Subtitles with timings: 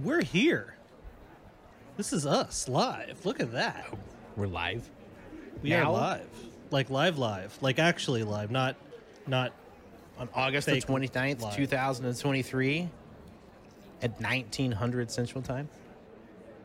[0.00, 0.74] We're here.
[1.96, 3.24] This is us live.
[3.26, 3.92] Look at that.
[4.36, 4.88] We're live.
[5.62, 5.90] We Now?
[5.90, 6.28] are live.
[6.70, 7.56] Like live live.
[7.60, 8.76] Like actually live, not
[9.26, 9.52] not
[10.18, 11.54] On August the 29th, live.
[11.56, 12.88] 2023
[14.00, 15.68] at 1900 Central Time.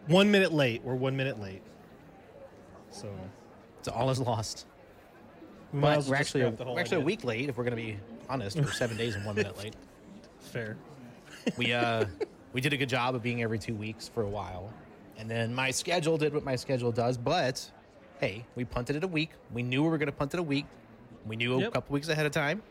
[0.08, 0.82] one minute late.
[0.84, 1.62] We're one minute late.
[2.92, 3.10] So
[3.82, 4.66] So all is lost.
[5.74, 7.82] We but well we're actually, whole we're actually a week late if we're going to
[7.84, 7.98] be
[8.30, 8.58] honest.
[8.58, 9.76] We're seven days and one minute late.
[10.40, 10.78] fair.
[11.58, 12.06] We uh
[12.58, 14.74] we did a good job of being every two weeks for a while,
[15.20, 17.16] and then my schedule did what my schedule does.
[17.16, 17.70] But
[18.20, 19.30] hey, we punted it a week.
[19.54, 20.66] We knew we were going to punt it a week.
[21.28, 22.64] We knew a couple weeks ahead of time.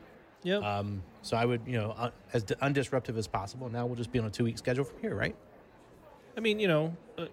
[0.42, 0.60] Yep.
[0.64, 3.68] Um, so I would, you know, uh, as d- undisruptive as possible.
[3.68, 5.36] Now we'll just be on a two week schedule from here, right?
[6.36, 7.26] I mean, you know, uh,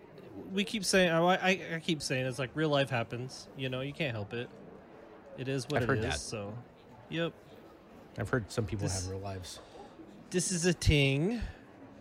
[0.53, 1.09] we keep saying.
[1.09, 3.47] I, I, I keep saying it's like real life happens.
[3.57, 4.47] You know, you can't help it.
[5.39, 6.05] It is what I've it heard is.
[6.05, 6.19] that.
[6.19, 6.53] So,
[7.09, 7.33] yep.
[8.19, 9.59] I've heard some people This- have real lives.
[10.29, 11.41] This is a ting.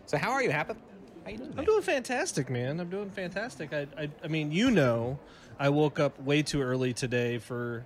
[0.05, 0.77] So how are you, Happen?
[1.23, 1.49] How you doing?
[1.51, 1.65] I'm man?
[1.65, 2.79] doing fantastic, man.
[2.79, 3.73] I'm doing fantastic.
[3.73, 5.17] I, I, I mean, you know,
[5.59, 7.85] I woke up way too early today for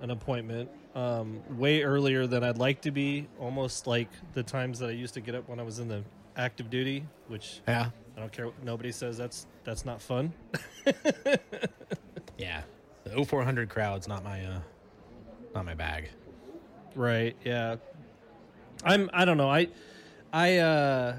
[0.00, 0.70] an appointment.
[0.94, 3.26] Um, way earlier than I'd like to be.
[3.40, 6.04] Almost like the times that I used to get up when I was in the
[6.36, 8.46] active duty, which Yeah, I don't care.
[8.46, 10.32] what Nobody says that's that's not fun.
[12.38, 12.62] yeah.
[13.04, 14.60] The 0400 crowd's not my uh,
[15.54, 16.10] not my bag.
[16.94, 17.34] Right.
[17.44, 17.76] Yeah.
[18.84, 19.10] I'm.
[19.12, 19.50] I don't know.
[19.50, 19.68] I.
[20.32, 20.58] I.
[20.58, 21.16] uh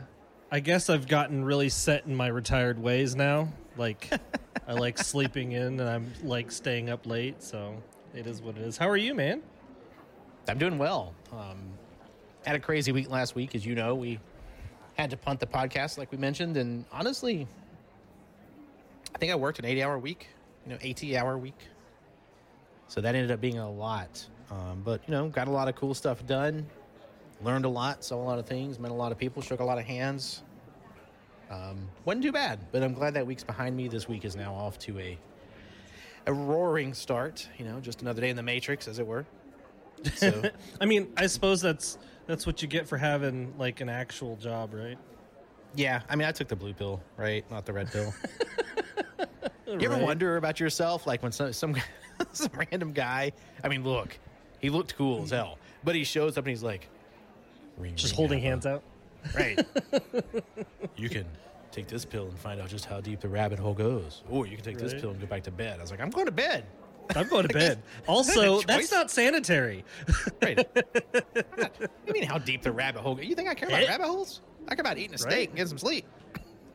[0.51, 3.49] I guess I've gotten really set in my retired ways now.
[3.77, 4.09] Like,
[4.67, 7.41] I like sleeping in, and I'm like staying up late.
[7.41, 7.81] So
[8.13, 8.77] it is what it is.
[8.77, 9.41] How are you, man?
[10.47, 11.13] I'm doing well.
[11.31, 11.57] Um,
[12.45, 13.95] had a crazy week last week, as you know.
[13.95, 14.19] We
[14.93, 17.47] had to punt the podcast, like we mentioned, and honestly,
[19.13, 20.27] I think I worked an 80 hour week,
[20.65, 21.57] you know, 80 hour week.
[22.87, 24.25] So that ended up being a lot.
[24.51, 26.67] Um, but you know, got a lot of cool stuff done.
[27.45, 29.63] Learned a lot, saw a lot of things, met a lot of people, shook a
[29.63, 30.41] lot of hands.
[31.51, 33.87] Um, wasn't too bad, but I'm glad that week's behind me.
[33.87, 35.15] This week is now off to a
[36.25, 37.47] a roaring start.
[37.59, 39.27] You know, just another day in the matrix, as it were.
[40.15, 40.41] So.
[40.81, 44.73] I mean, I suppose that's that's what you get for having like an actual job,
[44.73, 44.97] right?
[45.75, 47.45] Yeah, I mean, I took the blue pill, right?
[47.51, 48.11] Not the red pill.
[49.67, 50.01] you ever Right.
[50.01, 51.75] wonder about yourself, like when some some
[52.31, 53.33] some random guy?
[53.63, 54.17] I mean, look,
[54.59, 56.89] he looked cool as hell, but he shows up and he's like,
[57.77, 58.49] ring, Just ring, holding Napa.
[58.49, 58.83] hands out.
[59.35, 59.59] right?
[60.95, 61.25] you can
[61.71, 64.55] take this pill and find out just how deep the rabbit hole goes, or you
[64.55, 65.79] can take this pill and go back to bed.
[65.79, 66.65] I was like, I'm going to bed.
[67.15, 67.81] I'm going to bed.
[68.07, 69.83] Also, that that's not sanitary.
[70.41, 70.57] Right?
[71.57, 71.75] Not-
[72.07, 73.19] you mean how deep the rabbit hole?
[73.21, 73.87] You think I care about Eh?
[73.87, 74.41] rabbit holes?
[74.67, 75.47] I care about eating a steak Right.
[75.49, 76.05] and getting some sleep.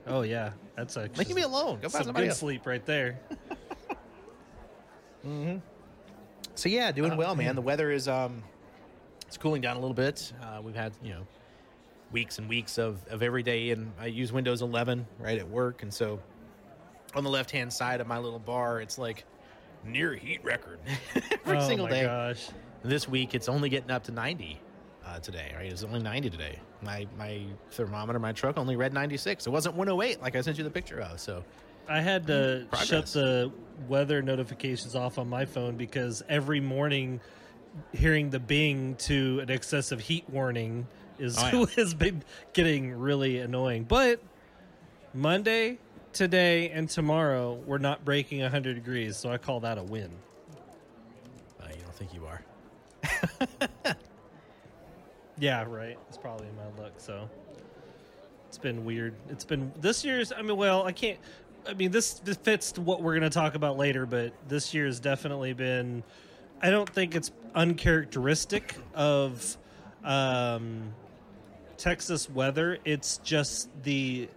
[0.07, 1.77] Oh yeah, that's a Leave me alone.
[1.81, 2.39] Go find some somebody good else.
[2.39, 3.19] sleep right there.
[5.23, 5.57] Hmm.
[6.55, 7.55] So yeah, doing well, man.
[7.55, 8.43] The weather is um,
[9.31, 10.33] it's cooling down a little bit.
[10.43, 11.25] Uh, we've had you know
[12.11, 15.85] weeks and weeks of of every day, and I use Windows 11 right at work,
[15.85, 16.19] and so
[17.15, 19.25] on the left hand side of my little bar, it's like
[19.85, 20.81] near heat record
[21.15, 22.03] every oh single my day.
[22.03, 22.49] gosh.
[22.83, 24.61] This week, it's only getting up to 90
[25.07, 25.53] uh, today.
[25.55, 26.59] Right, it's only 90 today.
[26.83, 29.47] My my thermometer, my truck only read 96.
[29.47, 31.21] It wasn't 108 like I sent you the picture of.
[31.21, 31.45] So
[31.89, 33.53] I had to shut the
[33.87, 37.21] weather notifications off on my phone because every morning
[37.93, 40.87] hearing the bing to an excessive heat warning
[41.19, 41.67] is Oh, yeah.
[41.77, 42.23] has been
[42.53, 43.85] getting really annoying.
[43.85, 44.21] But
[45.15, 45.79] Monday,
[46.13, 50.11] today, and tomorrow we're not breaking 100 degrees, so I call that a win.
[51.61, 52.43] uh, you don't think you are?
[55.39, 55.99] Yeah, right.
[56.09, 56.93] It's probably my luck.
[56.99, 57.29] So
[58.47, 59.15] it's been weird.
[59.31, 60.33] It's been this year's.
[60.33, 61.19] I mean, well, I can't.
[61.67, 64.85] I mean, this, this fits what we're going to talk about later, but this year
[64.87, 66.03] has definitely been.
[66.63, 69.57] I don't think it's uncharacteristic of
[70.05, 70.93] um,
[71.77, 72.79] Texas weather.
[72.85, 74.29] It's just the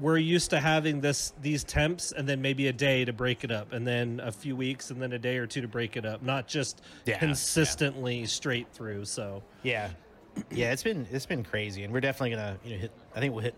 [0.00, 3.50] we're used to having this these temps and then maybe a day to break it
[3.50, 6.06] up and then a few weeks and then a day or two to break it
[6.06, 7.18] up not just Yeah, yeah.
[7.18, 9.90] consistently straight through so Yeah,
[10.50, 12.92] yeah, it's been it's been crazy, and we're definitely gonna you know hit.
[13.14, 13.54] I think we'll hit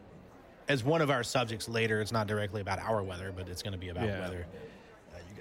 [0.69, 2.01] as one of our subjects later.
[2.01, 4.19] It's not directly about our weather, but it's going to be about Yeah.
[4.21, 4.47] weather.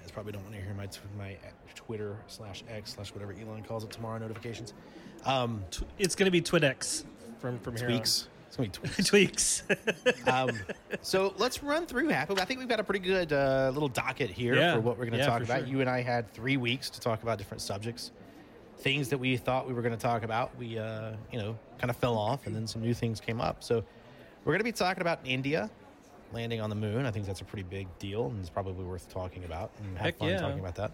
[0.04, 1.38] Guys probably don't want to hear my my
[1.76, 4.74] Twitter slash X slash whatever Elon calls it tomorrow notifications.
[5.26, 5.64] Um,
[5.98, 7.06] it's going to be Twitex
[7.40, 8.28] from from here on.
[8.48, 8.68] It's be
[9.08, 9.08] tweaks.
[9.10, 9.64] tweaks
[10.28, 10.52] um,
[11.02, 12.36] so let's run through Happy.
[12.38, 14.74] I think we've got a pretty good uh, little docket here Yeah.
[14.76, 15.60] for what we're going to Yeah, talk about.
[15.62, 15.68] sure.
[15.70, 18.12] You and I had three weeks to talk about different subjects,
[18.80, 20.52] things that we thought we were going to talk about.
[20.60, 23.64] We, uh, you know, kind of fell off, and then some new things came up.
[23.64, 23.84] So
[24.44, 25.72] we're going to be talking about India
[26.34, 27.06] landing on the moon.
[27.06, 30.06] I think that's a pretty big deal, and it's probably worth talking about and have
[30.06, 30.40] Heck fun yeah.
[30.40, 30.92] talking about that.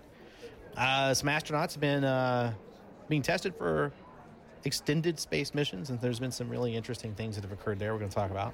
[0.78, 2.54] Uh, some astronauts have been uh,
[3.08, 3.92] being tested for
[4.66, 7.94] extended space missions, and there's been some really interesting things that have occurred there.
[7.94, 8.54] We're going to talk about.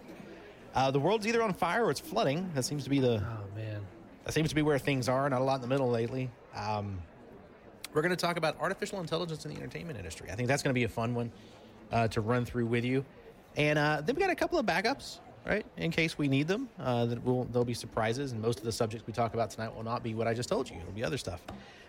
[0.74, 2.52] Uh, the world's either on fire or it's flooding.
[2.54, 3.82] That seems to be the Oh man.
[4.26, 5.30] that seems to be where things are.
[5.30, 6.30] Not a lot in the middle lately.
[6.56, 7.00] Um,
[7.94, 10.30] we're going to talk about artificial intelligence in the entertainment industry.
[10.30, 11.32] I think that's going to be a fun one
[11.94, 13.06] uh, to run through with you.
[13.56, 15.20] And uh, then we got a couple of backups,
[15.52, 16.70] right, in case we need them.
[16.80, 19.76] Uh, that will there'll be surprises, and most of the subjects we talk about tonight
[19.76, 20.78] will not be what I just told you.
[20.78, 21.42] It'll be other stuff.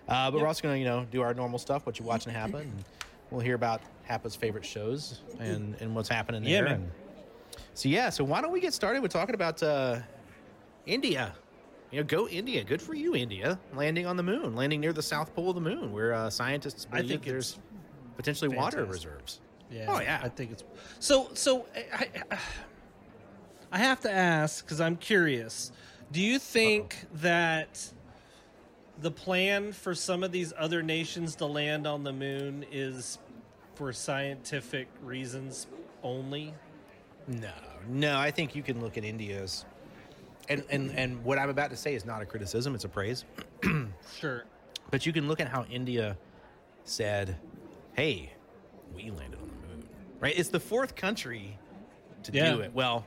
[0.09, 2.33] Uh, but we're also going to, you know, do our normal stuff, what you watching
[2.33, 2.61] happen.
[2.61, 2.85] And
[3.31, 6.65] we'll hear about Hapa's favorite shows and and what's happening Yeah, there.
[6.65, 6.75] man.
[6.75, 6.91] And
[7.75, 9.99] so yeah, so why don't we get started with talking about uh,
[10.87, 11.35] India?
[11.91, 12.63] You know, go India.
[12.65, 13.59] Good for you, India.
[13.75, 16.87] Landing on the moon, landing near the south pole of the moon, where uh, scientists
[16.93, 17.59] I believe think there's
[18.17, 19.41] potentially water reserves.
[19.71, 19.87] Yeah.
[19.89, 20.21] Oh, yeah.
[20.23, 20.65] I think it's
[21.01, 21.31] so.
[21.35, 22.39] So I, I,
[23.73, 25.73] I have to ask because I'm curious.
[26.13, 27.93] Do you think that
[29.01, 33.19] the plan for some of these other nations to land on the moon is
[33.75, 35.67] for scientific reasons
[36.03, 36.55] only?
[37.27, 37.51] No,
[37.89, 38.17] no.
[38.19, 39.65] I think you can look at India's,
[40.49, 43.25] and and and what I'm about to say is not a criticism; it's a praise.
[44.21, 44.45] Sure.
[44.93, 46.17] But you can look at how India
[46.85, 47.37] said,
[47.95, 48.33] "Hey,
[48.95, 49.89] we landed on the moon."
[50.21, 50.39] Right?
[50.39, 51.59] It's the fourth country
[52.23, 52.53] to Yeah.
[52.55, 52.73] do it.
[52.73, 53.05] Well,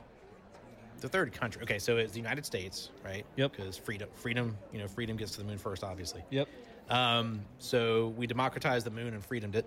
[1.00, 1.62] the third country.
[1.62, 3.24] Okay, so it's the United States, right?
[3.36, 3.52] Yep.
[3.56, 6.22] Because freedom, freedom, you know, freedom gets to the moon first, obviously.
[6.30, 6.48] Yep.
[6.88, 9.66] Um, so we democratized the moon and freedomed it.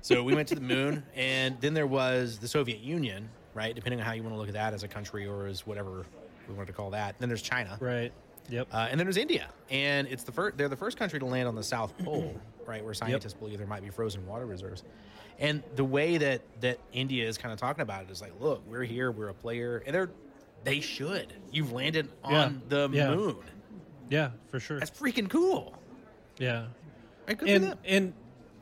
[0.00, 3.74] So we went to the moon, and then there was the Soviet Union, right?
[3.74, 6.06] Depending on how you want to look at that as a country or as whatever
[6.48, 7.14] we wanted to call that.
[7.18, 8.10] Then there's China, Right.
[8.48, 8.68] Yep.
[8.72, 10.56] uh, and then there's India, and it's the first.
[10.56, 12.34] They're the first country to land on the South Pole,
[12.66, 14.82] right, where scientists believe there might be frozen water reserves.
[15.38, 18.62] And the way that that India is kind of talking about it is like, look,
[18.66, 20.10] we're here, we're a player, and they're
[20.64, 21.32] they should.
[21.50, 22.50] You've landed on Yeah.
[22.68, 23.14] the Yeah.
[23.14, 23.36] moon.
[24.10, 24.78] yeah, for sure.
[24.78, 25.74] That's freaking cool.
[26.38, 26.66] Yeah.
[27.28, 28.12] Right, and and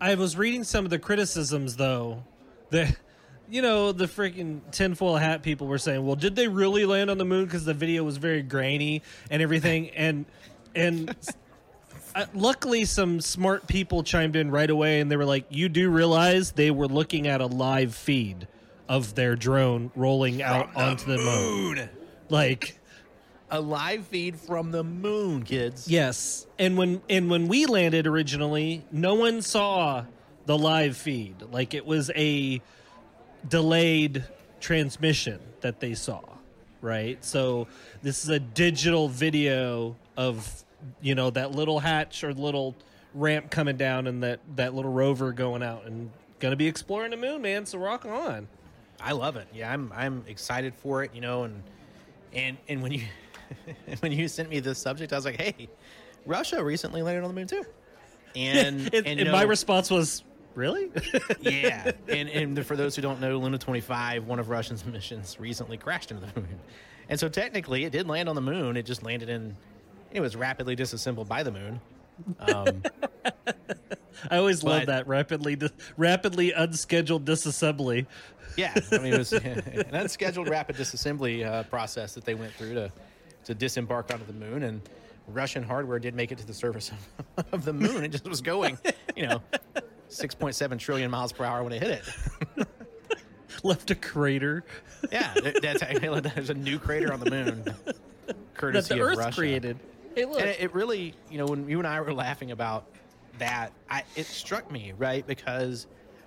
[0.01, 2.25] I was reading some of the criticisms though
[2.71, 2.97] that
[3.51, 7.19] you know the freaking tinfoil hat people were saying, well, did they really land on
[7.19, 10.27] the moon because the video was very grainy and everything and
[10.75, 11.15] and.
[12.13, 15.89] Uh, luckily, some smart people chimed in right away, and they were like, "You do
[15.91, 18.49] realize they were looking at a live feed
[18.91, 21.89] of their drone rolling out onto the moon,
[22.29, 22.77] like."
[23.53, 25.89] a live feed from the moon, kids.
[25.89, 30.05] Yes, and when and when we landed originally, no one saw
[30.47, 31.35] the live feed.
[31.51, 32.63] Like it was a
[33.49, 34.25] delayed
[34.61, 36.21] transmission that they saw,
[36.81, 37.25] right?
[37.25, 37.67] So
[38.03, 40.65] this is a digital video of
[41.01, 42.77] you know that little hatch or little
[43.15, 47.11] ramp coming down and that that little rover going out and going to be exploring
[47.11, 47.67] the moon, man.
[47.67, 48.47] So rock on.
[49.03, 49.49] I love it.
[49.53, 51.15] Yeah, I'm I'm excited for it.
[51.15, 51.63] You know, and
[52.33, 53.03] and and when you
[54.01, 55.69] when you sent me this subject, I was like, hey,
[56.27, 57.65] Russia recently landed on the moon too.
[58.37, 60.25] And and, and, and my know, response was,
[60.55, 60.91] "Really?"
[61.41, 65.77] yeah, and and for those who don't know, Luna 25, one of Russia's missions, recently
[65.77, 66.61] crashed into the moon,
[67.09, 68.77] and so technically it did land on the moon.
[68.77, 69.57] It just landed in.
[70.13, 71.81] It was rapidly disassembled by the moon.
[72.41, 72.83] Um,
[74.31, 75.59] I always love that rapidly
[75.97, 78.07] rapidly unscheduled disassembly.
[78.61, 82.75] Yeah, I mean it was an unscheduled rapid disassembly uh, process that they went through
[82.75, 82.93] to
[83.45, 84.83] to disembark onto the moon, and
[85.29, 88.05] Russian hardware did make it to the surface of, of the moon.
[88.05, 88.79] It just was going,
[89.17, 89.43] you know,
[90.09, 92.03] six point seven trillion miles per hour when it hit
[92.59, 92.69] it.
[93.63, 94.65] Left a crater
[95.11, 95.81] Yeah, that's
[96.35, 99.37] there's a new crater on the moon, that courtesy the of Earth Russia.
[99.37, 99.79] created.
[100.15, 100.41] Hey, look.
[100.41, 102.85] And it, it really, you know, when you and I were laughing about
[103.39, 105.27] that, I, it struck me, right?
[105.27, 105.87] Because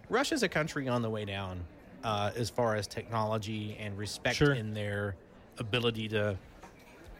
[0.10, 1.64] Russia's a country on the way down
[2.04, 4.54] uh, as far as technology and respect Sure.
[4.54, 5.16] in their
[5.60, 6.38] ability to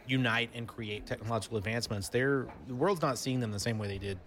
[0.08, 2.10] unite and create technological advancements.
[2.10, 4.20] They're, the world's not seeing them the same way they did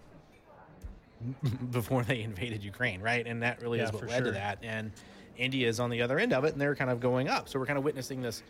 [1.71, 3.25] before they invaded Ukraine, right?
[3.25, 4.59] And that really Yeah, is what led to that.
[4.63, 4.91] And
[5.37, 7.47] India is on the other end of it, and they're kind of going up.
[7.49, 8.41] So we're kind of witnessing this,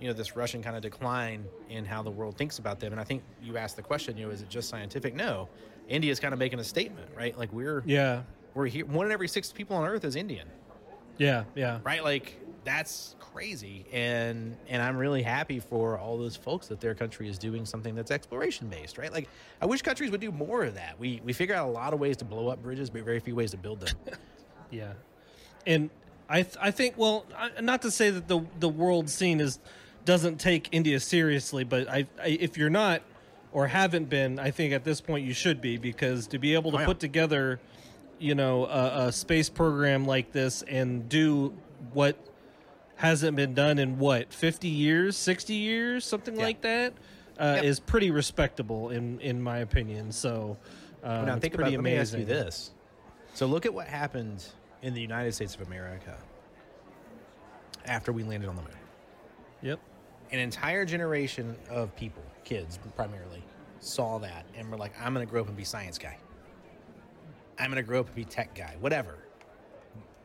[0.00, 2.92] you know, this Russian kind of decline in how the world thinks about them.
[2.92, 5.14] And I think you asked the question, you know, is it just scientific?
[5.14, 5.48] No,
[5.88, 7.36] India is kind of making a statement, right?
[7.38, 8.22] Like we're yeah,
[8.54, 8.86] we're here.
[8.86, 10.48] One in every six people on Earth is Indian,
[11.22, 11.78] yeah, yeah.
[11.84, 12.02] right?
[12.04, 17.28] Like that's crazy, and and I'm really happy for all those folks that their country
[17.28, 19.12] is doing something that's exploration based, right?
[19.12, 19.28] Like
[19.60, 20.98] I wish countries would do more of that.
[20.98, 23.34] We we figure out a lot of ways to blow up bridges, but very few
[23.34, 23.94] ways to build them.
[24.70, 24.92] Yeah,
[25.66, 25.90] and
[26.30, 29.58] I th- I think well, I, not to say that the the world scene is
[30.06, 33.02] doesn't take India seriously, but I, I if you're not
[33.52, 36.70] or haven't been, I think at this point you should be because to be able
[36.70, 36.86] to Oh, yeah.
[36.86, 37.60] put together,
[38.22, 41.52] you know, a, a space program like this and do
[41.92, 42.16] what
[42.96, 46.42] hasn't been done in what 50 years 60 years something Yeah.
[46.44, 46.92] like that
[47.40, 47.64] uh, Yep.
[47.64, 50.56] is pretty respectable in in my opinion so
[51.02, 51.64] uh, now it's think about.
[51.64, 52.70] pretty Let me ask amazing you this:
[53.34, 54.44] so look at what happened
[54.82, 56.16] in the United States of America
[57.86, 58.70] after we landed on the moon.
[59.62, 59.80] yep
[60.30, 63.42] an entire generation of people, kids primarily,
[63.80, 66.16] saw that and were like, I'm going to grow up and be science guy.
[67.58, 69.18] I'm going to grow up and be tech guy, whatever.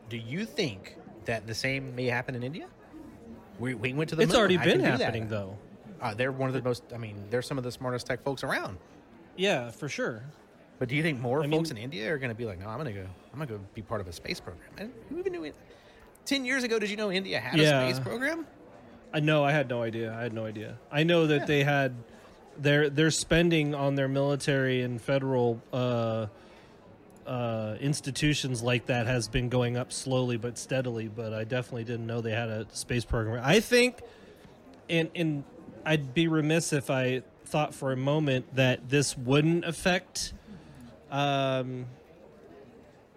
[0.08, 2.66] Do you think that the same may happen in India?
[3.58, 4.38] We, we went to the It's moon.
[4.38, 5.00] already been can do that.
[5.00, 5.56] happening, though.
[6.00, 8.44] Uh, they're one of the most, I mean, they're some of the smartest tech folks
[8.44, 8.78] around.
[9.36, 10.22] Yeah, for sure.
[10.78, 12.60] But do you think more I folks mean- in India are going to be like,
[12.60, 14.70] no, I'm going to go, I'm going to go be part of a space program?
[14.78, 15.54] And who even knew it?
[16.24, 17.82] 10 years ago, did you know India had Yeah.
[17.82, 18.46] a space program?
[19.12, 19.42] I know.
[19.42, 20.14] I had no idea.
[20.14, 20.76] I had no idea.
[20.92, 21.44] I know that Yeah.
[21.46, 21.94] they had
[22.58, 26.26] their their spending on their military and federal uh,
[27.28, 31.08] uh, institutions like that has been going up slowly but steadily.
[31.08, 33.42] But I definitely didn't know they had a space program.
[33.44, 33.96] I think,
[34.88, 35.44] and and
[35.84, 40.32] I'd be remiss if I thought for a moment that this wouldn't affect.
[41.10, 41.86] Um,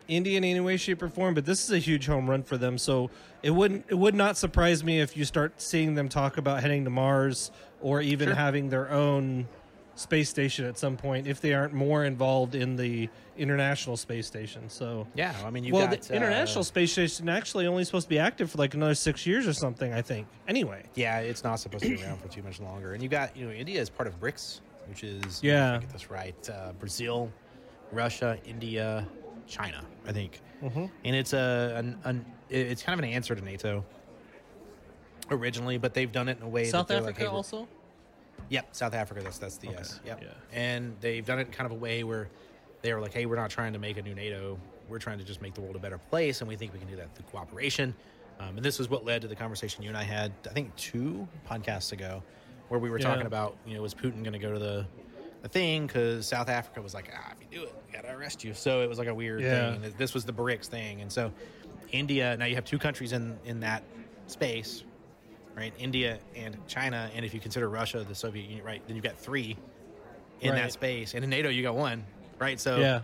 [0.08, 2.58] India in any way, shape, or form, but this is a huge home run for
[2.58, 2.78] them.
[2.78, 3.10] So
[3.44, 6.84] it wouldn't it would not surprise me if you start seeing them talk about heading
[6.84, 7.50] to Mars
[7.82, 8.36] or even Sure.
[8.36, 9.48] having their own
[9.96, 14.70] space station at some point if they aren't more involved in the international space station.
[14.70, 18.06] So Yeah, I mean, you well, got the international uh, space station actually only supposed
[18.06, 19.94] to be active for like another six years or something.
[19.94, 20.28] I think.
[20.48, 22.94] Anyway, Yeah, it's not supposed to be around for too much longer.
[22.94, 25.76] And you got, you know, India is part of BRICS, which is, Yeah.
[25.76, 27.32] if I get this right, uh, Brazil,
[27.92, 29.08] Russia, India,
[29.48, 30.40] China, I think.
[30.64, 30.86] Mm-hmm.
[31.04, 33.84] And it's a, an, an, it's kind of an answer to NATO
[35.30, 37.68] originally, but they've done it in a way South that Africa like, hey, also.
[38.50, 39.22] Yep, South Africa.
[39.24, 40.00] That's that's the yes.
[40.06, 40.22] Yep.
[40.24, 40.28] yeah.
[40.52, 42.30] And they've done it in kind of a way where
[42.82, 44.60] they were like, "Hey, we're not trying to make a new NATO.
[44.90, 46.88] We're trying to just make the world a better place, and we think we can
[46.88, 47.94] do that through cooperation."
[48.40, 50.76] Um, and this is what led to the conversation you and I had, I think,
[50.76, 52.24] two podcasts ago,
[52.70, 53.06] where we were Yeah.
[53.06, 54.86] talking about, you know, was Putin going to go to the
[55.44, 58.14] the thing because South Africa was like, "Ah, if you do it, we got to
[58.16, 59.74] arrest you." So it was like a weird Yeah.
[59.80, 59.94] thing.
[59.98, 61.32] This was the BRICS thing, and so
[61.92, 62.36] India.
[62.38, 63.84] Now you have two countries in in that
[64.28, 64.84] space,
[65.56, 65.74] right?
[65.78, 69.18] India and China, and if you consider Russia the Soviet Union, right, then you've got
[69.18, 69.58] three
[70.42, 71.14] in that space.
[71.14, 72.04] And in NATO, you got one,
[72.40, 72.60] right?
[72.60, 73.02] So Yeah.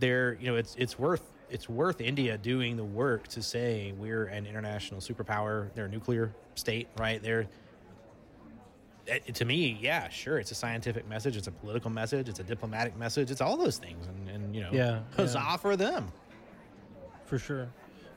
[0.00, 4.24] they're you know it's it's worth it's worth India doing the work to say we're
[4.24, 5.72] an international superpower.
[5.74, 7.22] They're a nuclear state, right?
[7.22, 7.46] They're
[9.06, 10.38] eh, to me, yeah, sure.
[10.38, 11.36] It's a scientific message.
[11.36, 12.28] It's a political message.
[12.28, 13.30] It's a diplomatic message.
[13.30, 15.56] It's all those things, and, and you know, Yeah, huzzah yeah.
[15.58, 16.10] for them.
[17.26, 17.68] For sure.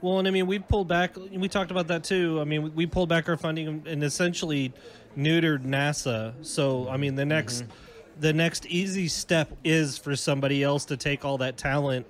[0.02, 1.16] Well, and I mean, we pulled back.
[1.16, 2.40] We talked about that too.
[2.40, 4.72] I mean, we- pulled back our funding and essentially
[5.18, 6.34] neutered NASA.
[6.44, 7.64] So, I mean, the next,
[8.20, 12.06] the next easy step is for somebody else to take all that talent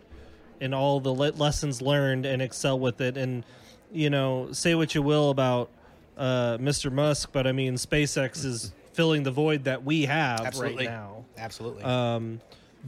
[0.59, 3.15] and all the le- lessons learned and excel with it.
[3.17, 3.43] And
[3.91, 5.69] you know, say what you will about
[6.17, 6.91] uh, Mr.
[6.91, 10.87] Musk, but I mean, SpaceX is filling the void that we have Absolutely.
[10.87, 11.23] right now.
[11.37, 11.83] Absolutely.
[11.83, 12.41] Um,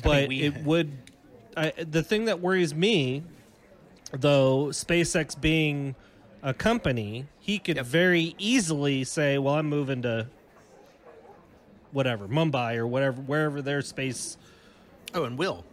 [0.03, 0.91] but we- it would.
[1.55, 3.23] I, the thing that worries me,
[4.11, 5.95] though, SpaceX being
[6.41, 7.85] a company, he could Yep.
[7.85, 10.27] very easily say, "Well, I'm moving to
[11.91, 14.37] whatever Mumbai or whatever, wherever their space."
[15.13, 15.65] oh, and Will.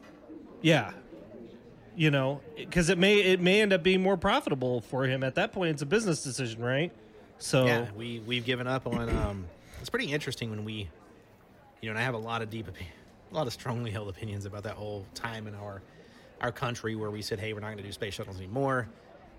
[0.62, 0.92] Yeah,
[1.94, 5.34] you know, because it may it may end up being more profitable for him at
[5.36, 5.70] that point.
[5.72, 6.90] It's a business decision, right?
[7.38, 9.08] So Yeah, we we've given up on.
[9.10, 9.46] Um,
[9.80, 10.88] it's pretty interesting when we,
[11.80, 14.46] you know, and I have a lot of deep, a lot of strongly held opinions
[14.46, 15.82] about that whole time in our
[16.40, 18.88] our country where we said, hey, we're not going to do space shuttles anymore.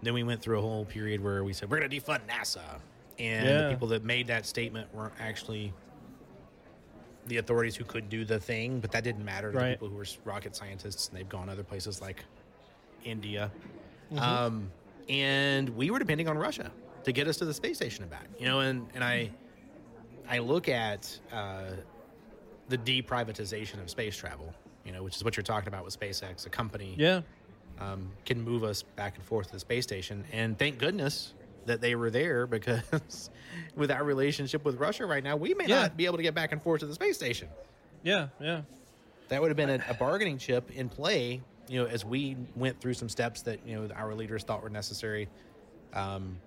[0.02, 2.80] Then we went through a whole period where we said we're going to defund NASA,
[3.20, 3.62] and Yeah.
[3.64, 5.74] the people that made that statement weren't actually
[7.26, 9.72] the authorities who could do the thing, but that didn't matter to the Right.
[9.72, 12.24] people who were rocket scientists, and they've gone other places like
[13.04, 13.52] India.
[14.18, 14.72] Um,
[15.10, 16.72] and we were depending on Russia
[17.04, 18.28] to get us to the space station and back.
[18.40, 19.32] You know, and, and I
[20.30, 21.72] I look at uh,
[22.70, 24.54] the deprivatization of space travel,
[24.88, 27.22] you know, which is what you're talking about with SpaceX, a company yeah,
[27.80, 30.24] um, can move us back and forth to the space station.
[30.32, 31.34] And thank goodness
[31.66, 33.30] that they were there because
[33.76, 35.82] with our relationship with Russia right now, we may Yeah.
[35.82, 37.50] not be able to get back and forth to the space station.
[38.02, 38.62] yeah, yeah.
[39.28, 42.80] That would have been a, a bargaining chip in play, you know, as we went
[42.80, 45.28] through some steps that, you know, our leaders thought were necessary.
[45.94, 46.38] Um,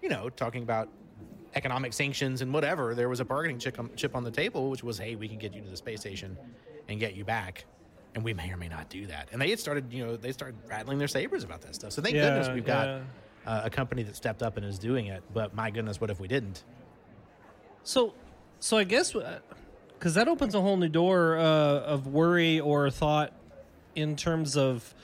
[0.00, 0.88] you know, talking about
[1.54, 4.82] economic sanctions and whatever, there was a bargaining chip on, chip on the table, which
[4.82, 6.38] was, hey, we can get you to the space station
[6.88, 7.66] and get you back.
[8.14, 9.28] And we may or may not do that.
[9.32, 11.92] And they had started, you know, they started rattling their sabers about that stuff.
[11.92, 13.00] So thank Yeah, goodness we've got yeah.
[13.46, 15.22] uh, a company that stepped up and is doing it.
[15.32, 16.62] But my goodness, what if we didn't?
[17.84, 18.12] So,
[18.60, 19.14] so I guess
[19.98, 23.32] because that opens a whole new door uh, of worry or thought
[23.94, 24.94] in terms of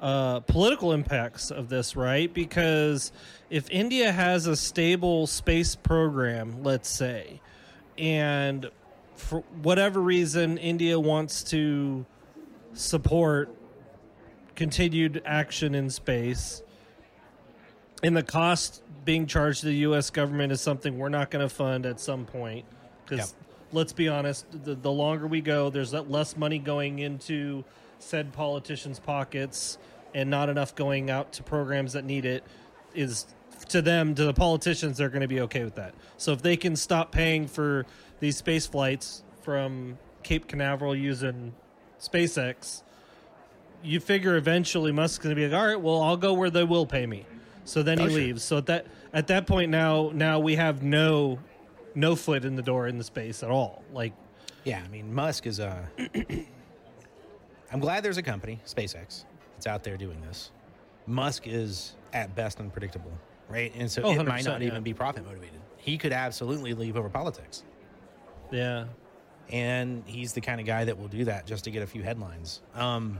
[0.00, 2.32] uh, political impacts of this, right?
[2.32, 3.12] Because
[3.50, 7.40] if India has a stable space program, let's say,
[7.96, 8.70] and
[9.16, 12.06] for whatever reason India wants to
[12.78, 13.54] support
[14.54, 16.62] continued action in space,
[18.02, 20.10] and the cost being charged to the U.S.
[20.10, 22.64] government is something we're not going to fund at some point.
[23.04, 23.44] Because Yep.
[23.72, 27.64] let's be honest, the, the longer we go, there's less money going into
[27.98, 29.78] said politicians' pockets,
[30.14, 32.44] and not enough going out to programs that need it.
[32.94, 33.26] Is
[33.70, 35.94] to them, to the politicians, they're going to be okay with that.
[36.16, 37.86] So if they can stop paying for
[38.20, 41.54] these space flights from Cape Canaveral using
[42.00, 42.82] SpaceX,
[43.82, 46.64] you figure eventually Musk's going to be like, all right, well, I'll go where they
[46.64, 47.26] will pay me.
[47.64, 48.42] So then he leaves.
[48.42, 51.38] So at that at that point now, now we have no
[51.94, 53.82] no foot in the door in the space at all.
[53.92, 54.12] Like,
[54.64, 56.46] Yeah, I mean, Musk is uh, a.
[57.72, 59.24] I'm glad there's a company, SpaceX,
[59.54, 60.50] that's out there doing this.
[61.06, 63.12] Musk is at best unpredictable,
[63.50, 63.72] right?
[63.76, 64.68] And so Oh, it might not yeah.
[64.68, 65.60] even be profit motivated.
[65.76, 67.64] He could absolutely leave over politics.
[68.50, 68.84] yeah,
[69.50, 72.02] and he's the kind of guy that will do that just to get a few
[72.02, 72.62] headlines.
[72.74, 73.18] Um,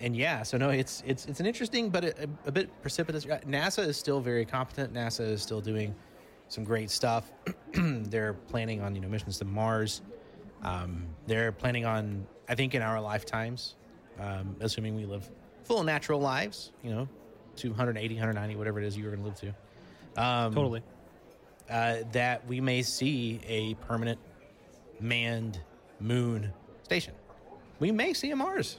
[0.00, 3.24] and yeah, so no, it's it's it's an interesting but a, a bit precipitous.
[3.24, 4.92] uh, NASA is still very competent.
[4.92, 5.94] NASA is still doing
[6.48, 7.32] some great stuff.
[7.72, 10.02] they're planning on you know missions to Mars.
[10.62, 13.76] Um, they're planning on I think in our lifetimes,
[14.20, 15.28] um, assuming we live
[15.64, 17.08] full natural lives, you know,
[17.56, 20.22] 280, 190, whatever it is you're going to live to.
[20.22, 20.82] Um, totally.
[21.68, 24.18] uh, that we may see a permanent
[25.00, 25.60] manned
[26.00, 26.52] moon
[26.84, 27.14] station.
[27.78, 28.78] We may see a Mars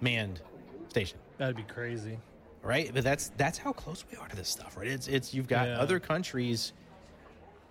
[0.00, 0.40] manned
[0.88, 2.18] station, That'd be crazy.
[2.62, 2.90] right?
[2.92, 4.86] But that's that's how close we are to this stuff, right?
[4.88, 5.80] It's it's you've got Yeah.
[5.80, 6.72] other countries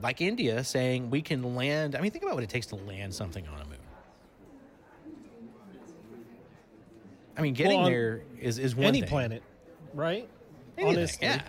[0.01, 1.95] like India saying we can land.
[1.95, 3.77] I mean, think about what it takes to land something on a moon.
[7.37, 9.09] I mean, getting Well, there is is one Any thing.
[9.09, 9.43] planet,
[9.93, 10.29] right?
[10.77, 11.27] Anything, Honestly.
[11.27, 11.41] yeah.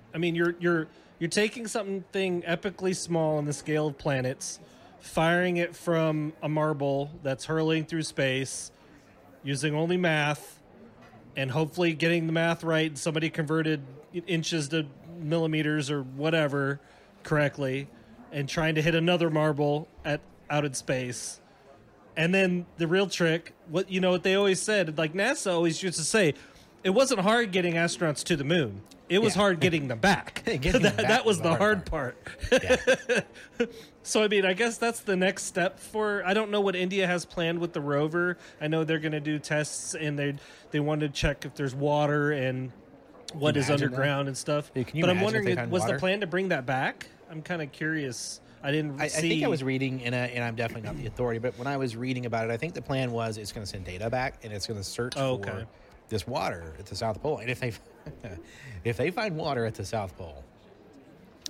[0.14, 4.60] I mean, you're you're you're taking something epically small in the scale of planets,
[5.02, 8.70] firing it from a marble that's hurling through space,
[9.42, 10.60] using only math,
[11.36, 12.96] and hopefully getting the math right.
[12.96, 13.82] Somebody converted
[14.26, 14.86] inches to
[15.18, 16.80] millimeters or whatever
[17.24, 17.88] correctly,
[18.30, 21.40] and trying to hit another marble at out in space.
[22.16, 25.82] And then the real trick, what you know what they always said, like NASA always
[25.82, 26.34] used to say,
[26.84, 28.82] it wasn't hard getting astronauts to the moon.
[29.08, 29.42] It was Yeah.
[29.42, 30.42] hard getting them back.
[30.46, 32.16] Getting them that, back that was was the hard hard part.
[32.52, 33.20] Yeah.
[34.02, 36.22] So I mean, I guess that's the next step for.
[36.26, 38.36] I don't know what India has planned with the rover.
[38.60, 40.34] I know they're going to do tests and they
[40.72, 42.72] they want to check if there's water and
[43.32, 43.94] what is imagine that?
[43.94, 44.72] underground and stuff.
[44.74, 45.94] Dude, can you but I'm wondering, it- was water?
[45.94, 47.06] the plan to bring that back?
[47.30, 48.40] I'm kind of curious.
[48.64, 51.06] I didn't I, I think I was reading, and, I, and I'm definitely not the
[51.06, 53.64] authority, but when I was reading about it, I think the plan was it's going
[53.64, 55.66] to send data back and it's going to search Oh, for
[56.08, 57.38] this water at the South Pole.
[57.38, 57.72] And if they
[58.84, 60.44] if they find water at the South Pole,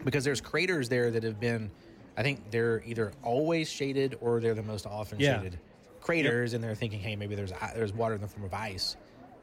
[0.05, 1.71] because there's craters there that have been,
[2.17, 5.39] I think they're either always shaded or they're the most often Yeah.
[5.41, 5.59] shaded
[6.01, 8.97] craters, and they're thinking, hey, maybe there's there's water in the form of ice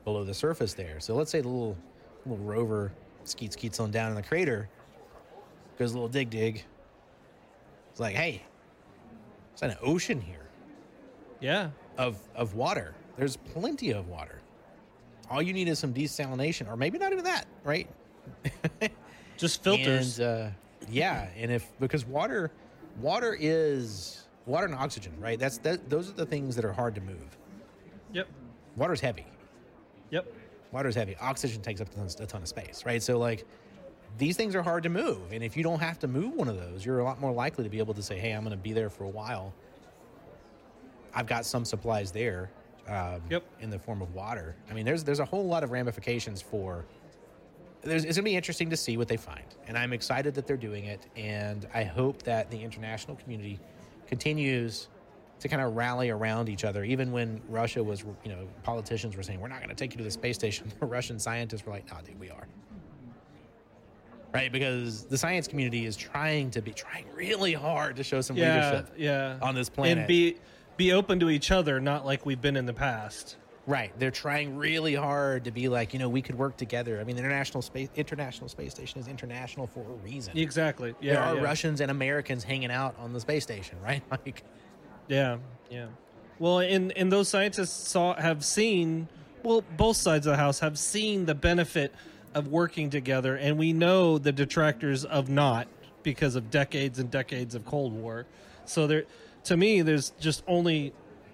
[0.03, 0.99] below the surface there.
[0.99, 1.77] So let's say the little
[2.25, 2.91] little rover
[3.23, 4.69] skeet skeets on down in the crater,
[5.77, 6.63] goes a little dig dig.
[7.91, 8.43] It's like, hey,
[9.53, 10.47] it's an ocean here
[11.39, 11.69] yeah.
[11.97, 12.93] of of water.
[13.17, 14.39] There's plenty of water.
[15.29, 17.88] All you need is some desalination, or maybe not even that, right?
[19.38, 20.19] Just filters.
[20.19, 20.49] And, uh,
[20.89, 22.52] yeah, and if because water,
[23.02, 25.39] water is water and oxygen, right?
[25.39, 25.89] That's that.
[25.89, 27.38] Those are the things that are hard to move.
[28.13, 28.28] yep.
[28.75, 29.25] Water's heavy.
[30.12, 30.32] Yep.
[30.71, 31.15] Water's heavy.
[31.19, 33.02] Oxygen takes up a ton, a ton of space, right?
[33.02, 33.45] So like.
[34.17, 36.58] These things are hard to move, and if you don't have to move one of
[36.58, 38.58] those, you're a lot more likely to be able to say, "Hey, I'm going to
[38.58, 39.54] be there for a while.
[41.13, 42.49] I've got some supplies there,
[42.88, 43.43] um, Yep.
[43.62, 46.86] in the form of water." I mean, there's there's a whole lot of ramifications for
[47.82, 49.46] there's, it's going to be interesting to see what they find.
[49.68, 51.06] And I'm excited that they're doing it.
[51.15, 53.60] And I hope that the international community
[54.08, 54.89] continues
[55.39, 56.84] to kind of rally around each other.
[56.84, 59.98] Even when Russia was, you know, politicians were saying, we're not going to take you
[60.00, 60.72] to the space station.
[60.80, 62.48] The Russian scientists were like, no, dude, we are.
[64.34, 64.52] Right?
[64.52, 68.56] Because the science community is trying to be, trying really hard to show some Yeah.
[68.56, 69.38] leadership Yeah.
[69.42, 70.00] on this planet.
[70.00, 70.38] and be
[70.78, 73.36] be open to each other, not like we've been in the past.
[73.69, 73.91] Right.
[73.99, 76.99] They're trying really hard to be like, you know, we could work together.
[76.99, 80.36] I mean, the International Space International Space Station is international for a reason.
[80.36, 80.95] Exactly.
[80.99, 81.13] Yeah.
[81.13, 81.43] there are yeah.
[81.43, 84.01] Russians and Americans hanging out on the space station, right?
[84.10, 84.43] Like,
[85.08, 85.38] Yeah,
[85.69, 85.86] yeah.
[86.39, 89.08] Well, and and those scientists saw have seen.
[89.43, 91.93] Well, both sides of the house have seen the benefit
[92.34, 95.67] of working together, and we know the detractors of not
[96.01, 98.25] because of decades and decades of Cold War.
[98.65, 99.03] So there,
[99.43, 100.91] to me, there's just only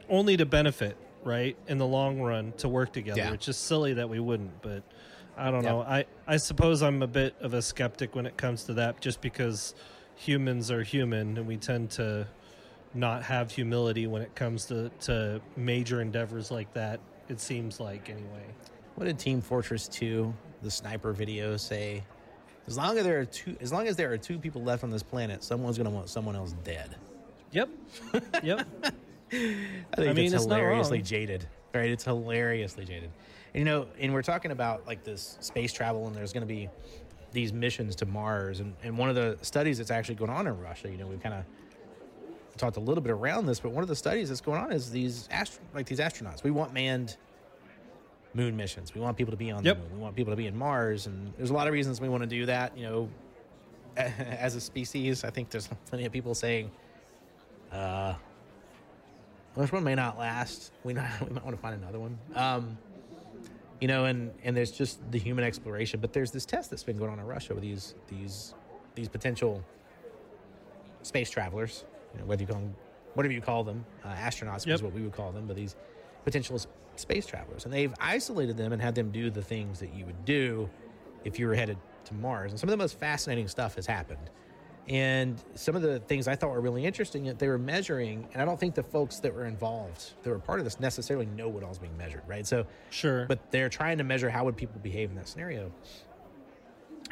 [0.10, 3.20] only to benefit, right, in the long run to work together.
[3.20, 3.34] Yeah.
[3.34, 4.84] It's just silly that we wouldn't, but.
[5.38, 5.72] I don't Yeah.
[5.72, 5.82] know.
[5.82, 9.20] I, I suppose I'm a bit of a skeptic when it comes to that, just
[9.20, 9.76] because
[10.16, 12.26] humans are human and we tend to
[12.94, 17.02] not have humility when it comes to, to major endeavors like that.
[17.28, 18.46] It seems like anyway.
[18.96, 22.02] what did Team Fortress 2, the sniper video, say?
[22.68, 24.90] As long as there are two, as long as there are two people left on
[24.90, 26.96] this planet, someone's going to want someone else dead.
[27.52, 27.70] Yep.
[28.42, 28.66] Yep.
[29.32, 31.48] I think I mean, it's it's hilariously jaded.
[31.74, 31.90] Right?
[31.90, 33.12] It's hilariously jaded.
[33.54, 36.48] And, you know, and we're talking about like this space travel, and there's going to
[36.48, 36.70] be
[37.32, 40.58] these missions to Mars, and, and one of the studies that's actually going on in
[40.60, 40.90] Russia.
[40.90, 41.44] You know, we've kind of
[42.58, 44.90] talked a little bit around this, but one of the studies that's going on is
[44.90, 46.44] these ast- like these astronauts.
[46.44, 47.18] We want manned
[48.34, 48.94] moon missions.
[48.94, 49.76] We want people to be on Yep.
[49.78, 49.94] the moon.
[49.96, 52.24] We want people to be in Mars, and there's a lot of reasons we want
[52.24, 52.78] to do that.
[52.78, 53.10] You know,
[53.98, 56.72] as a species, I think there's plenty of people saying,
[57.72, 58.14] uh,
[59.64, 60.72] this one may not last.
[60.84, 62.18] We not, we might want to find another one.
[62.36, 62.78] Um,
[63.82, 66.98] you know, and and there's just the human exploration, but there's this test that's been
[66.98, 68.54] going on in Russia with these these
[68.96, 69.64] these potential
[71.04, 71.86] space travelers.
[72.14, 72.76] You know, whether you call them,
[73.14, 74.76] whatever you call them, uh, astronauts Yep.
[74.76, 75.76] is what we would call them, but these
[76.24, 76.60] potential
[76.96, 80.24] space travelers, and they've isolated them and had them do the things that you would
[80.26, 80.70] do
[81.26, 82.52] if you were headed to Mars.
[82.52, 84.30] And some of the most fascinating stuff has happened.
[84.88, 88.42] And some of the things I thought were really interesting that they were measuring, and
[88.42, 91.50] I don't think the folks that were involved, that were part of this, necessarily know
[91.50, 92.46] what all's being measured, right?
[92.46, 93.26] So, Sure.
[93.26, 95.72] but they're trying to measure how would people behave in that scenario.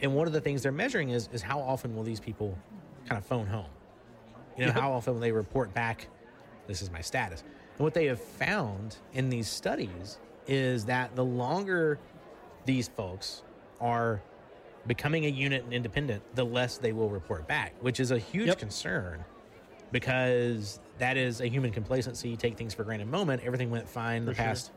[0.01, 2.57] And one of the things they're measuring is is how often will these people
[3.07, 3.65] kind of phone home?
[4.57, 4.75] You know, Yep.
[4.75, 6.07] how often will they report back,
[6.67, 7.43] this is my status?
[7.77, 11.97] And what they have found in these studies is that the longer
[12.65, 13.41] these folks
[13.81, 14.21] are
[14.87, 18.47] becoming a unit and independent, the less they will report back, which is a huge
[18.47, 18.59] Yep.
[18.59, 19.23] concern
[19.91, 22.29] because that is a human complacency.
[22.29, 23.43] You take things for granted moment.
[23.45, 24.45] Everything went fine the For sure.
[24.45, 24.71] past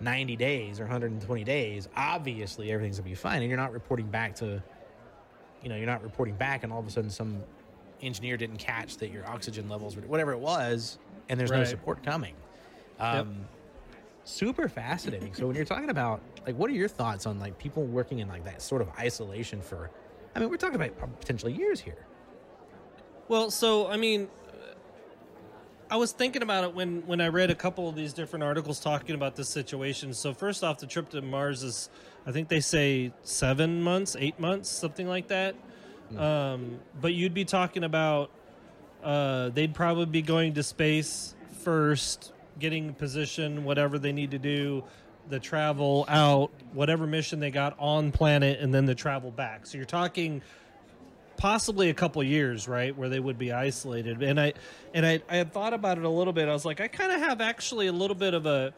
[0.00, 1.88] 90 days or 120 days.
[1.96, 3.40] Obviously, everything's going to be fine.
[3.42, 4.62] And you're not reporting back to,
[5.62, 7.42] you know, you're not reporting back, and all of a sudden some
[8.00, 12.02] engineer didn't catch that your oxygen levels were whatever it was, and there's no support
[12.02, 12.34] coming.
[12.98, 13.46] Um,
[14.24, 15.34] Super fascinating.
[15.34, 18.28] so when you're talking about like, what are your thoughts on like people working in
[18.28, 19.90] like that sort of isolation for?
[20.34, 22.06] I mean, we're talking about potentially years here.
[23.28, 24.28] Well, so I mean,
[25.90, 28.80] I was thinking about it when when I read a couple of these different articles
[28.80, 30.14] talking about this situation.
[30.14, 31.90] So first off, the trip to Mars is,
[32.26, 35.54] I think they say seven months, eight months, something like that.
[36.16, 38.30] Um, but you'd be talking about
[39.02, 44.84] uh, they'd probably be going to space first, getting position, whatever they need to do,
[45.30, 49.66] the travel out, whatever mission they got on planet, and then the travel back.
[49.66, 50.42] So you're talking
[51.36, 54.22] possibly a couple years, right, where they would be isolated.
[54.22, 54.52] And I
[54.92, 56.48] and I, I had thought about it a little bit.
[56.48, 58.74] I was like, I kind of have actually a little bit of a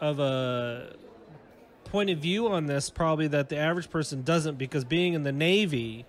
[0.00, 0.94] of a
[1.84, 5.32] point of view on this, probably that the average person doesn't, because being in the
[5.32, 6.06] Navy,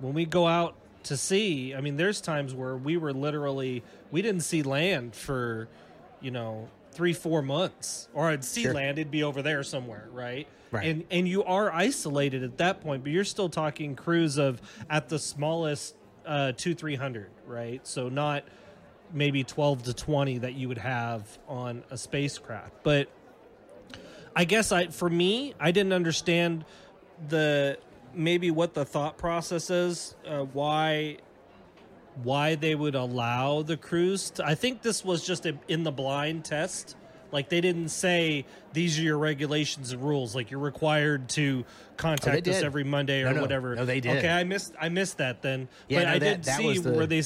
[0.00, 4.22] when we go out to sea, I mean, there's times where we were literally we
[4.22, 5.68] didn't see land for,
[6.20, 8.74] you know, three four months, or I'd see Sure.
[8.74, 10.46] land, it'd be over there somewhere, right?
[10.70, 10.86] Right.
[10.86, 15.08] And and you are isolated at that point, but you're still talking crews of at
[15.08, 15.94] the smallest
[16.26, 17.86] uh, two three hundred, right?
[17.86, 18.44] So not
[19.12, 23.08] maybe twelve to twenty that you would have on a spacecraft, but
[24.34, 26.64] I guess I for me, I didn't understand
[27.28, 27.78] the
[28.12, 31.18] maybe what the thought process is, uh, why
[32.22, 34.30] why they would allow the crews.
[34.30, 36.96] To, I think this was just a in the blind test.
[37.32, 40.36] Like they didn't say these are your regulations and rules.
[40.36, 41.64] Like you're required to
[41.96, 43.40] contact us every Monday or no.
[43.40, 43.74] whatever.
[43.74, 44.18] No, they did.
[44.18, 45.68] Okay, I missed I missed that then.
[45.88, 47.22] Yeah, but no, I that- did that see the- where they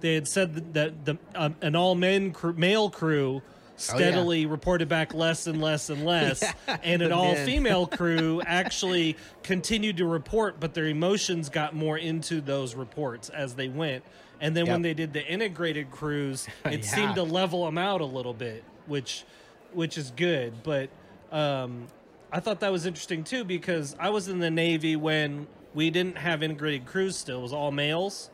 [0.00, 3.40] they had said that the um, an all men crew, male crew
[3.80, 9.16] steadily reported back less and less and less, Yeah, and an all female crew actually
[9.42, 14.04] continued to report, but their emotions got more into those reports as they went.
[14.40, 16.94] And then when they did the integrated crews, it Yeah.
[16.94, 19.24] seemed to level them out a little bit, which
[19.72, 20.62] which is good.
[20.62, 20.90] But
[21.30, 21.86] um,
[22.32, 26.18] I thought that was interesting too because I was in the Navy when we didn't
[26.18, 28.30] have integrated crews still; it was all males.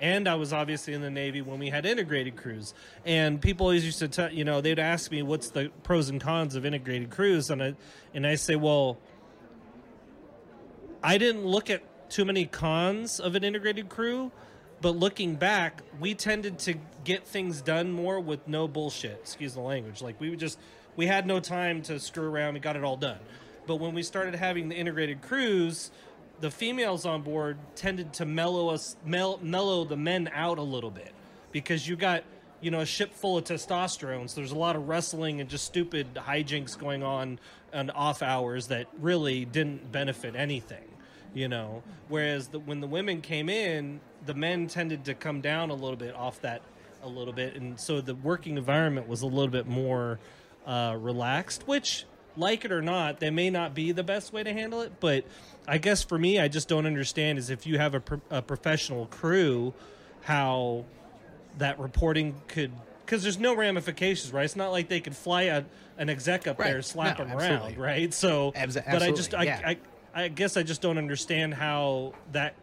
[0.00, 2.74] And I was obviously in the Navy when we had integrated crews.
[3.04, 6.20] And people always used to tell, you know, they'd ask me, what's the pros and
[6.20, 7.50] cons of integrated crews?
[7.50, 7.74] And I,
[8.14, 8.98] and I say, well,
[11.02, 14.32] I didn't look at too many cons of an integrated crew,
[14.80, 19.18] but looking back, we tended to get things done more with no bullshit.
[19.20, 20.02] Excuse the language.
[20.02, 20.58] Like we would just
[20.96, 22.54] we had no time to screw around.
[22.54, 23.18] We got it all done.
[23.66, 25.90] But when we started having the integrated crews,
[26.40, 30.90] the females on board tended to mellow us mel- mellow the men out a little
[30.90, 31.12] bit
[31.52, 32.24] because you got
[32.60, 35.64] you know a ship full of testosterone so there's a lot of wrestling and just
[35.64, 37.38] stupid hijinks going on
[37.72, 40.88] on off hours that really didn't benefit anything
[41.34, 41.82] you know?
[42.08, 45.96] Whereas the, when the women came in the men tended to come down a little
[45.96, 46.62] bit off that
[47.02, 47.54] a little bit.
[47.54, 50.18] And so the working environment was a little bit more
[50.66, 52.04] uh, relaxed which
[52.38, 54.92] like it or not, they may not be the best way to handle it.
[55.00, 55.24] But
[55.66, 58.42] I guess for me, I just don't understand is if you have a, pro- a
[58.42, 59.74] professional crew,
[60.22, 60.84] how
[61.58, 62.70] that reporting could
[63.04, 64.44] because there's no ramifications, right?
[64.44, 65.64] It's not like they could fly a,
[65.96, 66.72] an exec up Right.
[66.72, 67.68] there, slap No, him absolutely.
[67.74, 68.12] around, right?
[68.14, 69.60] So, Abs- but I just, I, yeah.
[69.64, 69.78] I,
[70.24, 72.54] I guess I just don't understand how that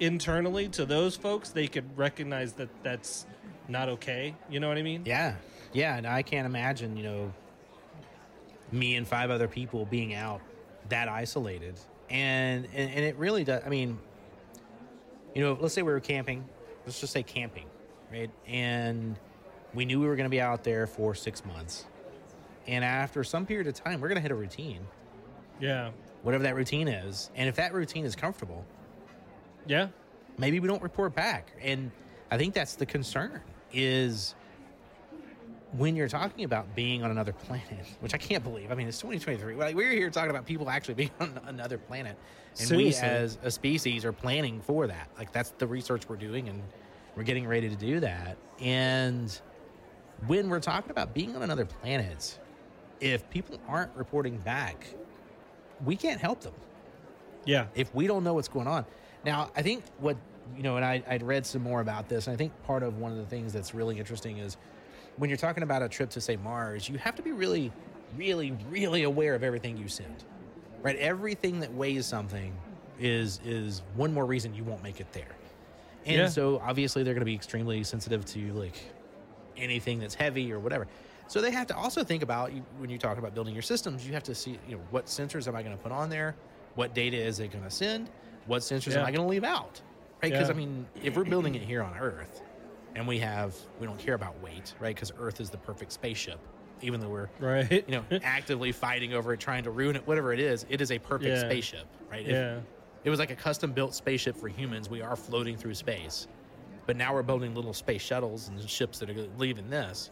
[0.00, 3.24] internally to those folks they could recognize that that's
[3.68, 4.34] not okay.
[4.50, 5.04] You know what I mean?
[5.06, 5.36] Yeah,
[5.72, 7.32] yeah, and I can't imagine, you know,
[8.74, 10.40] me and five other people being out
[10.88, 11.78] that isolated,
[12.10, 13.62] and and, and it really does.
[13.64, 13.98] I mean,
[15.34, 16.44] you know, let's say we were camping.
[16.84, 17.66] Let's just say camping,
[18.12, 18.30] right?
[18.46, 19.18] And
[19.72, 21.86] we knew we were going to be out there for six months,
[22.66, 24.86] and after some period of time, we're going to hit a routine,
[25.60, 25.90] Yeah,
[26.22, 28.64] whatever that routine is, and if that routine is comfortable,
[29.66, 29.88] yeah,
[30.38, 31.90] maybe we don't report back and
[32.30, 33.40] i think that's the concern
[33.72, 34.34] is
[35.76, 38.98] when you're talking about being on another planet which i can't believe i mean it's
[38.98, 42.16] 2023 like we're here talking about people actually being on another planet
[42.58, 43.02] and Seriously.
[43.02, 46.62] we as a species are planning for that like that's the research we're doing and
[47.16, 49.40] we're getting ready to do that and
[50.26, 52.38] when we're talking about being on another planet
[53.00, 54.86] if people aren't reporting back
[55.84, 56.54] we can't help them
[57.46, 58.84] yeah, if we don't know what's going on.
[59.24, 60.16] Now, I think what
[60.56, 62.98] you know, and I, I'd read some more about this, and I think part of
[62.98, 64.56] one of the things that's really interesting is
[65.16, 67.72] when you're talking about a trip to say Mars, you have to be really,
[68.16, 70.24] really, really aware of everything you send.
[70.82, 70.96] Right?
[70.96, 72.54] Everything that weighs something
[73.00, 75.34] is is one more reason you won't make it there.
[76.06, 76.28] And Yeah.
[76.28, 78.78] so obviously they're gonna be extremely sensitive to like
[79.56, 80.86] anything that's heavy or whatever.
[81.26, 84.12] So they have to also think about when you talk about building your systems, you
[84.12, 86.34] have to see, you know, what sensors am I going to put on there?
[86.74, 88.10] What data is it going to send?
[88.46, 89.80] What sensors am I going to leave out?
[90.22, 90.30] Right?
[90.30, 90.54] Because Yeah.
[90.54, 92.42] I mean, if we're building it here on Earth,
[92.94, 94.94] and we have, we don't care about weight, right?
[94.94, 96.38] Because Earth is the perfect spaceship,
[96.82, 97.70] even though we're, right.
[97.88, 100.64] you know, actively fighting over it, trying to ruin it, whatever it is.
[100.68, 101.40] It is a perfect Yeah.
[101.40, 102.22] spaceship, right?
[102.22, 102.60] If yeah,
[103.04, 104.88] it was like a custom built spaceship for humans.
[104.88, 106.26] We are floating through space.
[106.86, 110.10] But now we're building little space shuttles and ships that are leaving this.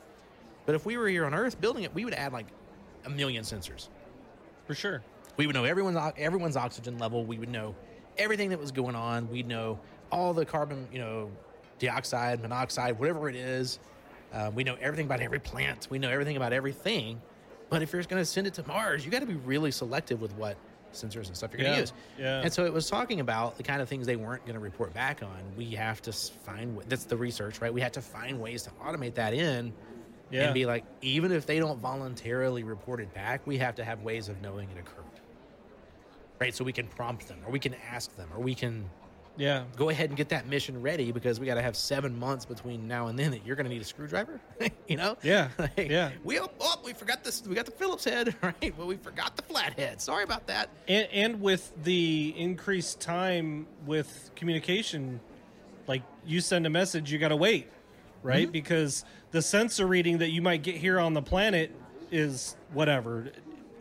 [0.65, 2.47] But if we were here on Earth building it, we would add like
[3.05, 3.89] a million sensors.
[4.67, 5.03] for sure.
[5.37, 7.25] We would know everyone's everyone's oxygen level.
[7.25, 7.75] We would know
[8.19, 9.31] everything that was going on.
[9.31, 9.79] We'd know
[10.11, 11.31] all the carbon, you know,
[11.87, 13.79] dioxide, monoxide, whatever it is.
[14.33, 15.89] Uh, we know everything about every plant.
[15.91, 17.21] We know everything about everything.
[17.69, 20.21] But if you're going to send it to Mars, you got to be really selective
[20.21, 20.57] with what
[20.93, 21.93] sensors and stuff you're going to Yeah, use.
[22.19, 22.41] yeah.
[22.43, 24.93] And so it was talking about the kind of things they weren't going to report
[24.95, 25.39] back on.
[25.57, 27.73] We have to find that's the research, right?
[27.73, 29.73] We have to find ways to automate that in
[30.31, 30.45] Yeah.
[30.45, 34.03] and be like, even if they don't voluntarily report it back, we have to have
[34.03, 35.05] ways of knowing it occurred.
[36.39, 36.55] Right?
[36.55, 38.85] So we can prompt them or we can ask them or we can
[39.37, 42.45] Yeah, go ahead and get that mission ready because we got to have seven months
[42.45, 44.41] between now and then that you're going to need a screwdriver.
[44.89, 45.17] you know?
[45.23, 46.11] Yeah, Like, yeah.
[46.23, 47.43] We oh, oh, we forgot this.
[47.47, 48.75] We got the Phillips head, right?
[48.77, 50.01] But we forgot the flathead.
[50.03, 50.69] Sorry about that.
[50.87, 55.21] and, and with the increased time with communication
[55.89, 57.69] like you send a message you got to wait
[58.23, 58.53] right Mm-hmm.
[58.53, 61.75] because the sensor reading that you might get here on the planet
[62.13, 63.27] is whatever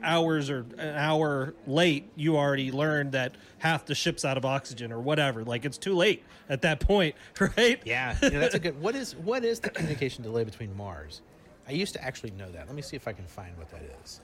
[0.03, 4.91] hours or an hour late you already learned that half the ship's out of oxygen
[4.91, 7.15] or whatever like it's too late at that point
[7.57, 8.79] right Yeah, know, that's a good.
[8.81, 11.21] What is what is the communication delay between Mars?
[11.67, 12.67] I used to actually know that.
[12.67, 14.19] Let me see if I can find what that is.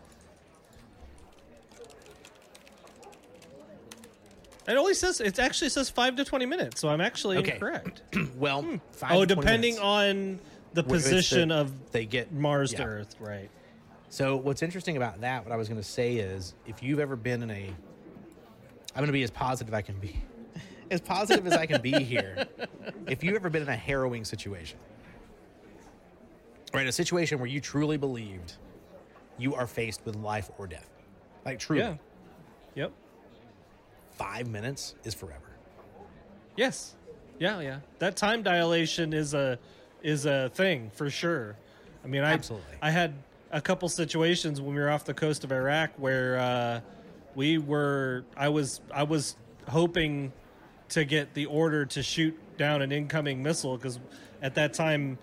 [4.67, 7.53] it only says it actually says 5 to 20 minutes so i'm actually Okay.
[7.53, 8.01] incorrect
[8.35, 8.75] well, hmm.
[8.91, 9.79] five oh to depending minutes.
[9.79, 10.39] on
[10.73, 12.79] the it's the- position of they get mars yeah.
[12.79, 13.49] to earth right
[14.09, 17.15] So what's interesting about that, what I was going to say is, if you've ever
[17.15, 20.21] been in a, I'm going to be as positive I can be,
[20.91, 22.45] as positive as I can be here.
[23.07, 24.79] If you've ever been in a harrowing situation,
[26.73, 28.53] right, a situation where you truly believed
[29.37, 30.89] you are faced with life or death,
[31.45, 31.95] like truly, yeah
[32.75, 32.91] yep
[34.17, 35.41] five minutes is forever.
[36.55, 36.95] Yes.
[37.39, 37.79] Yeah, yeah.
[37.99, 39.59] That time dilation is a
[40.01, 41.55] is a thing for sure.
[42.03, 42.77] I mean, I Absolutely.
[42.81, 43.13] I had
[43.51, 46.81] a couple situations when we were off the coast of Iraq where uh,
[47.35, 49.35] we were I was I was
[49.69, 50.33] hoping
[50.89, 53.99] to get the order to shoot down an incoming missile because
[54.41, 55.17] at that time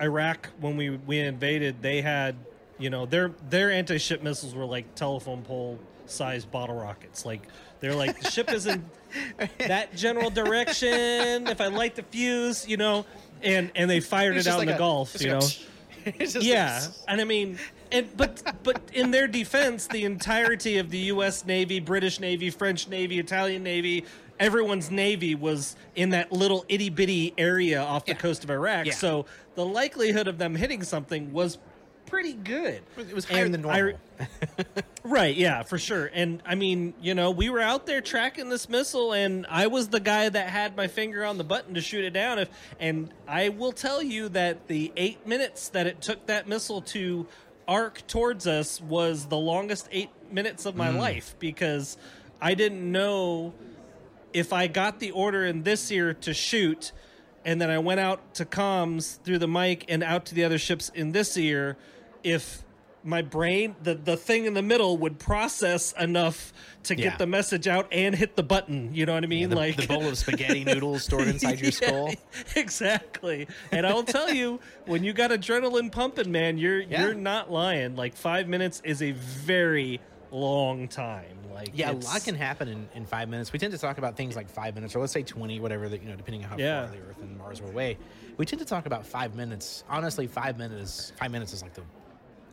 [0.00, 2.36] Iraq when we we invaded they had
[2.78, 7.26] you know their their anti-ship missiles were like telephone pole sized bottle rockets.
[7.26, 7.42] Like
[7.80, 8.84] they're like the ship is in
[9.58, 11.46] that general direction.
[11.48, 13.04] If I light the fuse you know
[13.42, 15.54] and and they fired It's it out in the a- Gulf you know a- it's
[15.54, 15.68] just
[16.40, 17.58] yeah, like- and I mean,
[17.92, 21.44] and but but in their defense, the entirety of the U.S.
[21.44, 24.04] Navy, British Navy, French Navy, Italian Navy,
[24.40, 28.18] everyone's navy was in that little itty bitty area off the Yeah.
[28.18, 28.86] coast of Iraq.
[28.86, 28.92] Yeah.
[28.94, 31.58] So the likelihood of them hitting something was
[32.08, 32.82] pretty good.
[32.96, 34.00] It was higher And than I- normal.
[35.04, 36.10] Right, yeah, for sure.
[36.12, 39.88] And I mean, you know, we were out there tracking this missile and I was
[39.88, 43.08] the guy that had my finger on the button to shoot it down if and
[43.26, 47.26] I will tell you that the 8 minutes that it took that missile to
[47.66, 50.98] arc towards us was the longest 8 minutes of my mm.
[50.98, 51.96] life because
[52.40, 53.54] I didn't know
[54.32, 56.92] if I got the order in this ear to shoot,
[57.44, 60.58] and then I went out to comms through the mic and out to the other
[60.58, 61.76] ships in this ear,
[62.24, 62.64] if
[63.04, 66.52] my brain, the, the thing in the middle, would process enough
[66.82, 67.10] to Yeah.
[67.10, 68.92] get the message out and hit the button.
[68.92, 69.50] You know what I mean?
[69.50, 72.14] the, like the bowl of spaghetti noodles stored inside your Yeah, skull.
[72.56, 73.48] exactly.
[73.72, 77.02] And I'll tell you, when you got adrenaline pumping, man, you're Yeah.
[77.02, 77.96] you're not lying.
[77.96, 80.00] Like five minutes is a very
[80.30, 81.38] long time.
[81.52, 83.52] Like Yeah, a lot can happen in, in five minutes.
[83.52, 86.02] We tend to talk about things like five minutes, or let's say twenty, whatever that
[86.02, 86.86] you know, depending on how Yeah.
[86.86, 87.96] far the Earth and Mars were away.
[88.36, 89.84] We tend to talk about five minutes.
[89.88, 91.12] Honestly, five minutes.
[91.16, 91.82] Five minutes is like the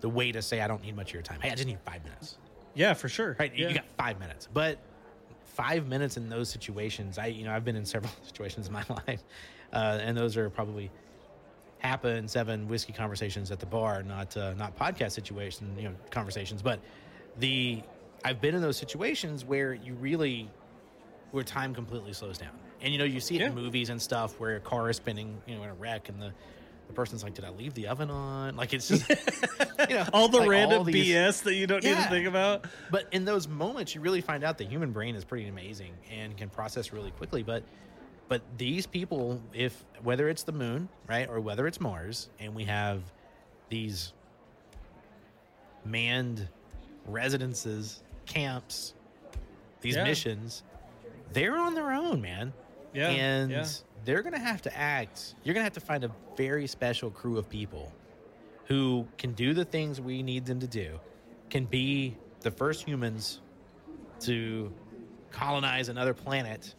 [0.06, 1.42] the way to say I don't need much of your time.
[1.42, 2.38] Hey, I just need five minutes.
[2.76, 3.36] Yeah, for sure.
[3.40, 3.52] Right?
[3.56, 3.70] Yeah.
[3.70, 4.78] You got five minutes, but
[5.46, 7.18] five minutes in those situations.
[7.18, 9.24] I you know I've been in several situations in my life,
[9.74, 10.92] uh, and those are probably
[11.80, 16.62] happen seven whiskey conversations at the bar, not uh, not podcast situation, you know, conversations.
[16.62, 16.80] But
[17.40, 17.82] the
[18.24, 20.52] I've been in those situations where you really
[21.32, 24.40] where time completely slows down, and you know you see it in movies and stuff
[24.40, 26.32] where a car is spinning, you know, in a wreck, and the
[26.88, 29.10] the person's like, "Did I leave the oven on?" Like it's just
[29.90, 32.66] you know all the like random these- BS that you don't need to think about.
[32.92, 36.36] but in those moments, you really find out the human brain is pretty amazing and
[36.38, 37.44] can process really quickly.
[37.44, 37.64] But
[38.28, 42.64] but these people, if whether it's the moon, right, or whether it's Mars, and we
[42.66, 43.02] have
[43.70, 44.14] these
[45.84, 46.48] manned
[47.08, 48.94] residences, camps,
[49.82, 50.04] these Yeah.
[50.04, 50.64] missions,
[51.34, 52.54] they're on their own, man.
[52.94, 53.66] Yeah, and yeah.
[54.06, 55.36] They're gonna have to act.
[55.44, 57.92] You're gonna have to find a very special crew of people
[58.66, 61.00] who can do the things we need them to do,
[61.50, 63.42] can be the first humans
[64.22, 64.72] to
[65.32, 66.74] colonize another planet,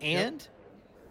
[0.00, 0.46] and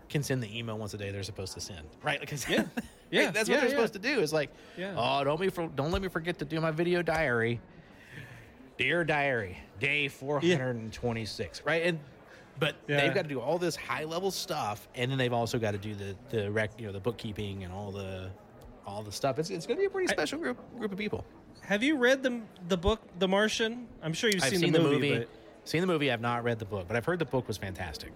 [0.09, 1.85] can send the email once a day they're supposed to send.
[2.01, 2.19] Right?
[2.19, 2.63] Because Yeah.
[3.11, 3.75] Yeah, that's yeah, what they're yeah.
[3.75, 4.19] supposed to do.
[4.19, 4.93] Is like, Yeah.
[4.95, 7.59] oh, don't me for, don't let me forget to do my video diary.
[8.77, 11.81] Dear diary, day 426, right?
[11.85, 11.99] And
[12.59, 13.01] but Yeah.
[13.01, 15.77] they've got to do all this high level stuff, and then they've also got to
[15.77, 18.29] do the the rec, you know, the bookkeeping and all the
[18.85, 19.37] all the stuff.
[19.39, 21.23] It's, it's going to be a pretty special group group of people.
[21.61, 23.87] Have you read the the book The Martian?
[24.01, 25.19] I'm sure you've seen, seen, the, the movie, movie.
[25.19, 25.29] but
[25.65, 26.11] Seen the movie.
[26.11, 28.11] I've not read the book, but I've heard the book was fantastic.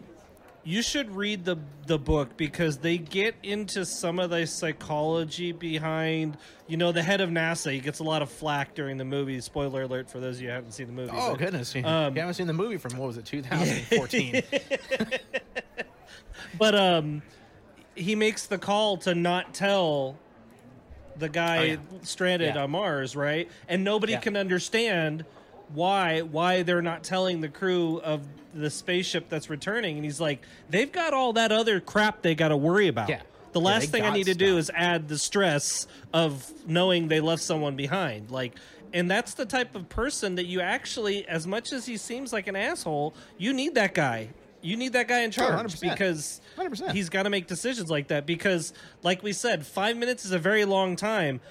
[0.65, 6.37] You should read the the book because they get into some of the psychology behind.
[6.67, 7.71] You know, the head of NASA.
[7.73, 9.39] He gets a lot of flack during the movie.
[9.41, 11.11] Spoiler alert for those of you who haven't seen the movie.
[11.13, 11.75] Oh but- goodness!
[11.75, 14.41] you um, haven't seen the movie from what was it, 2014?
[16.57, 17.21] But um,
[17.95, 20.17] he makes the call to not tell
[21.17, 21.77] the guy Oh, yeah.
[22.03, 22.63] stranded Yeah.
[22.63, 23.49] on Mars, right?
[23.67, 24.19] And nobody Yeah.
[24.19, 25.25] can understand
[25.73, 28.21] why why they're not telling the crew of
[28.53, 29.95] the spaceship that's returning.
[29.97, 33.09] And he's like, they've got all that other crap they got to worry about.
[33.09, 33.21] Yeah.
[33.51, 37.07] The last they thing I got need to do is add the stress of knowing
[37.07, 38.31] they left someone behind.
[38.31, 38.55] Like,
[38.93, 42.47] and that's the type of person that you actually, as much as he seems like
[42.47, 44.29] an asshole, you need that guy.
[44.61, 45.81] You need that guy in charge 100%.
[45.81, 46.93] because 100%.
[46.93, 48.25] he's got to make decisions like that.
[48.25, 48.73] Because,
[49.03, 51.41] like we said, five minutes is a very long time.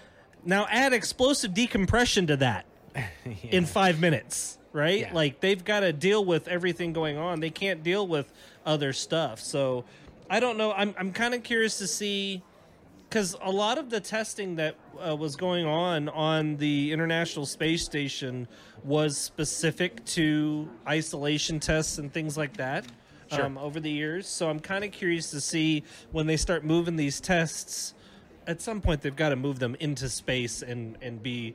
[0.45, 2.65] Now add explosive decompression to that
[3.43, 5.01] in five minutes, right?
[5.01, 5.13] Yeah.
[5.15, 7.41] Like they've got to deal with everything going on.
[7.41, 8.33] They can't deal with
[8.67, 9.41] other stuff.
[9.41, 9.85] So
[10.31, 10.73] I don't know.
[10.73, 12.43] I'm I'm kind of curious to see
[13.09, 14.77] because a lot of the testing that
[15.07, 18.49] uh, was going on on the International Space Station
[18.85, 22.87] was specific to isolation tests and things like that
[23.31, 23.45] Sure.
[23.47, 24.27] um, over the years.
[24.29, 27.95] So I'm kind of curious to see when they start moving these tests.
[28.47, 31.55] At some point, they've got to move them into space and and be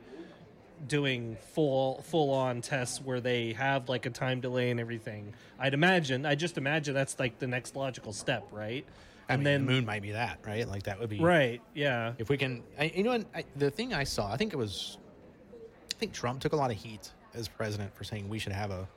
[0.86, 5.34] doing full full on tests where they have like a time delay and everything.
[5.58, 6.24] I'd imagine.
[6.24, 8.84] I just imagine that's like the next logical step, right?
[9.28, 10.66] I and mean, then the moon might be that, right?
[10.66, 12.12] Like that would be right, yeah.
[12.18, 14.96] If we can, I, you know, I, the thing I saw, I think it was,
[15.92, 18.70] I think Trump took a lot of heat as president for saying we should have
[18.70, 18.88] a,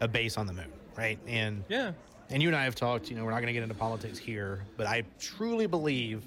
[0.00, 1.18] a base on the moon, right?
[1.28, 1.92] And Yeah.
[2.30, 3.08] and you and I have talked.
[3.08, 6.24] You know, we're not going to get into politics here, but I truly believe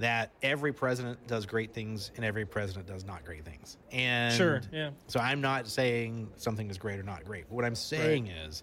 [0.00, 3.76] that every president does great things and every president does not great things.
[3.92, 4.90] And Sure, yeah.
[5.06, 7.44] So I'm not saying something is great or not great.
[7.48, 8.62] But what I'm saying is,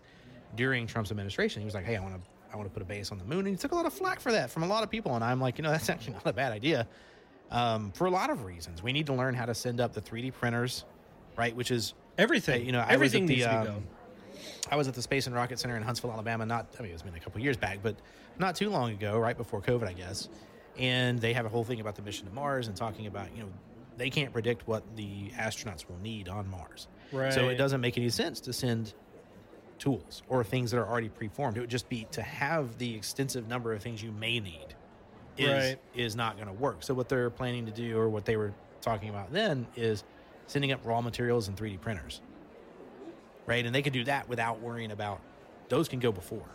[0.55, 2.21] during Trump's administration, he was like, "Hey, I want to,
[2.51, 3.93] I want to put a base on the moon," and he took a lot of
[3.93, 5.15] flack for that from a lot of people.
[5.15, 6.87] And I'm like, you know, that's actually not a bad idea
[7.51, 8.81] um, for a lot of reasons.
[8.81, 10.85] We need to learn how to send up the 3D printers,
[11.35, 11.55] right?
[11.55, 12.65] Which is Everything.
[12.65, 13.83] You know, I was at everything the, needs um, be go.
[14.71, 16.45] I was at the Space and Rocket Center in Huntsville, Alabama.
[16.45, 17.95] Not, I mean, it was been a couple years back, but
[18.39, 20.29] not too long ago, right before COVID, I guess.
[20.77, 23.43] And they have a whole thing about the mission to Mars and talking about, you
[23.43, 23.49] know,
[23.97, 26.87] they can't predict what the astronauts will need on Mars.
[27.11, 27.33] Right.
[27.33, 28.93] So it doesn't make any sense to send
[29.79, 31.57] tools or things that are already preformed.
[31.57, 34.75] It would just be to have the extensive number of things you may need
[35.37, 35.79] is Right.
[35.95, 36.83] is not going to work.
[36.83, 40.03] So what they're planning to do or what they were talking about then is
[40.47, 42.21] sending up raw materials and 3D printers.
[43.45, 43.65] Right?
[43.65, 45.21] And they can do that without worrying about
[45.69, 46.45] those can go before.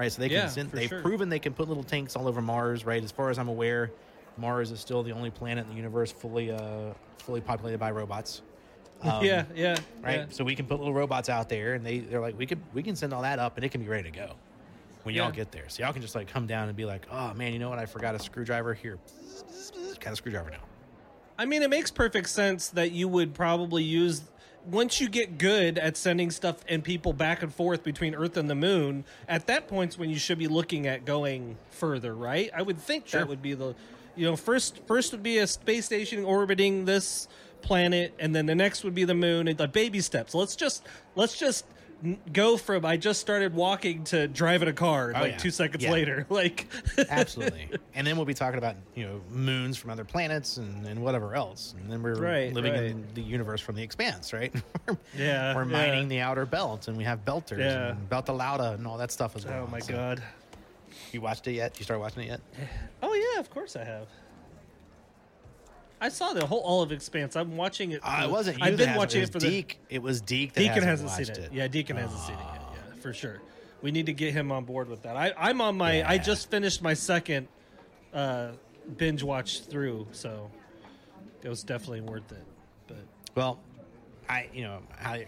[0.00, 0.10] Right?
[0.10, 1.02] So they can yeah, send, they've sure.
[1.02, 3.04] proven they can put little tanks all over Mars, right?
[3.04, 3.92] As far as I'm aware,
[4.38, 8.40] Mars is still the only planet in the universe fully uh fully populated by robots.
[9.02, 10.16] Um, yeah, yeah, right?
[10.18, 10.26] yeah.
[10.28, 12.82] So we can put little robots out there, and they they're like, we could we
[12.82, 14.36] can send all that up, and it can be ready to go
[15.04, 15.36] when y'all Yeah.
[15.36, 15.68] get there.
[15.70, 17.78] So y'all can just like come down and be like, oh man, you know what?
[17.78, 18.98] I forgot a screwdriver here.
[20.00, 20.60] Got a screwdriver now.
[21.38, 24.22] I mean, it makes perfect sense that you would probably use
[24.66, 28.48] once you get good at sending stuff and people back and forth between Earth and
[28.48, 29.04] the Moon.
[29.28, 32.50] At that point's when you should be looking at going further, right?
[32.54, 33.20] I would think Sure.
[33.20, 33.74] that would be the,
[34.16, 37.28] you know, first first would be a space station orbiting this
[37.62, 40.34] planet, and then the next would be the moon, and the baby steps.
[40.34, 41.64] Let's just let's just
[42.32, 45.36] go from I just started walking to driving a car Oh, like yeah.
[45.38, 45.92] two seconds Yeah.
[45.92, 46.66] later, like
[47.10, 47.68] Absolutely.
[47.94, 51.34] and then we'll be talking about you know moons from other planets and, and whatever
[51.34, 51.74] else.
[51.80, 52.84] And then we're Right, living right.
[52.84, 54.52] in the universe from the expanse, right?
[55.16, 55.70] Yeah, we're yeah.
[55.72, 57.90] mining the outer belt, and we have belters Yeah.
[57.90, 59.64] and Beltalowda and all that stuff as oh well.
[59.68, 60.22] oh my So, god.
[61.12, 61.78] You watched it yet?
[61.78, 62.40] You started watching it yet?
[63.02, 64.06] Oh yeah, of course I have.
[66.00, 67.36] I saw the whole Olive Expanse.
[67.36, 68.00] I'm watching it.
[68.02, 69.48] Uh, for- it wasn't you I've been watching it, it, for the.
[69.50, 69.78] Deke.
[69.88, 71.56] It was Deke that Deacon hasn't, hasn't seen watched it.
[71.56, 72.62] Yeah, Deacon hasn't seen it yet.
[72.62, 72.70] Ah.
[72.74, 73.40] Yeah, for sure.
[73.82, 75.16] We need to get him on board with that.
[75.16, 76.08] I, I'm on my.
[76.08, 77.48] I just finished my second
[78.12, 78.52] uh,
[78.96, 80.50] binge watch through, so
[81.42, 82.44] it was definitely worth it.
[82.86, 82.98] But
[83.34, 83.60] Well,
[84.28, 85.26] I you know I,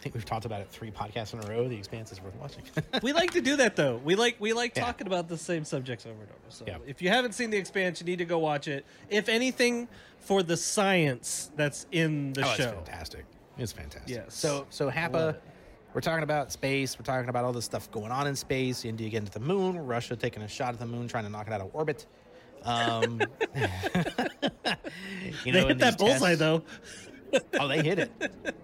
[0.00, 1.68] I think we've talked about it three podcasts in a row.
[1.68, 2.62] The Expanse is worth watching.
[3.02, 4.00] we like to do that though.
[4.02, 4.86] We like we like Yeah.
[4.86, 6.38] talking about the same subjects over and over.
[6.48, 6.78] So Yeah.
[6.86, 8.86] if you haven't seen the expansion, you need to go watch it.
[9.10, 9.88] If anything,
[10.18, 12.62] for the science that's in the oh, show.
[12.62, 13.24] it's fantastic.
[13.58, 14.08] It's fantastic.
[14.08, 14.34] Yes.
[14.34, 15.36] So so Love Happa,
[15.92, 16.98] we're talking about space.
[16.98, 18.86] We're talking about all this stuff going on in space.
[18.86, 19.76] India getting to the moon.
[19.76, 22.06] Russia taking a shot at the moon, trying to knock it out of orbit.
[22.64, 23.20] Um,
[23.54, 23.62] you
[25.44, 26.62] they know, in hit that bullseye tests- though.
[27.58, 28.54] Oh, they hit it.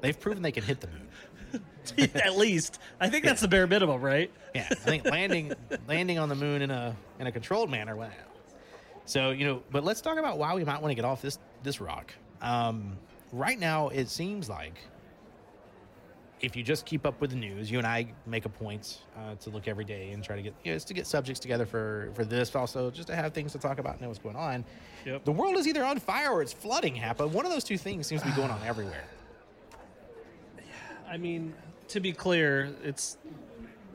[0.00, 2.10] They've proven they can hit the moon.
[2.14, 4.30] At least I think that's the bare minimum, right?
[4.54, 5.52] Yeah, I think landing
[5.86, 7.96] landing on the moon in a in a controlled manner.
[7.96, 8.10] Wow.
[9.04, 11.38] So you know, but let's talk about why we might want to get off this
[11.62, 12.12] this rock.
[12.42, 12.96] Um,
[13.32, 14.78] right now, it seems like
[16.40, 19.36] if you just keep up with the news, you and I make a point uh,
[19.36, 21.64] to look every day and try to get you know, just to get subjects together
[21.64, 24.18] for for this, but also just to have things to talk about and know what's
[24.20, 24.64] going on.
[25.04, 25.24] Yep.
[25.24, 26.94] The world is either on fire or it's flooding.
[26.94, 27.32] Happen.
[27.32, 29.04] One of those two things seems to be going on everywhere.
[31.08, 31.54] I mean,
[31.88, 33.16] to be clear, it's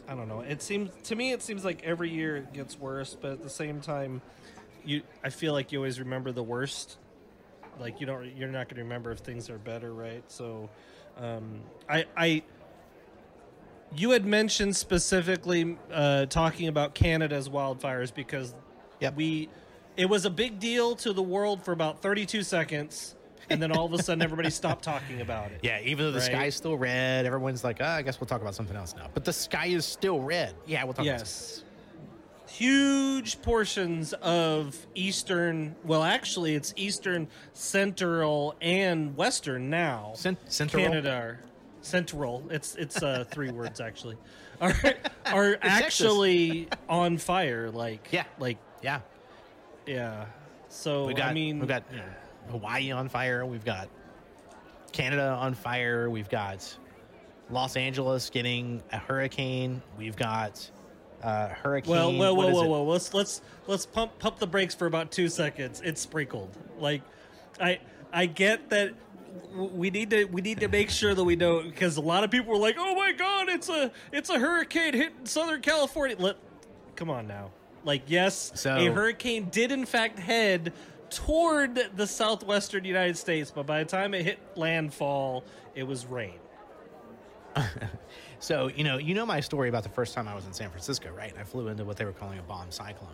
[0.07, 0.41] I don't know.
[0.41, 3.49] It seems to me it seems like every year it gets worse, but at the
[3.49, 4.21] same time,
[4.83, 6.97] you I feel like you always remember the worst.
[7.79, 10.23] Like you don't you're not going to remember if things are better, right?
[10.27, 10.69] So
[11.17, 12.43] um I I
[13.95, 18.55] you had mentioned specifically uh, talking about Canada's wildfires because
[19.01, 19.15] Yep.
[19.15, 19.49] we
[19.97, 23.15] it was a big deal to the world for about 32 seconds
[23.49, 25.59] and then all of a sudden everybody stopped talking about it.
[25.63, 26.25] Yeah, even though the Right.
[26.27, 29.09] sky's still red, everyone's like, ah, I guess we'll talk about something else now.
[29.13, 30.53] But the sky is still red.
[30.65, 31.65] Yeah, we'll talk about Yes.
[32.51, 40.11] Huge portions of eastern, well, actually, it's eastern, central, and western now.
[40.15, 40.83] Cent- central?
[40.83, 41.39] Canada are
[41.81, 42.43] central.
[42.51, 44.17] It's it's uh, three words actually.
[44.59, 44.73] Are
[45.27, 47.71] are actually on fire?
[47.71, 48.25] Like Yeah.
[48.37, 48.99] like Yeah.
[49.87, 50.25] yeah.
[50.67, 51.83] So We got, I mean, we've got
[52.49, 53.45] Hawaii on fire.
[53.45, 53.87] We've got
[54.91, 56.09] Canada on fire.
[56.09, 56.77] We've got
[57.49, 59.81] Los Angeles getting a hurricane.
[59.97, 60.69] We've got
[61.23, 61.91] uh, hurricane.
[61.91, 62.83] Well, well, is whoa, whoa.
[62.83, 65.81] Let's let's let's pump pump the brakes for about two seconds.
[65.83, 66.55] It's sprinkled.
[66.79, 67.01] Like,
[67.59, 67.79] I
[68.11, 68.93] I get that
[69.53, 72.31] we need to we need to make sure that we know because a lot of
[72.31, 76.15] people were like, oh my god, it's a it's a hurricane hitting Southern California.
[76.19, 76.37] Let
[76.95, 77.51] come on now.
[77.83, 80.73] Like, yes, So- a hurricane did in fact head
[81.09, 85.43] toward the southwestern United States, but by the time it hit landfall,
[85.75, 86.39] it was rain.
[88.41, 90.69] So you know, you know my story about the first time I was in San
[90.69, 91.33] Francisco, right?
[91.39, 93.09] I flew into what they were calling a bomb cyclone.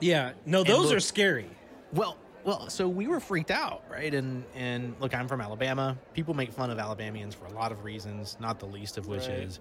[0.00, 1.50] Yeah, no, those look- are scary.
[1.92, 4.14] Well, well, so we were freaked out, right?
[4.14, 5.98] And and look, I'm from Alabama.
[6.14, 9.26] People make fun of Alabamians for a lot of reasons, not the least of which
[9.26, 9.40] Right.
[9.40, 9.58] is,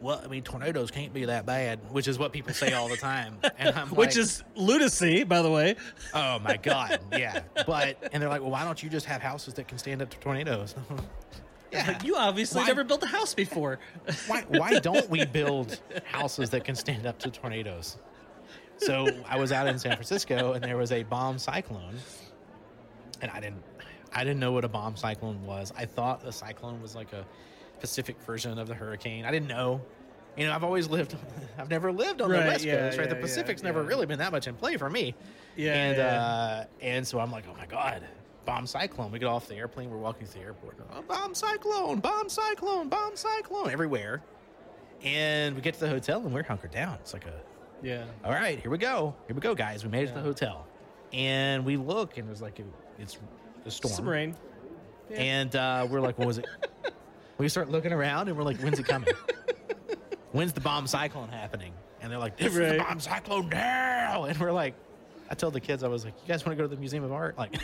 [0.00, 2.96] well, I mean, tornadoes can't be that bad, which is what people say all the
[2.98, 3.38] time.
[3.58, 5.76] And I'm Which like, is lunacy, by the way.
[6.12, 7.40] oh my god, yeah.
[7.66, 10.10] But and they're like, well, why don't you just have houses that can stand up
[10.10, 10.74] to tornadoes?
[11.74, 11.86] yeah.
[11.88, 13.78] Like, you obviously Why- never built a house before.
[14.26, 17.98] why why don't we build houses that can stand up to tornadoes?
[18.78, 21.94] So I was out in San Francisco and there was a bomb cyclone.
[23.20, 23.62] and I didn't
[24.12, 25.72] I didn't know what a bomb cyclone was.
[25.76, 27.24] I thought a cyclone was like a
[27.80, 29.24] Pacific version of the hurricane.
[29.24, 29.80] I didn't know.
[30.36, 31.16] You know, I've always lived.
[31.58, 33.06] I've never lived on Right, the West yeah, Coast, right?
[33.08, 35.14] yeah, the Pacific's yeah, never really been that much in play for me.
[35.56, 38.02] Yeah, and uh, and so I'm like, oh my god,
[38.44, 39.10] bomb cyclone.
[39.10, 39.90] We get off the airplane.
[39.90, 40.76] We're walking through the airport.
[40.94, 44.22] Oh, bomb cyclone, bomb cyclone, bomb cyclone everywhere.
[45.02, 46.94] And we get to the hotel and we're hunkered down.
[47.00, 47.34] It's like a
[47.82, 48.04] Yeah.
[48.24, 49.14] all right, here we go.
[49.26, 49.84] Here we go, guys.
[49.84, 50.66] We made it to the hotel.
[51.12, 52.60] And we look and was like,
[52.98, 53.18] it's
[53.66, 53.94] a storm.
[53.94, 54.34] Some rain.
[55.10, 56.46] And uh, we're like, what was it?
[57.38, 59.08] we start looking around and we're like, when's it coming?
[60.32, 61.72] when's the bomb cyclone happening?
[62.00, 64.24] And they're like, this is the bomb cyclone now.
[64.24, 64.74] And we're like,
[65.30, 67.02] I told the kids, I was like, you guys want to go to the Museum
[67.04, 67.38] of Art?
[67.38, 67.54] Like,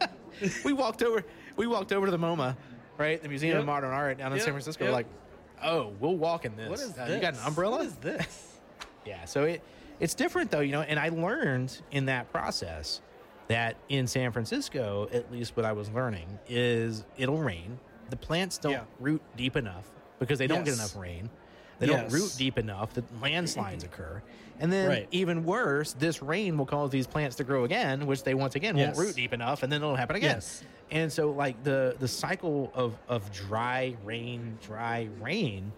[0.64, 1.24] we walked over,
[1.56, 2.56] we walked over to the MoMA,
[2.96, 3.22] right?
[3.22, 4.44] The Museum of Modern Art down in Yep.
[4.44, 4.84] San Francisco.
[4.84, 4.92] Yep.
[4.92, 5.06] Like,
[5.62, 6.68] oh, we'll walk in this.
[6.68, 7.14] What is Uh, this?
[7.16, 7.78] You got an umbrella?
[7.78, 8.58] What is this?
[9.06, 9.62] Yeah, so it
[10.00, 13.00] it's different though, you know, and I learned in that process
[13.48, 17.78] that in San Francisco, at least what I was learning is it'll rain.
[18.10, 18.82] The plants don't Yeah.
[19.00, 21.30] root deep enough because they don't get enough rain.
[21.78, 24.22] They don't root deep enough that landslides occur.
[24.60, 25.08] And then Right.
[25.12, 28.76] even worse, this rain will cause these plants to grow again, which they once again
[28.76, 28.96] Yes.
[28.96, 30.36] won't root deep enough, and then it'll happen again.
[30.36, 30.64] Yes.
[30.90, 35.72] And so like the the cycle of of dry rain, dry rain,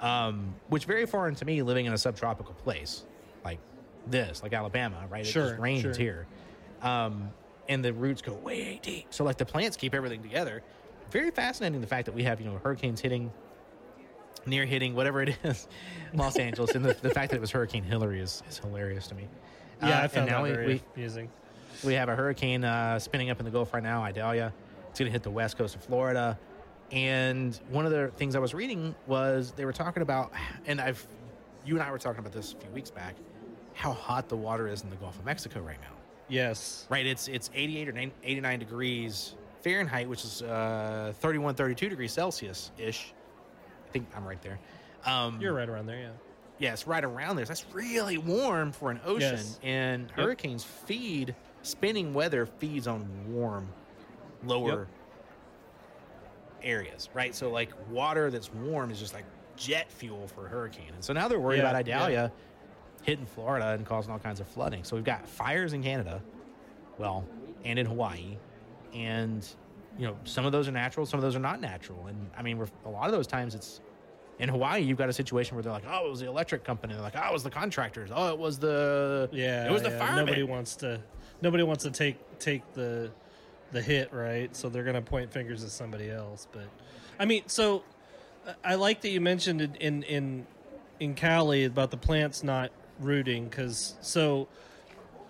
[0.00, 3.04] um, which very foreign to me living in a subtropical place
[3.44, 3.58] like
[4.06, 5.22] this, like Alabama, right?
[5.22, 5.94] It Sure, just rains sure.
[5.94, 6.26] here.
[6.82, 7.30] Um,
[7.68, 9.06] and the roots go way deep.
[9.10, 10.62] So like the plants keep everything together.
[11.10, 13.32] Very fascinating the fact that we have, you know, hurricanes hitting
[14.46, 15.68] near hitting whatever it is,
[16.14, 19.14] Los Angeles, and the, the fact that it was Hurricane Hilary is, is hilarious to
[19.14, 19.28] me.
[19.82, 21.30] Yeah, Uh, I and now that we- very we, amusing.
[21.84, 24.52] we have a hurricane uh, spinning up in the Gulf right now, Idalia.
[24.90, 26.38] It's going to hit the west coast of Florida.
[26.90, 30.32] And one of the things I was reading was they were talking about,
[30.66, 31.06] and I've,
[31.66, 33.14] you and I were talking about this a few weeks back,
[33.74, 35.94] how hot the water is in the Gulf of Mexico right now.
[36.30, 36.86] Yes.
[36.90, 42.70] Right, it's it's 88 or 89 degrees Fahrenheit, which is uh, 31, 32 degrees Celsius
[42.78, 43.12] ish.
[43.88, 44.58] I think I'm right there.
[45.06, 46.10] Um, You're right around there, yeah.
[46.58, 47.44] Yes, right around there.
[47.46, 49.36] That's really warm for an ocean.
[49.36, 49.58] Yes.
[49.62, 50.10] And Yep.
[50.16, 53.68] hurricanes feed, spinning weather feeds on warm,
[54.44, 54.88] lower Yep.
[56.62, 57.34] areas, right?
[57.34, 59.24] So, like, water that's warm is just like
[59.56, 60.90] jet fuel for a hurricane.
[60.94, 62.32] And so now they're worried Yeah, about Idalia
[63.04, 64.84] hitting Florida and causing all kinds of flooding.
[64.84, 66.20] So, we've got fires in Canada,
[66.98, 67.24] well,
[67.64, 68.36] and in Hawaii.
[68.92, 69.46] And,
[69.98, 72.06] you know, some of those are natural, some of those are not natural.
[72.06, 73.80] And I mean, we're, a lot of those times it's,
[74.38, 76.94] in Hawaii, you've got a situation where they're like, "Oh, it was the electric company."
[76.94, 79.66] They're like, "Oh, it was the contractors." Oh, it was the Yeah.
[79.66, 80.14] it was the yeah.
[80.14, 81.00] Nobody wants to
[81.42, 83.10] nobody wants to take take the
[83.72, 84.54] the hit, right?
[84.54, 86.46] So they're gonna point fingers at somebody else.
[86.52, 86.68] But
[87.18, 87.82] I mean, so
[88.64, 90.46] I like that you mentioned in in
[91.00, 92.70] in Cali about the plants not
[93.00, 94.46] rooting because so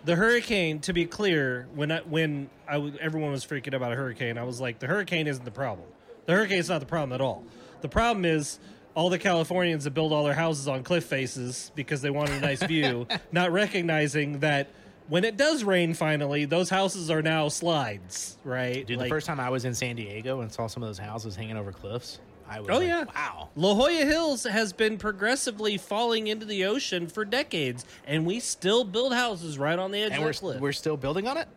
[0.04, 0.80] the hurricane.
[0.80, 4.44] To be clear, when I, when I w- everyone was freaking about a hurricane, I
[4.44, 5.86] was like, the hurricane isn't the problem.
[6.26, 7.44] The hurricane's not the problem at all.
[7.80, 8.58] The problem is
[8.94, 12.40] all the Californians that build all their houses on cliff faces because they wanted a
[12.40, 14.68] nice view, not recognizing that
[15.08, 18.86] when it does rain finally, those houses are now slides, right?
[18.86, 20.98] Dude, Like- the first time I was in San Diego and saw some of those
[20.98, 22.18] houses hanging over cliffs,
[22.48, 23.04] I was Oh, like, yeah.
[23.14, 23.48] wow.
[23.56, 28.84] La Jolla Hills has been progressively falling into the ocean for decades, and we still
[28.84, 30.60] build houses right on the edge And of we're the cliff.
[30.60, 31.48] we're still building on it.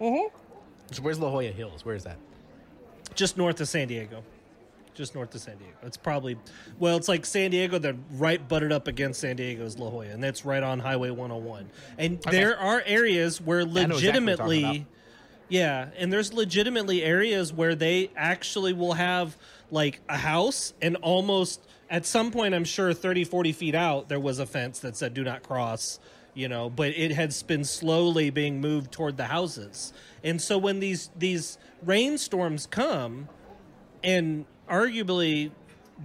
[0.00, 0.34] Mm-hmm.
[0.92, 1.84] So where's La Jolla Hills?
[1.84, 2.16] Where is that?
[3.16, 4.22] just north of San Diego.
[4.94, 5.74] Just north of San Diego.
[5.82, 6.36] It's probably
[6.78, 7.78] well, it's like San Diego.
[7.78, 11.68] They're right butted up against San Diego's La Jolla, and that's right on Highway 101.
[11.98, 14.86] And there are areas where exactly what you're talking legitimately,
[15.48, 19.36] yeah, and there's legitimately areas where they actually will have
[19.70, 21.60] like a house and almost
[21.90, 25.12] at some point, I'm sure 30, 40 feet out, there was a fence that said
[25.12, 25.98] "Do not cross."
[26.32, 29.92] You know, but it had been slowly being moved toward the houses,
[30.22, 33.28] and so when these these rainstorms come,
[34.04, 35.50] and arguably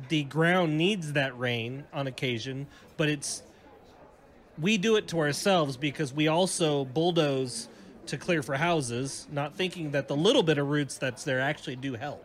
[0.09, 2.65] the ground needs that rain on occasion,
[2.97, 3.43] but it's
[4.59, 7.69] we do it to ourselves because we also bulldoze
[8.07, 11.75] to clear for houses, not thinking that the little bit of roots that's there actually
[11.75, 12.24] do help.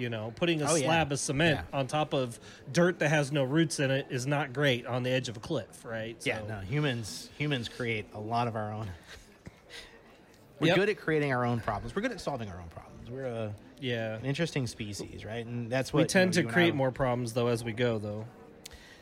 [0.00, 0.86] You know, putting a Oh, yeah.
[0.86, 1.78] slab of cement Yeah.
[1.78, 2.40] on top of
[2.72, 5.40] dirt that has no roots in it is not great on the edge of a
[5.40, 6.16] cliff, right?
[6.24, 8.88] Yeah, no, humans humans create a lot of our own.
[10.58, 10.76] We're Yep.
[10.76, 11.94] good at creating our own problems.
[11.94, 13.10] We're good at solving our own problems.
[13.10, 14.16] We're a, yeah.
[14.16, 15.44] an interesting species, right?
[15.44, 17.62] And that's what We you tend know, to you I- create more problems though as
[17.62, 18.26] we go, though.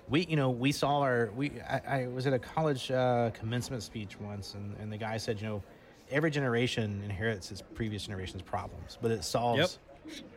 [0.08, 3.82] we you know we saw our we i, I was at a college uh, commencement
[3.82, 5.62] speech once and, and the guy said you know
[6.10, 9.78] every generation inherits its previous generation's problems but it solves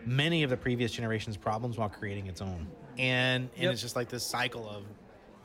[0.06, 2.68] many of the previous generation's problems while creating its own
[2.98, 3.72] and and Yep.
[3.74, 4.84] it's just like this cycle of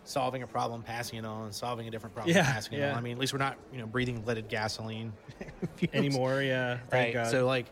[0.05, 2.93] solving a problem, passing it on, solving a different problem, Yeah, passing it yeah.
[2.93, 2.99] on.
[2.99, 5.13] I mean, at least we're not you know breathing leaded gasoline.
[5.93, 6.79] Anymore, yeah.
[6.93, 7.13] Right?
[7.13, 7.29] God.
[7.29, 7.67] So like,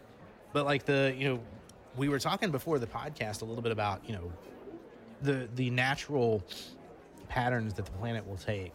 [0.52, 1.40] but like the you know,
[1.96, 4.32] we were talking before the podcast a little bit about you know,
[5.22, 6.42] the the natural
[7.28, 8.74] patterns that the planet will take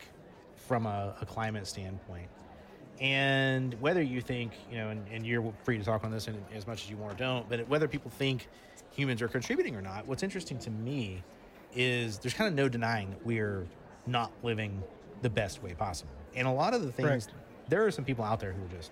[0.55, 2.30] from a, a climate standpoint,
[3.00, 6.36] and whether you think you know, and, and you're free to talk on this in,
[6.54, 8.47] as much as you want or don't, but whether people think
[8.91, 11.24] humans are contributing or not, what's interesting to me
[11.76, 13.68] is there's kind of no denying that we're
[14.06, 14.84] not living
[15.22, 17.08] the best way possible, and a lot of the things.
[17.08, 17.34] Correct.
[17.70, 18.91] There are some people out there who are just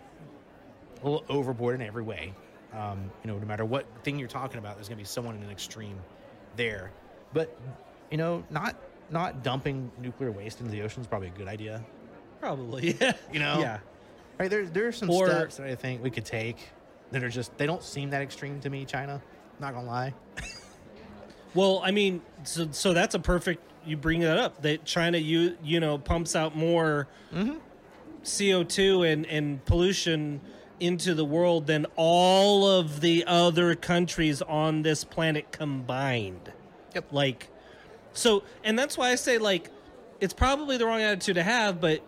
[1.01, 2.33] a little overboard in every way.
[2.73, 5.35] Um, you know, no matter what thing you're talking about, there's going to be someone
[5.35, 5.97] in an extreme
[6.55, 6.91] there.
[7.33, 7.57] But
[8.11, 8.75] you know, not
[9.09, 11.83] not dumping nuclear waste into the ocean is probably a good idea.
[12.39, 13.13] Probably, yeah.
[13.31, 13.59] You know?
[13.59, 13.79] Yeah.
[14.37, 14.49] Right?
[14.49, 16.69] There there are some Or- steps that I think we could take
[17.11, 18.85] that are just they don't seem that extreme to me.
[18.85, 19.21] China,
[19.59, 20.13] not gonna lie.
[21.53, 23.63] Well, I mean, so so that's a perfect.
[23.85, 27.55] You bring that up that China, you you know, pumps out more mm-hmm.
[28.23, 30.41] CO two and and pollution
[30.79, 36.51] into the world than all of the other countries on this planet combined.
[36.93, 37.05] Yep.
[37.11, 37.49] Like,
[38.13, 39.71] so, and that's why I say like,
[40.19, 42.01] it's probably the wrong attitude to have, but.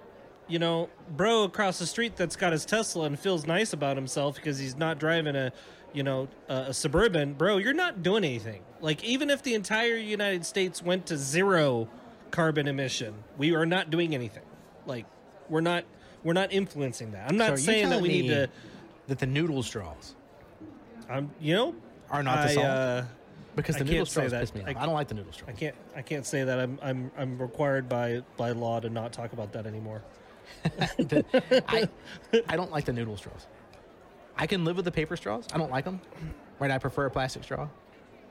[0.50, 4.36] You know, bro across the street that's got his Tesla and feels nice about himself
[4.36, 5.54] because he's not driving a,
[5.94, 7.34] you know, a, a suburban.
[7.34, 8.64] Bro, you're not doing anything.
[8.82, 11.88] Like, even if the entire United States went to zero
[12.32, 14.44] carbon emission, we are not doing anything.
[14.88, 15.06] Like,
[15.50, 15.84] we're not,
[16.24, 17.30] we're not influencing that.
[17.30, 18.50] I'm not you saying that we need to.
[19.08, 20.16] that the noodle straws
[21.10, 21.76] I'm, you know,
[22.10, 23.06] are not the I, uh,
[23.56, 24.68] because I the noodle can't say straws piss me off.
[24.68, 25.50] I- I, don't like the noodle straws.
[25.50, 29.12] I can't I can't say that I'm I'm I'm required by by law to not
[29.12, 30.02] talk about that anymore.
[31.68, 31.88] I,
[32.48, 33.48] I don't like the noodle straws.
[34.38, 35.46] I can live with the paper straws.
[35.54, 36.00] I don't like them.
[36.60, 36.72] Right?
[36.72, 37.68] I prefer a plastic straw.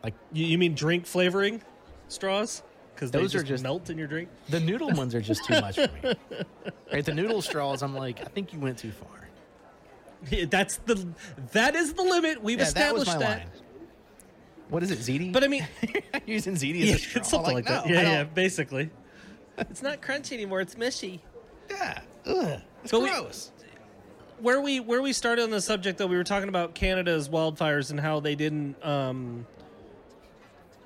[0.02, 1.62] Like You, you mean drink flavoring
[2.08, 2.62] straws?
[2.94, 4.28] Because Those they are just, just- melt in your drink.
[4.48, 6.14] the noodle ones are just too much for me.
[6.92, 7.04] Right?
[7.04, 9.28] The noodle straws, I'm like, I think you went too far.
[10.30, 11.06] Yeah, That's the
[11.52, 12.42] that is the limit.
[12.42, 13.38] We've Yeah, that was established my that.
[13.38, 13.48] line.
[14.70, 15.32] What is it, ZD?
[15.32, 15.66] But I mean,
[16.14, 17.22] I'm using ZD as yeah, a straw.
[17.22, 17.88] something like, no, that.
[17.88, 18.90] Yeah, yeah, basically.
[19.58, 20.60] it's not crunchy anymore.
[20.60, 21.22] It's mushy.
[21.70, 22.00] Yeah.
[22.26, 23.50] Ugh, it's But we- gross.
[24.40, 27.90] where we where we started on the subject though we were talking about canada's wildfires
[27.90, 29.44] and how they didn't um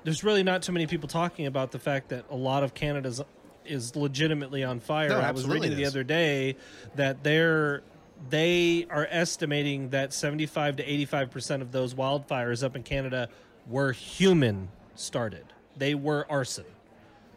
[0.03, 3.21] there's really not too many people talking about the fact that a lot of canada's
[3.65, 5.07] is legitimately on fire.
[5.09, 6.55] No, i was reading the other day
[6.95, 7.81] that they're
[8.29, 13.29] they are estimating that 75 to 85 percent of those wildfires up in canada
[13.67, 15.45] were human started.
[15.77, 16.65] They were arson.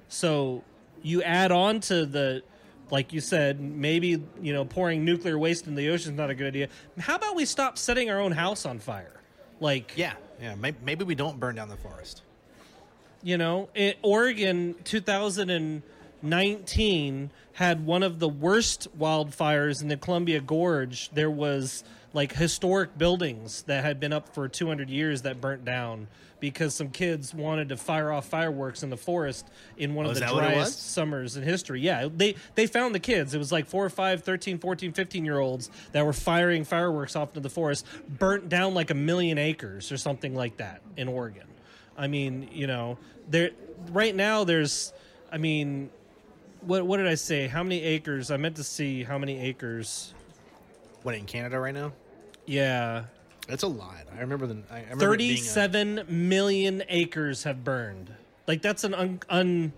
[0.09, 0.65] So
[1.03, 2.43] you add on to the,
[2.91, 6.35] like you said, maybe you know pouring nuclear waste in the ocean is not a
[6.35, 6.69] good idea.
[6.99, 9.13] How about we stop setting our own house on fire?
[9.61, 10.55] Like, Yeah, yeah.
[10.55, 12.23] Maybe, maybe we don't burn down the forest.
[13.23, 21.09] you know, it, Oregon 2019 had one of the worst wildfires in the Columbia Gorge.
[21.11, 26.09] There was like historic buildings that had been up for 200 years that burnt down
[26.41, 30.15] because some kids wanted to fire off fireworks in the forest in one Oh, of
[30.15, 31.81] the that what it driest summers in history.
[31.81, 33.35] Yeah, they they found the kids.
[33.35, 37.17] It was like 4 or 5, 13, 14, 15 year olds that were firing fireworks
[37.17, 41.09] off into the forest, burnt down like a million acres or something like that in
[41.09, 41.47] Oregon.
[41.97, 43.51] I mean, you know, there
[43.91, 44.93] right now there's
[45.33, 45.91] I mean,
[46.61, 47.49] what what did I say?
[47.49, 48.31] How many acres?
[48.31, 50.13] I meant to see how many acres.
[51.03, 51.93] What in Canada right now?
[52.47, 53.05] Yeah.
[53.49, 53.97] It's a lot.
[54.17, 54.59] I remember the.
[54.71, 58.13] I I remember it being a- Thirty-seven million acres have burned.
[58.47, 59.73] Like that's an un-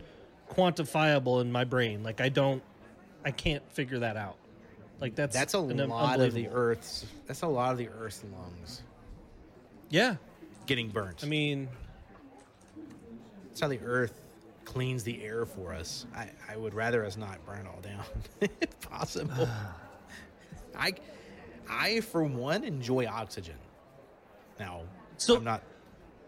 [0.50, 2.02] unquantifiable in my brain.
[2.02, 2.62] Like I don't,
[3.24, 4.36] I can't figure that out.
[5.00, 6.48] Like that's That's a an- lot of the.
[6.48, 7.06] Earth's.
[7.26, 8.82] That's a lot of the Earth's lungs
[9.90, 10.16] Yeah,
[10.66, 11.20] getting burnt.
[11.22, 11.68] I mean,
[13.48, 14.18] that's how the Earth
[14.64, 16.04] cleans the air for us.
[16.16, 18.04] I, I would rather us not burn it all down,
[18.60, 19.48] if possible.
[20.78, 20.92] I,
[21.70, 23.56] I for one enjoy oxygen.
[24.58, 24.82] Now,
[25.16, 25.62] So- I'm not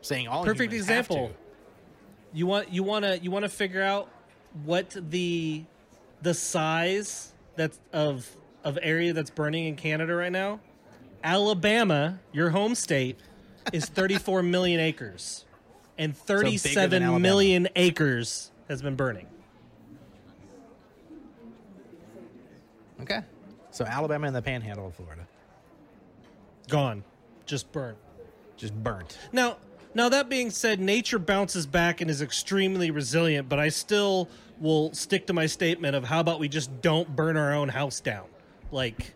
[0.03, 0.45] saying all.
[0.45, 1.33] perfect example.
[2.33, 4.09] You want you want to you want to figure out
[4.65, 5.65] what the
[6.23, 8.29] the size that's of
[8.63, 10.61] of area that's burning in Canada right now.
[11.25, 13.19] Alabama, your home state,
[13.73, 15.45] is 34 million acres,
[15.99, 17.19] and bigger than 37 Alabama.
[17.21, 19.27] million acres has been burning.
[23.03, 23.21] Okay.
[23.71, 25.27] So Alabama and the Panhandle of Florida
[26.71, 27.05] Gone,
[27.47, 27.99] just burnt.
[28.57, 29.19] just burnt.
[29.33, 29.57] Now,
[29.95, 34.29] now that being said, nature bounces back and is extremely resilient, but I still
[34.61, 38.01] will stick to my statement of how about we just don't burn our own house
[38.01, 38.27] down?
[38.71, 39.15] Like,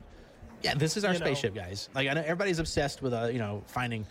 [0.63, 1.27] Yeah, this is our You know.
[1.27, 1.89] spaceship, guys.
[1.95, 4.07] Like I know everybody's obsessed with uh, you know, finding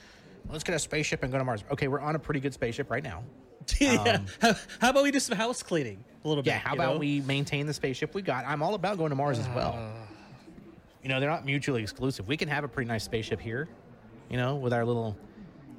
[0.49, 1.63] let's get a spaceship and go to Mars.
[1.71, 3.23] Okay, we're on a pretty good spaceship right now.
[3.79, 3.93] yeah.
[4.01, 6.51] Um, how, how about we do some house cleaning a little bit?
[6.51, 6.99] Yeah, how about know?
[6.99, 8.45] we maintain the spaceship we got?
[8.45, 9.79] I'm all about going to Mars as well.
[11.03, 12.27] You know, they're not mutually exclusive.
[12.27, 13.67] We can have a pretty nice spaceship here,
[14.29, 15.17] you know, with our little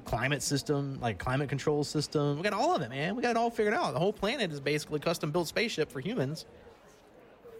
[0.05, 2.37] climate system, like climate control system.
[2.37, 3.15] We got all of it, man.
[3.15, 3.93] We got it all figured out.
[3.93, 6.45] The whole planet is basically custom built spaceship for humans.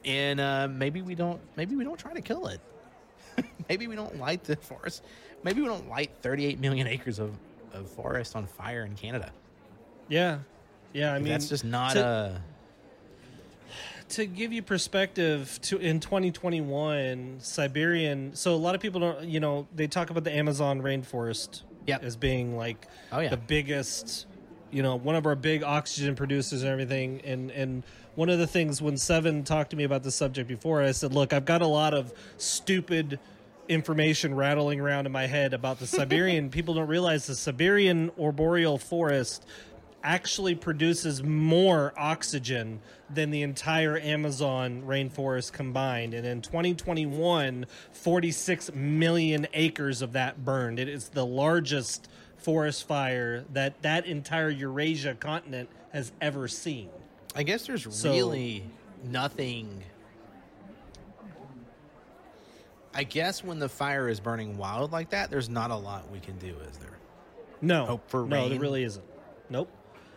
[0.05, 2.61] And uh, maybe we don't maybe we don't try to kill it.
[3.69, 5.03] maybe we don't light the forest.
[5.43, 7.35] Maybe we don't light 38 million acres of,
[7.73, 9.31] of forest on fire in Canada.
[10.07, 10.39] Yeah,
[10.93, 11.13] yeah.
[11.13, 12.41] I mean, That's just not to- a
[14.09, 19.39] to give you perspective to in 2021 siberian so a lot of people don't you
[19.39, 22.03] know they talk about the amazon rainforest Yep.
[22.03, 23.29] as being like Oh, yeah.
[23.29, 24.25] the biggest
[24.71, 27.83] you know one of our big oxygen producers and everything and and
[28.15, 31.13] one of the things when seven talked to me about this subject before i said
[31.13, 33.19] look i've got a lot of stupid
[33.67, 38.77] information rattling around in my head about the siberian people don't realize the siberian arboreal
[38.77, 39.45] forest
[40.05, 42.79] actually produces more oxygen
[43.09, 46.13] than the entire Amazon rainforest combined.
[46.13, 50.79] And in 2021, 46 million acres of that burned.
[50.79, 56.89] It is the largest forest fire that that entire Eurasia continent has ever seen.
[57.35, 58.63] I guess there's So- really
[59.03, 59.83] nothing.
[62.93, 66.19] I guess when the fire is burning wild like that, there's not a lot we
[66.19, 66.97] can do, is there?
[67.61, 69.03] No, Hope for no, there really isn't.
[69.49, 69.69] Nope.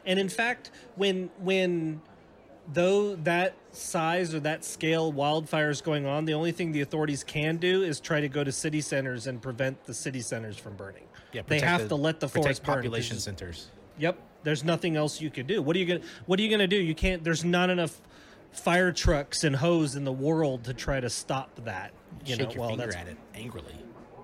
[0.06, 2.00] And in fact, when when
[2.72, 7.24] though that size or that scale wildfire is going on, the only thing the authorities
[7.24, 10.74] can do is try to go to city centers and prevent the city centers from
[10.76, 11.04] burning.
[11.32, 13.68] Yeah, they have to let the forest population just- centers.
[13.98, 14.18] Yep.
[14.44, 15.60] There's nothing else you can do.
[15.60, 16.76] What are you gonna What are you gonna do?
[16.76, 17.24] You can't.
[17.24, 18.00] There's not enough
[18.52, 21.92] fire trucks and hose in the world to try to stop that.
[22.24, 23.74] You Shake know, your well, finger that's at it angrily.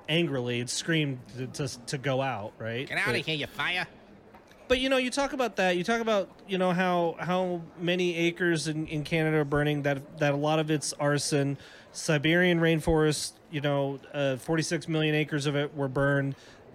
[0.08, 0.60] angrily.
[0.60, 2.52] It screamed to, to to go out.
[2.58, 2.88] Right.
[2.88, 3.86] Get out of here, you fire!
[4.68, 5.76] But you know, you talk about that.
[5.76, 9.82] You talk about you know how how many acres in, in Canada are burning.
[9.82, 11.58] That that a lot of it's arson.
[11.92, 13.32] Siberian rainforest.
[13.50, 16.34] You know, uh, forty six million acres of it were burned.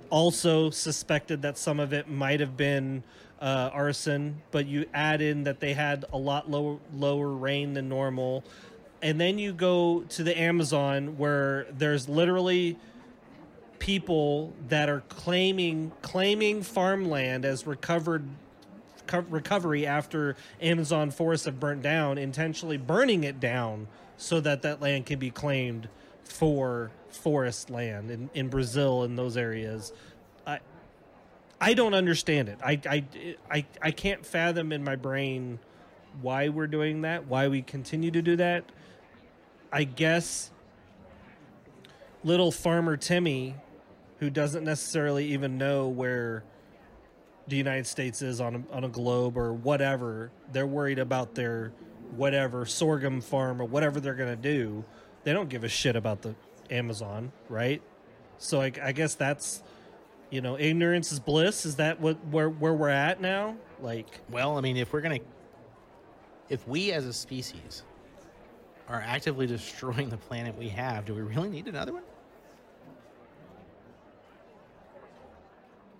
[0.10, 3.04] Also suspected that some of it might have been
[3.42, 7.90] uh, arson, but you add in that they had a lot lower lower rain than
[7.90, 8.44] normal,
[9.02, 12.78] and then you go to the Amazon where there's literally
[13.80, 18.28] people that are claiming claiming farmland as recovered
[19.08, 24.82] co- recovery after Amazon forests have burnt down, intentionally burning it down so that that
[24.82, 25.90] land can be claimed
[26.24, 29.92] for forest land in, in Brazil and those areas.
[30.46, 30.60] I
[31.62, 32.58] I don't understand it.
[32.64, 33.04] I, I,
[33.52, 35.60] I, I can't fathom in my brain
[36.22, 38.64] why we're doing that, why we continue to do that.
[39.72, 40.52] I guess
[42.24, 43.56] little farmer Timmy,
[44.20, 46.44] who doesn't necessarily even know where
[47.48, 51.72] the United States is on a, on a globe or whatever, they're worried about their
[52.16, 54.84] whatever sorghum farm or whatever they're going to do.
[55.24, 56.36] They don't give a shit about the
[56.70, 57.82] Amazon, right?
[58.38, 59.64] So I, I guess that's
[60.30, 61.66] you know ignorance is bliss.
[61.66, 63.56] Is that what where where we're at now?
[63.82, 65.20] Like Well, I mean, if we're gonna,
[66.50, 67.84] if we as a species
[68.88, 72.04] are actively destroying the planet we have, do we really need another one?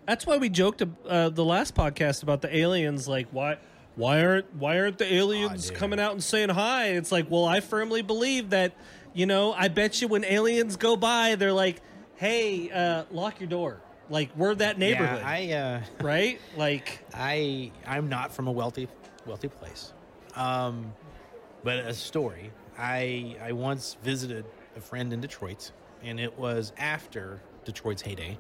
[0.10, 3.08] That's why we joked uh, the last podcast about the aliens.
[3.08, 3.60] Like, why,
[3.96, 5.78] why aren't why aren't the aliens dude.
[5.78, 6.94] coming out and saying hi?
[6.94, 8.74] It's like, well, I firmly believe that.
[9.14, 11.82] You know, I bet you when aliens go by, they're like,
[12.16, 16.42] "Hey, uh, lock your door." Like we're that neighborhood, Yeah, I, uh, right?
[16.58, 18.88] Like, I, I'm not from a wealthy,
[19.28, 19.94] wealthy place.
[20.36, 20.92] Um,
[21.64, 22.50] but a story.
[22.80, 24.46] I, I once visited
[24.76, 28.40] a friend in Detroit, and it was after Detroit's heyday.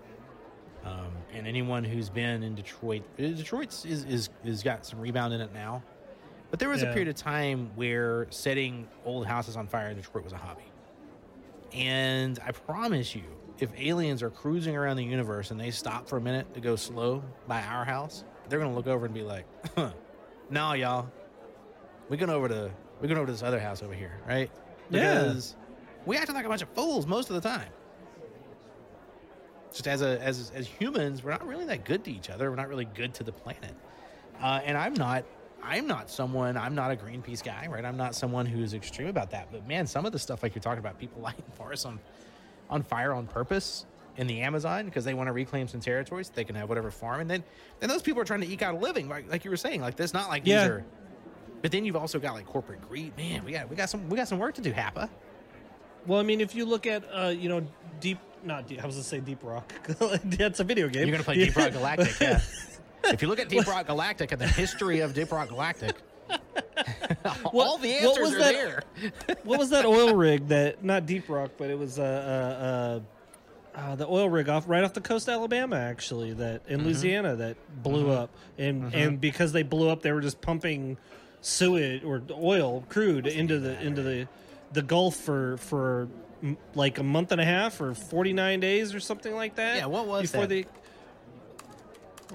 [0.86, 5.42] Um, and anyone who's been in Detroit, Detroit's is, is is got some rebound in
[5.42, 5.84] it now.
[6.50, 10.24] But there was a period of time where setting old houses on fire in Detroit
[10.24, 10.64] was a hobby.
[11.74, 13.22] And I promise you,
[13.60, 16.76] if aliens are cruising around the universe and they stop for a minute to go
[16.76, 19.92] slow by our house, they're gonna look over and be like, huh,
[20.50, 21.08] "No, y'all,
[22.10, 24.50] we're going over to we're going over to this other house over here, right?"
[24.90, 25.20] Yeah.
[25.22, 25.56] Because
[26.06, 27.70] we acting like a bunch of fools most of the time.
[29.72, 32.50] Just as a as as humans, we're not really that good to each other.
[32.50, 33.76] We're not really good to the planet.
[34.42, 35.26] Uh, and I'm not
[35.62, 37.86] I'm not someone I'm not a Greenpeace guy, right?
[37.86, 39.50] I'm not someone who's extreme about that.
[39.52, 42.00] But man, some of the stuff like you're talking about, people lighting forests on
[42.70, 43.86] on fire on purpose
[44.18, 47.22] in the Amazon because they want to reclaim some territories, they can have whatever farm,
[47.22, 47.44] and then
[47.80, 49.82] then those people are trying to eke out a living, like like you were saying.
[49.82, 50.62] Like this, not like Yeah.
[50.64, 50.86] these are.
[51.62, 53.16] But then you've also got like corporate greed.
[53.18, 55.10] Man, we got we got some we got some work to do, Happa.
[56.08, 57.68] well, I mean, if you look at, uh, you know,
[58.00, 58.82] deep, not deep.
[58.82, 59.72] I was gonna say Deep Rock.
[60.24, 61.08] That's a video game.
[61.08, 62.42] You're gonna play Deep Rock Galactic, yeah.
[63.06, 65.96] if you look at Deep Rock Galactic and the history of Deep Rock Galactic,
[66.30, 68.84] all What- the what answers was are that- there.
[69.44, 73.80] what was that oil rig that not Deep Rock, but it was uh, uh, uh,
[73.80, 77.36] uh, the oil rig off right off the coast of Alabama, actually, that in Louisiana
[77.38, 80.98] that blew up, and and because they blew up, they were just pumping
[81.42, 84.28] sewage or oil crude into the into the
[84.74, 86.08] the Gulf for for
[86.76, 89.78] like a month and a half or forty nine days or something like that.
[89.78, 90.50] Yeah, what was before that?
[90.50, 90.66] they.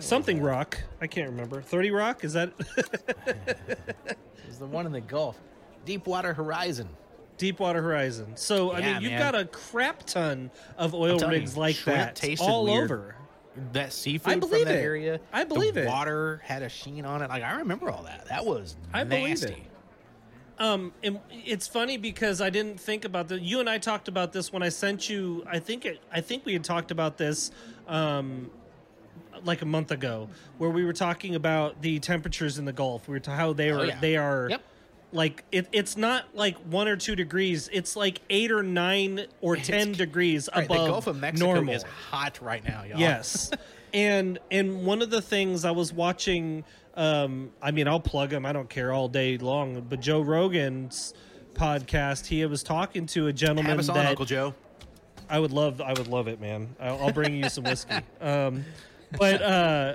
[0.00, 1.62] Something rock, I can't remember.
[1.62, 2.52] Thirty rock is that
[3.26, 5.40] It was the one in the Gulf,
[5.84, 6.88] Deepwater Horizon.
[7.38, 8.36] Deepwater Horizon.
[8.36, 9.20] So I Yeah, mean, you've man.
[9.32, 12.84] got a crap ton of oil telling rigs you, like shrimp that tasted all weird.
[12.90, 13.16] over.
[13.72, 14.84] That seafood I believe from that it.
[14.84, 15.20] area.
[15.32, 15.88] I believe the it.
[15.88, 17.28] Water had a sheen on it.
[17.30, 18.26] Like I remember all that.
[18.28, 19.52] That was I believe nasty.
[19.52, 19.59] it.
[20.59, 23.40] Um, and it's funny because I didn't think about the.
[23.40, 25.44] You and I talked about this when I sent you.
[25.50, 26.00] I think it.
[26.12, 27.50] I think we had talked about this,
[27.88, 28.50] um,
[29.44, 30.28] like a month ago,
[30.59, 33.09] where we were talking about the temperatures in the Gulf.
[33.09, 33.80] We were ta- how they were.
[33.80, 33.98] Oh, yeah.
[34.00, 34.48] They are.
[34.50, 34.62] Yep.
[35.12, 37.68] Like it, it's not like one or two degrees.
[37.72, 41.52] It's like eight or nine or It's- ten degrees Right, above the Gulf of Mexico
[41.55, 41.74] normal.
[41.74, 42.98] is hot right now, y'all.
[42.98, 43.50] Yes.
[43.94, 46.64] and and one of the things I was watching
[46.97, 48.47] um I mean I'll plug him.
[48.47, 49.84] I don't care all day long.
[49.88, 51.14] But Joe Rogan's
[51.55, 54.55] podcast he was talking to a gentleman Have us on, that Uncle Joe.
[55.28, 56.74] I would love I would love it man.
[56.80, 57.95] I'll, I'll bring you some whiskey.
[58.20, 58.64] Um
[59.18, 59.95] but uh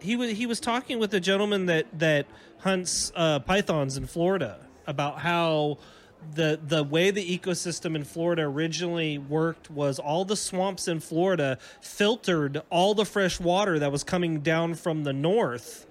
[0.00, 2.26] he was he was talking with a gentleman that that
[2.58, 5.78] hunts uh, pythons in Florida about how
[6.34, 11.58] the the way the ecosystem in Florida originally worked was all the swamps in Florida
[11.80, 15.86] filtered all the fresh water that was coming down from the north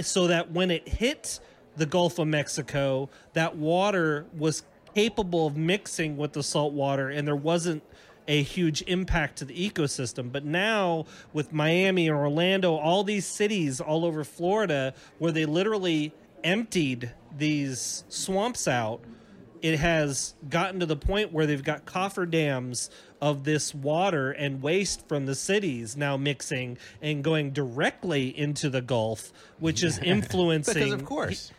[0.00, 1.40] so that when it hit
[1.76, 4.62] the Gulf of Mexico, that water was
[4.94, 7.82] capable of mixing with the salt water and there wasn't
[8.28, 10.30] a huge impact to the ecosystem.
[10.30, 16.12] But now with Miami and Orlando, all these cities all over Florida where they literally
[16.44, 19.00] emptied these swamps out,
[19.62, 22.90] it has gotten to the point where they've got coffer dams
[23.20, 28.82] of this water and waste from the cities now mixing and going directly into the
[28.82, 30.74] Gulf, which is influencing.
[30.74, 31.52] Because of course.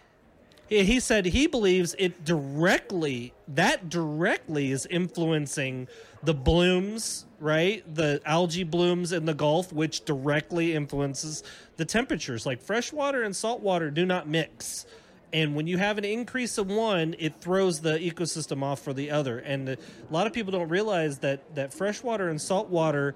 [0.68, 5.88] He, he said he believes it directly, that directly is influencing
[6.24, 7.84] the blooms, right?
[7.96, 11.44] The algae blooms in the Gulf, which directly influences
[11.78, 12.46] the temperatures.
[12.46, 14.86] Like fresh water and salt water do not mix.
[15.34, 19.10] And when you have an increase of one, it throws the ecosystem off for the
[19.10, 19.40] other.
[19.40, 19.78] And a
[20.12, 23.16] lot of people don't realize that that freshwater and saltwater,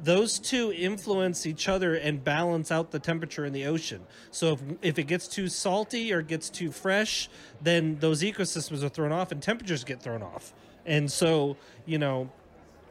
[0.00, 4.06] those two influence each other and balance out the temperature in the ocean.
[4.30, 7.28] So if if it gets too salty or gets too fresh,
[7.60, 10.52] then those ecosystems are thrown off and temperatures get thrown off.
[10.86, 12.30] And so, you know,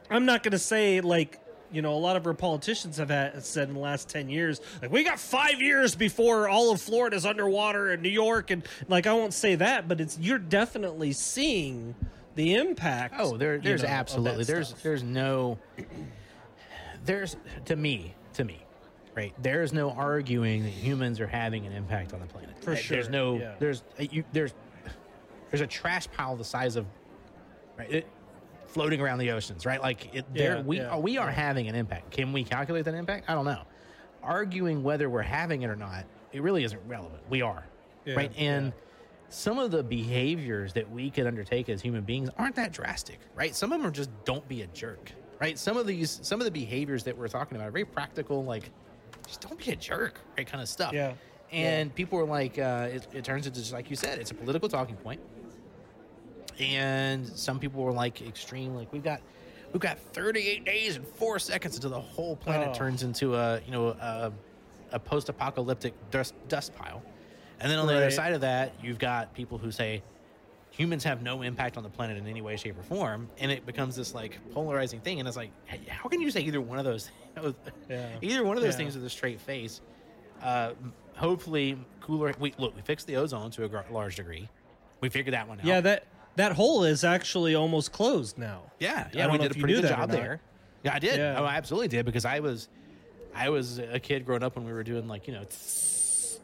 [0.10, 1.40] I'm not going to say like
[1.72, 4.62] you know a lot of our politicians have had, said in the last 10 years
[4.82, 9.06] like we got five years before all of florida's underwater and new york and like
[9.08, 11.94] i won't say that but it's you're definitely seeing
[12.36, 14.84] the impact Oh, there, you there's know, of that absolutely there's stuff.
[14.84, 15.58] there's no
[17.06, 18.60] there's to me to me
[19.16, 22.98] right there's no arguing that humans are having an impact on the planet For sure
[22.98, 23.56] there's no yeah.
[23.60, 24.54] there's you, there's
[25.50, 26.86] there's a trash pile the size of
[27.78, 28.08] right it,
[28.78, 31.34] floating around the oceans right like it Yeah, we yeah, are we are yeah.
[31.34, 33.64] having an impact can we calculate that impact i don't know
[34.22, 37.66] arguing whether we're having it or not it really isn't relevant we are
[38.16, 38.72] right and
[39.30, 43.54] some of the behaviors that we can undertake as human beings aren't that drastic, right?
[43.56, 45.60] Some of them are just don't be a jerk, right?
[45.60, 48.70] Some of these, some of the behaviors that we're talking about are very practical, like
[49.28, 50.48] just don't be a jerk, right?
[50.48, 50.94] Kind of stuff.
[50.94, 51.14] Yeah.
[51.52, 54.36] And people are like, uh, it, it turns into just like you said, it's a
[54.36, 55.20] political talking point.
[56.60, 59.22] And some people were like extreme, like we've got,
[59.74, 62.74] we've got 38 days and four seconds until the whole planet Oh.
[62.78, 64.32] turns into a, you know, a,
[64.92, 67.04] a post-apocalyptic dust dust pile.
[67.60, 70.02] And then on the other side of that, you've got people who say
[70.70, 73.66] humans have no impact on the planet in any way, shape, or form, and it
[73.66, 75.20] becomes this like polarizing thing.
[75.20, 75.50] And it's like,
[75.90, 77.10] how can you say either one of those,
[77.90, 78.10] Yeah.
[78.22, 78.78] either one of those Yeah.
[78.78, 79.82] things with a straight face?
[80.42, 80.74] Uh,
[81.16, 82.32] hopefully, cooler.
[82.40, 84.48] We look, we fixed the ozone to a large degree.
[85.02, 85.66] We figured that one out.
[85.66, 86.06] yeah that
[86.38, 90.10] that hole is actually almost closed now Yeah, yeah, we did a pretty good job
[90.10, 90.40] there.
[90.84, 91.18] Yeah, I did.
[91.18, 91.36] Yeah.
[91.40, 92.70] Oh, I absolutely did because I was,
[93.36, 95.44] I was a kid growing up when we were doing like you know,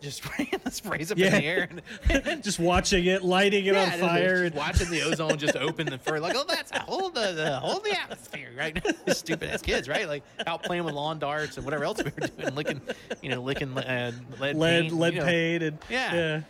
[0.04, 1.70] just spraying the sprays up in the air.
[2.10, 5.86] And, just watching it lighting it Yeah, on fire just watching the ozone just open
[5.88, 8.86] the fur, like, oh, that's hold the, the hold the atmosphere, right?
[9.16, 10.08] Stupid ass kids, right?
[10.08, 12.82] Like out playing with lawn darts and whatever else we were doing, licking,
[13.22, 15.26] you know, licking uh, lead, lead paint, lead you know.
[15.26, 16.14] paint and Yeah.
[16.16, 16.41] yeah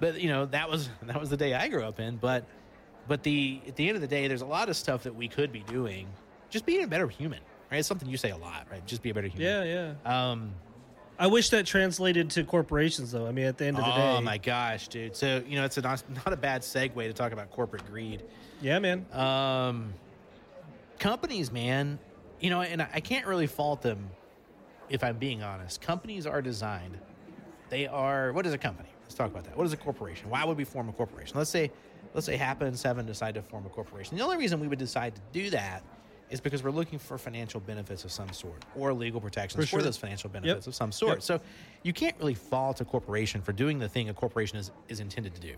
[0.00, 2.16] But you know, that was that was the day I grew up in.
[2.16, 2.44] But
[3.08, 5.26] but the at the end of the day, there's a lot of stuff that we
[5.28, 6.06] could be doing.
[6.50, 7.40] Just being a better human,
[7.70, 7.78] right?
[7.78, 8.84] It's something you say a lot, right?
[8.86, 9.66] Just be a better human.
[9.66, 10.52] yeah yeah Um,
[11.18, 13.26] I wish that translated to corporations, though.
[13.26, 15.16] I mean, at the end of the day, Oh my gosh, dude!
[15.16, 18.22] So you know, it's a not, not a bad segue to talk about corporate greed.
[18.60, 19.04] yeah, man.
[19.12, 19.92] Um,
[20.98, 21.98] companies, man,
[22.40, 24.10] you know, and I can't really fault them
[24.88, 25.80] if I'm being honest.
[25.80, 26.98] Companies are designed.
[27.70, 28.32] They are.
[28.32, 28.88] What is a company?
[29.02, 29.56] Let's talk about that.
[29.56, 30.30] What is a corporation?
[30.30, 31.36] Why would we form a corporation?
[31.36, 31.70] Let's say,
[32.18, 34.16] let's say, Hapa and Seven decide to form a corporation.
[34.16, 35.84] The only reason we would decide to do that
[36.30, 39.76] is because we're looking for financial benefits of some sort or legal protections For for,
[39.76, 39.82] sure.
[39.82, 41.18] those financial benefits of some sort.
[41.18, 41.22] Yep.
[41.22, 41.40] So
[41.84, 45.32] you can't really fault a corporation for doing the thing a corporation is, is intended
[45.36, 45.54] to do,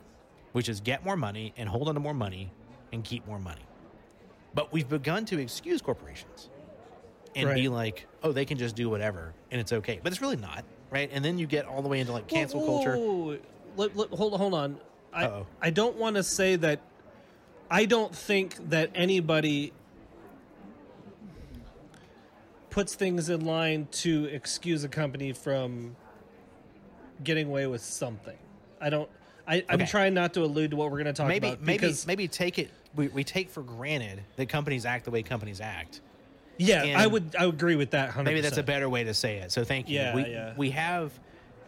[0.52, 2.52] which is get more money and hold on to more money
[2.92, 3.62] and keep more money.
[4.52, 6.50] But we've begun to excuse corporations
[7.34, 9.98] and be like, oh, they can just do whatever and it's okay.
[10.02, 11.08] But it's really not, right?
[11.10, 12.96] And then you get all the way into like cancel Whoa, culture.
[12.96, 13.38] whoa, whoa, whoa.
[13.76, 14.78] Let- let- hold, hold on.
[15.12, 16.80] I, I don't want to say that.
[17.70, 19.72] I don't think that anybody
[22.70, 25.96] puts things in line to excuse a company from
[27.24, 28.36] getting away with something.
[28.80, 29.08] I don't.
[29.46, 29.86] I, I'm Okay.
[29.90, 32.58] trying not to allude to what we're going to talk Maybe, about maybe, maybe take
[32.58, 32.70] it.
[32.94, 36.00] We, we take for granted that companies act the way companies act.
[36.58, 38.10] yeah, I would I would agree with that.
[38.10, 38.24] 100%.
[38.24, 39.50] Maybe that's a better way to say it.
[39.50, 39.96] So thank you.
[39.96, 40.54] Yeah, we, yeah.
[40.56, 41.12] we have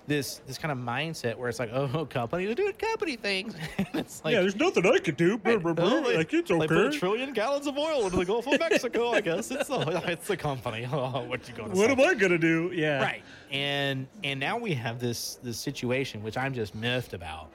[0.07, 3.55] this this kind of mindset where it's like, oh, companies are doing company things.
[3.79, 4.41] And it's like, yeah.
[4.41, 5.39] There's nothing I could do.
[5.45, 5.85] Blah, blah, blah.
[5.85, 8.59] Oh, they- Like it's They put a trillion gallons of oil into the Gulf of
[8.59, 9.13] Mexico.
[9.13, 10.89] I guess it's the it's the company.
[10.91, 11.93] Oh, what you going to What say?
[11.93, 12.71] am I gonna do?
[12.75, 13.03] Yeah.
[13.03, 13.23] Right.
[13.51, 17.51] And and now we have this this situation which I'm just miffed about.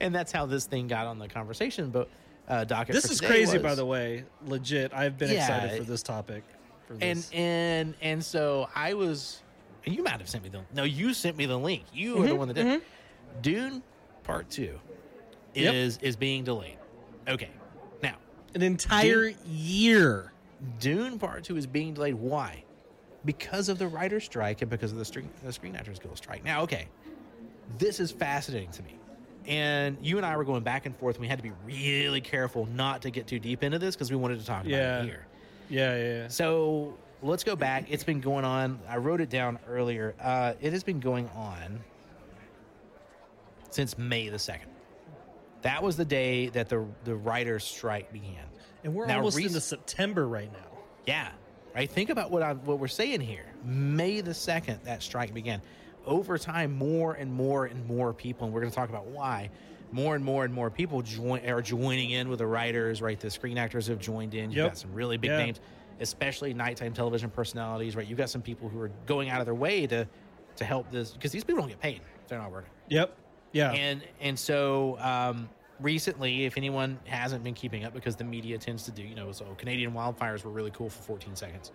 [0.00, 1.90] and that's how this thing got on the conversation.
[1.90, 2.08] But
[2.48, 4.24] uh, docket This is crazy, was- by the way.
[4.46, 4.92] Legit.
[4.92, 5.38] I've been Yeah.
[5.46, 6.42] excited for this topic.
[6.86, 7.30] For And this.
[7.32, 9.43] and and so I was, and
[9.86, 11.86] you might have sent me the no, you sent me the link.
[11.92, 12.82] You are the Mhm, one that did.
[13.40, 13.82] Dune
[14.22, 14.80] Part Two
[15.54, 15.74] Yep.
[15.74, 16.78] is is being delayed.
[17.28, 17.50] Okay,
[18.02, 18.16] now
[18.54, 20.32] an entire year.
[20.78, 22.14] Dune Part Two is being delayed.
[22.14, 22.64] Why?
[23.24, 26.44] Because of the writer's strike and because of the screen the Screen Actors Guild strike.
[26.44, 26.88] Now, okay,
[27.78, 28.98] this is fascinating to me.
[29.46, 31.16] And you and I were going back and forth.
[31.16, 34.10] And we had to be really careful not to get too deep into this because
[34.10, 35.26] we wanted to talk about it here.
[35.68, 36.28] Yeah, yeah, yeah.
[36.28, 37.86] So let's go back.
[37.90, 38.78] It's been going on.
[38.88, 40.14] I wrote it down earlier.
[40.20, 41.80] Uh, it has been going on
[43.70, 44.70] since May the second.
[45.62, 48.44] That was the day that the the writers' strike began.
[48.82, 50.78] And we're Now, almost rec- into September right now.
[51.06, 51.28] Yeah,
[51.74, 51.90] right.
[51.90, 53.46] Think about what I what we're saying here.
[53.64, 55.62] May the second, that strike began.
[56.04, 59.48] Over time, more and more and more people, and we're going to talk about why.
[59.90, 63.00] More and more and more people join are joining in with the writers.
[63.00, 64.50] Right, the screen actors have joined in.
[64.50, 64.68] You've Yep.
[64.70, 65.38] got some really big Yeah.
[65.38, 65.60] names,
[66.00, 67.96] especially nighttime television personalities.
[67.96, 70.06] Right, you've got some people who are going out of their way to
[70.56, 72.70] to help this because these people don't get paid if they're not working.
[72.88, 73.16] Yep.
[73.52, 73.72] Yeah.
[73.72, 75.48] And and so um,
[75.80, 79.32] recently, if anyone hasn't been keeping up, because the media tends to do, you know,
[79.32, 81.72] so Canadian wildfires were really cool for 14 seconds.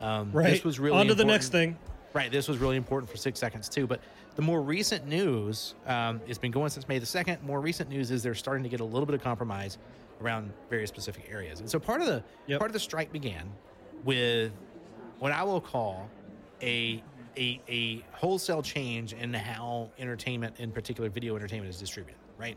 [0.00, 0.50] Um, right.
[0.50, 1.76] This was really on to the important- next thing.
[2.14, 2.30] Right.
[2.32, 3.86] This was really important for six seconds too.
[3.86, 4.00] But
[4.36, 7.42] the more recent news, um, it's been going since May the second.
[7.42, 9.76] More recent news is they're starting to get a little bit of compromise
[10.20, 11.60] around various specific areas.
[11.60, 12.58] And so part of the Yep.
[12.58, 13.50] part of the strike began
[14.04, 14.52] with
[15.18, 16.08] what I will call
[16.62, 17.02] a
[17.36, 22.18] a, a wholesale change in how entertainment, in particular video entertainment, is distributed.
[22.36, 22.56] Right.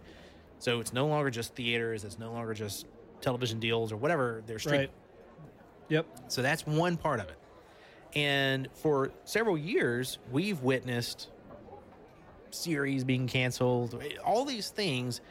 [0.58, 2.04] So it's no longer just theaters.
[2.04, 2.88] It's no longer just
[3.20, 4.80] television deals or whatever they're streaming.
[4.88, 4.92] Right.
[5.90, 6.08] Yep.
[6.30, 7.38] So that's one part of it.
[8.16, 11.30] And for several years, we've witnessed
[12.50, 15.22] series being canceled, all these things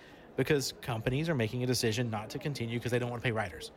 [0.40, 3.32] because companies are making a decision not to continue because they don't want to pay
[3.32, 3.72] writers.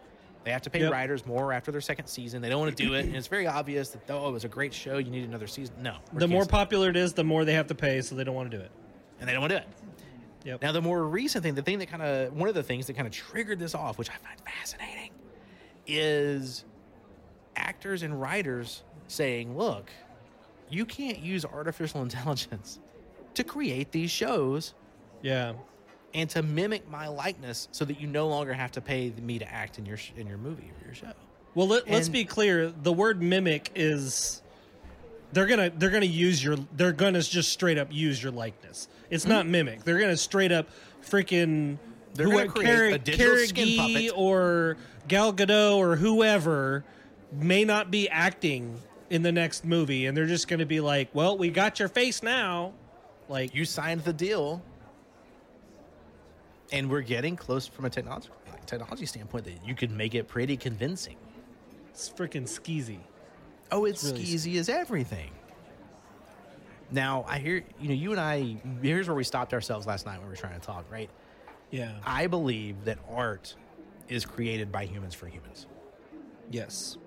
[0.45, 0.91] They have to pay Yep.
[0.93, 2.41] writers more after their second season.
[2.41, 3.05] They don't want to do it.
[3.05, 4.97] And it's very obvious that, oh, it was a great show.
[4.97, 5.75] You need another season.
[5.81, 5.97] No.
[6.13, 8.49] The more popular it is, the more they have to pay, so they don't want
[8.51, 8.71] to do it.
[9.19, 9.69] and they don't want to do it.
[10.45, 10.61] Yep.
[10.61, 12.93] Now, the more recent thing, the thing that kind of, one of the things that
[12.93, 15.11] kind of triggered this off, which I find fascinating,
[15.87, 16.65] is
[17.55, 19.91] actors and writers saying, look,
[20.69, 22.79] you can't use artificial intelligence
[23.35, 24.73] to create these shows
[25.21, 25.53] yeah.
[26.13, 29.51] And to mimic my likeness so that you no longer have to pay me to
[29.51, 31.11] act in your sh- in your movie or your show.
[31.55, 32.71] Well, let, let's be clear.
[32.71, 34.41] The word mimic is
[35.33, 38.87] they're gonna they're gonna use your they're gonna just straight up use your likeness.
[39.09, 39.51] It's not mm-hmm.
[39.51, 39.83] mimic.
[39.83, 40.67] They're gonna straight up
[41.05, 41.77] freaking
[42.13, 44.11] They're who- gonna create Cara- a digital Cara skin Gee puppet.
[44.15, 46.83] or Gal Gadot or whoever
[47.31, 51.37] may not be acting in the next movie, and they're just gonna be like, "Well,
[51.37, 52.73] we got your face now."
[53.29, 54.61] Like, You signed the deal,
[56.73, 58.29] and we're getting close from a technology
[58.65, 61.17] technology standpoint that you could make it pretty convincing.
[61.89, 62.99] it's freaking skeezy.
[63.71, 65.31] Oh, it's really skeezy as everything.
[66.91, 68.57] Now I hear you know you and I.
[68.81, 70.85] Here's where we stopped ourselves last night when we were trying to talk.
[70.91, 71.09] Right,
[71.71, 71.91] Yeah.
[72.05, 73.55] I believe that art
[74.09, 75.67] is created by humans for humans.
[76.51, 76.97] yes.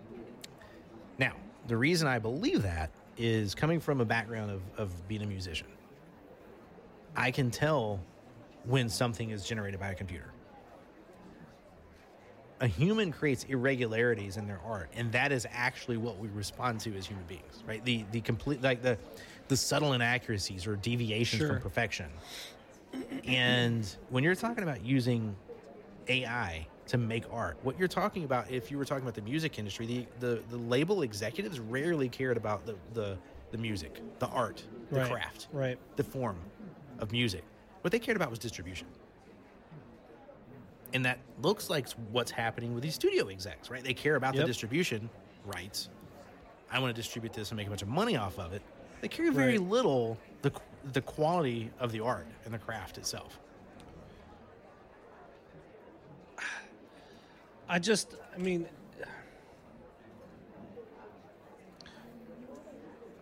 [1.19, 1.33] Now,
[1.67, 5.69] the reason I believe that is coming from a background of, of being a musician.
[7.17, 8.01] I can tell
[8.67, 10.31] when something is generated by a computer.
[12.61, 16.97] A human creates irregularities in their art, and that is actually what we respond to
[16.97, 17.85] as human beings, right?
[17.85, 18.97] The the complete like the
[19.49, 21.49] the subtle inaccuracies or deviations Sure.
[21.49, 22.07] from perfection.
[23.27, 25.37] And when you're talking about using
[26.09, 29.59] AI to make art, what you're talking about, if you were talking about the music
[29.59, 33.19] industry, the the, the label executives rarely cared about the, the
[33.51, 35.79] the music, the art, the Right, craft, right.
[35.97, 36.39] the form
[37.01, 37.45] of music.
[37.87, 38.89] What they cared about was distribution.
[40.93, 43.85] And that looks like what's happening with these studio execs, right?
[43.85, 45.09] They care about the distribution
[45.45, 45.89] rights.
[46.69, 48.63] I want to distribute this and make a bunch of money off of it.
[49.03, 49.69] They care very Right.
[49.69, 50.51] little the
[50.95, 53.39] the quality of the art and the craft itself.
[57.69, 58.67] I just, I mean,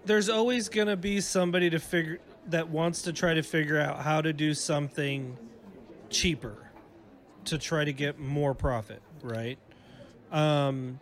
[0.07, 4.01] there's always going to be somebody to figure that wants to try to figure out
[4.01, 5.37] how to do something
[6.11, 6.57] cheaper
[7.47, 9.59] to try to get more profit, right?
[10.33, 11.01] Um,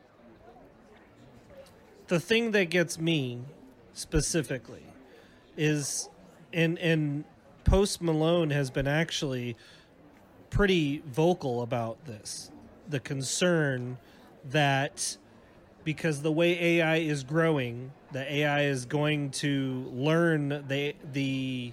[2.09, 3.40] the thing that gets me
[3.93, 4.84] specifically
[5.57, 6.09] is,
[6.53, 7.24] and and
[7.64, 9.57] Post Malone has been actually
[10.51, 12.51] pretty vocal about this
[12.88, 13.97] the concern
[14.51, 15.16] that
[15.84, 21.73] because the way AI is growing, the AI is going to learn the the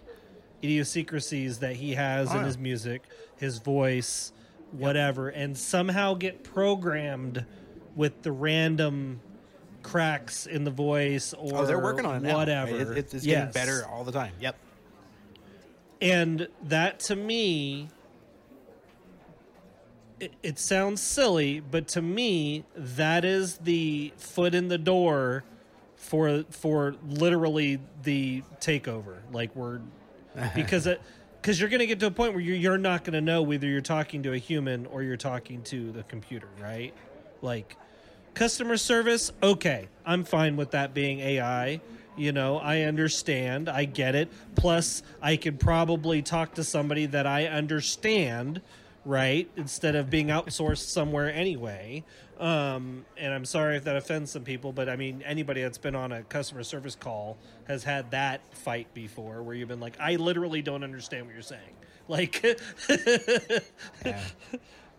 [0.64, 3.04] idiosyncrasies that he has Oh, in his music,
[3.38, 4.32] his voice,
[4.72, 7.46] whatever, and somehow get programmed
[7.96, 9.20] with the random
[9.84, 12.76] cracks in the voice or Oh, they're working on it whatever.
[12.92, 13.54] It- it's it's Yes.
[13.54, 14.34] getting better all the time.
[14.40, 14.56] Yep.
[16.02, 17.90] And that to me,
[20.20, 25.44] it, it sounds silly, but to me, that is the foot in the door
[26.10, 29.18] for for literally the takeover.
[29.32, 29.80] Like we're
[30.56, 31.00] because it
[31.40, 33.42] because you're going to get to a point where you're, you're not going to know
[33.44, 36.94] whether you're talking to a human or you're talking to the computer, right?
[37.42, 37.78] Like
[38.34, 41.80] customer service, okay, I'm fine with that being AI.
[42.18, 44.30] You know, I understand, I get it.
[44.56, 48.60] Plus, I could probably talk to somebody that I understand,
[49.06, 49.50] right?
[49.56, 52.04] Instead of being outsourced somewhere anyway.
[52.40, 55.96] Um, and I'm sorry if that offends some people, but I mean, anybody that's been
[55.96, 57.38] on a customer service call
[57.68, 61.42] has had that fight before where you've been like, I literally don't understand what you're
[61.42, 61.62] saying.
[62.08, 62.44] Like,
[64.06, 64.20] Yeah.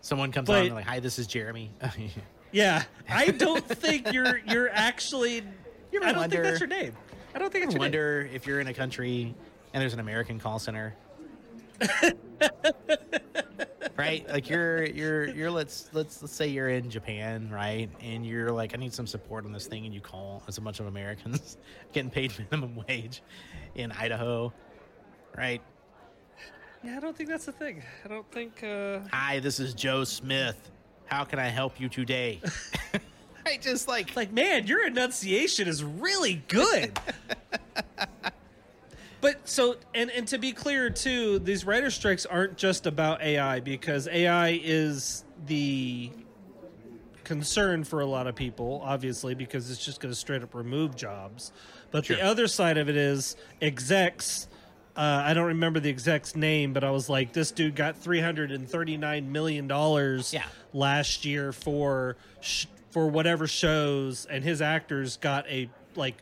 [0.01, 1.69] Someone comes But- on and they're like, "Hi, this is Jeremy."
[2.53, 5.43] yeah, I don't think you're you're actually.
[5.91, 6.93] You I don't wonder- think that's your name.
[7.35, 7.85] I don't think it's your name.
[7.85, 9.33] wonder if you're in a country
[9.73, 10.95] and there's an American call center.
[13.97, 14.27] right?
[14.29, 17.89] Like you're you're you're let's let's let's say you're in Japan, right?
[18.01, 20.43] And you're like, I need some support on this thing, and you call.
[20.47, 21.57] It's a bunch of Americans
[21.93, 23.21] getting paid minimum wage
[23.75, 24.53] in Idaho,
[25.37, 25.61] right?
[26.83, 27.83] Yeah, I don't think that's the thing.
[28.03, 28.63] I don't think.
[28.63, 30.71] Uh, Hi, this is Joe Smith.
[31.05, 32.41] How can I help you today?
[33.45, 36.97] I just like like, man, your enunciation is really good.
[39.21, 43.59] but so, and and to be clear too, these writer strikes aren't just about AI
[43.59, 46.11] because AI is the
[47.23, 50.95] concern for a lot of people, obviously, because it's just going to straight up remove
[50.95, 51.51] jobs.
[51.91, 54.47] But the other side of it is execs.
[54.95, 58.19] Uh, I don't remember the exec's name, but I was like, this dude got three
[58.21, 60.43] hundred and thirty nine million dollars Yeah.
[60.73, 66.15] last year for sh- for whatever shows, and his actors got a like.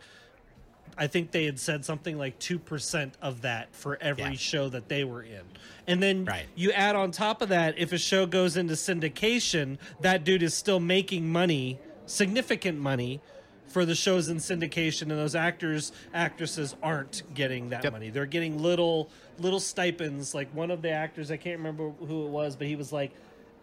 [1.00, 4.34] I think they had said something like two percent of that for every Yeah.
[4.34, 5.42] show that they were in,
[5.88, 6.46] and then Right.
[6.56, 10.54] you add on top of that, if a show goes into syndication, that dude is
[10.54, 13.22] still making money, significant money,
[13.66, 17.94] for the shows in syndication, and those actors, actresses aren't getting that Yep.
[17.94, 18.10] money.
[18.10, 20.34] They're getting little, little stipends.
[20.34, 23.12] Like one of the actors, I can't remember who it was, but he was like,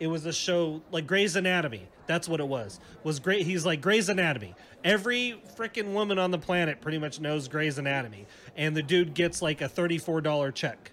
[0.00, 1.86] it was a show like Grey's Anatomy.
[2.06, 2.78] That's what it was.
[3.02, 3.46] Was great.
[3.46, 4.54] He's like Grey's Anatomy.
[4.84, 9.42] Every freaking woman on the planet pretty much knows Grey's Anatomy, and the dude gets
[9.42, 10.92] like a thirty-four dollar check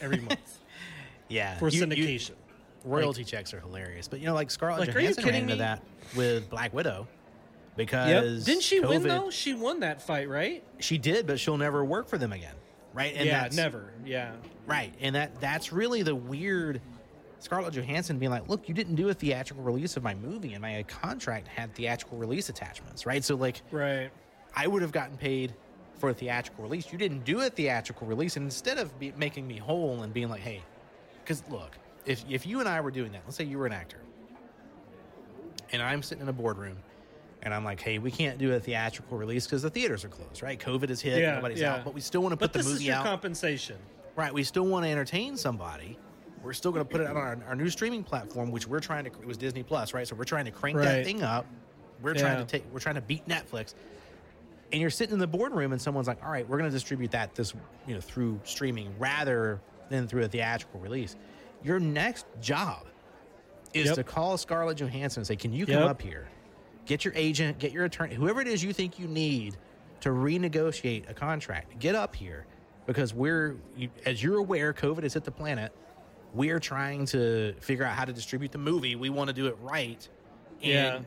[0.00, 0.58] every month
[1.28, 2.32] yeah for you- you- syndication.
[2.84, 4.08] royalty checks are hilarious.
[4.08, 5.58] But you know, like Scarlett Like, you Johansson ran into me?
[5.58, 5.82] that
[6.16, 7.06] with Black Widow
[7.76, 7.76] Yep.
[7.76, 9.30] because Didn't she win though?
[9.30, 10.62] She won that fight, right?
[10.80, 12.54] She did, but she'll never work for them again,
[12.92, 13.14] right?
[13.14, 13.92] And yeah, never.
[14.04, 14.32] Yeah.
[14.66, 16.80] Right, and that that's really the weird.
[17.40, 20.62] Scarlett Johansson being like, "Look, you didn't do a theatrical release of my movie, and
[20.62, 23.24] my contract had theatrical release attachments, right?
[23.24, 24.10] So like, Right.
[24.54, 25.54] I would have gotten paid
[25.98, 26.92] for a theatrical release.
[26.92, 30.28] You didn't do a theatrical release, and instead of be, making me whole and being
[30.28, 30.62] like, hey,
[31.24, 31.76] because look,
[32.06, 33.98] if if you and I were doing that, let's say you were an actor,
[35.72, 36.76] and I'm sitting in a boardroom,
[37.42, 40.42] and I'm like, hey, we can't do a theatrical release because the theaters are closed,
[40.42, 40.58] right?
[40.58, 41.76] COVID is hit, Yeah, nobody's yeah.
[41.76, 43.04] out, but we still want to put But the this is movie your out.
[43.04, 43.76] compensation.
[44.16, 44.34] Right.
[44.34, 45.96] We still want to entertain somebody.
[46.42, 48.80] We're still going to put it out on our, our new streaming platform, which we're
[48.80, 49.10] trying to.
[49.10, 50.06] It was Disney Plus, right?
[50.06, 51.46] So we're trying to crank that thing up.
[52.02, 52.64] We're trying to take.
[52.72, 53.74] We're trying to beat Netflix.
[54.72, 57.10] And you're sitting in the boardroom, and someone's like, "All right, we're going to distribute
[57.10, 57.52] that this,
[57.86, 59.60] you know, through streaming rather
[59.90, 61.16] than through a theatrical release."
[61.62, 62.86] Your next job
[63.74, 63.94] is Yep.
[63.96, 65.90] to call Scarlett Johansson and say, "Can you come Yep.
[65.90, 66.28] up here,
[66.86, 69.56] get your agent, get your attorney, whoever it is you think you need
[70.00, 72.46] to renegotiate a contract, get up here
[72.86, 73.56] because we're,
[74.06, 75.72] as you're aware, COVID has hit the planet.
[76.32, 78.94] We're trying to figure out how to distribute the movie.
[78.96, 80.06] We want to do it right,
[80.62, 81.00] and Yeah.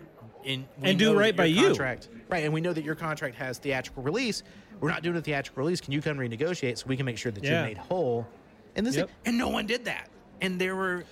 [0.45, 1.67] and, we And do right by your you.
[1.69, 2.43] contract, right?
[2.43, 4.43] And we know that your contract has theatrical release.
[4.81, 5.79] We're not doing a theatrical release.
[5.79, 8.27] Can you come renegotiate so we can make sure that you're made whole?
[8.75, 9.09] And this, Yep.
[9.25, 10.09] and no one did that.
[10.41, 11.05] And there were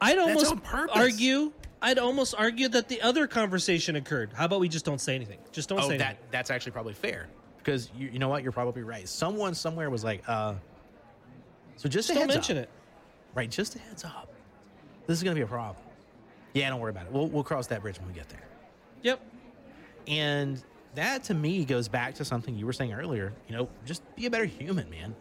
[0.00, 0.54] I'd almost
[0.94, 1.52] argue.
[1.80, 4.30] I'd almost argue that the other conversation occurred.
[4.34, 5.38] How about we just don't say anything?
[5.52, 6.24] Just don't Oh, say that anything.
[6.30, 7.26] that's actually probably fair
[7.58, 8.42] because you, you know what?
[8.42, 9.08] You're probably right.
[9.08, 10.54] Someone somewhere was like, uh,
[11.76, 12.64] so just, Just don't mention up.
[12.64, 12.70] it.
[13.34, 14.32] Right, just a heads up.
[15.06, 15.84] This is going to be a problem.
[16.52, 17.12] Yeah, don't worry about it.
[17.12, 18.44] We'll we'll cross that bridge when we get there.
[19.02, 19.20] Yep.
[20.06, 20.62] And
[20.94, 23.32] that to me goes back to something you were saying earlier.
[23.48, 25.14] You know, just be a better human, man.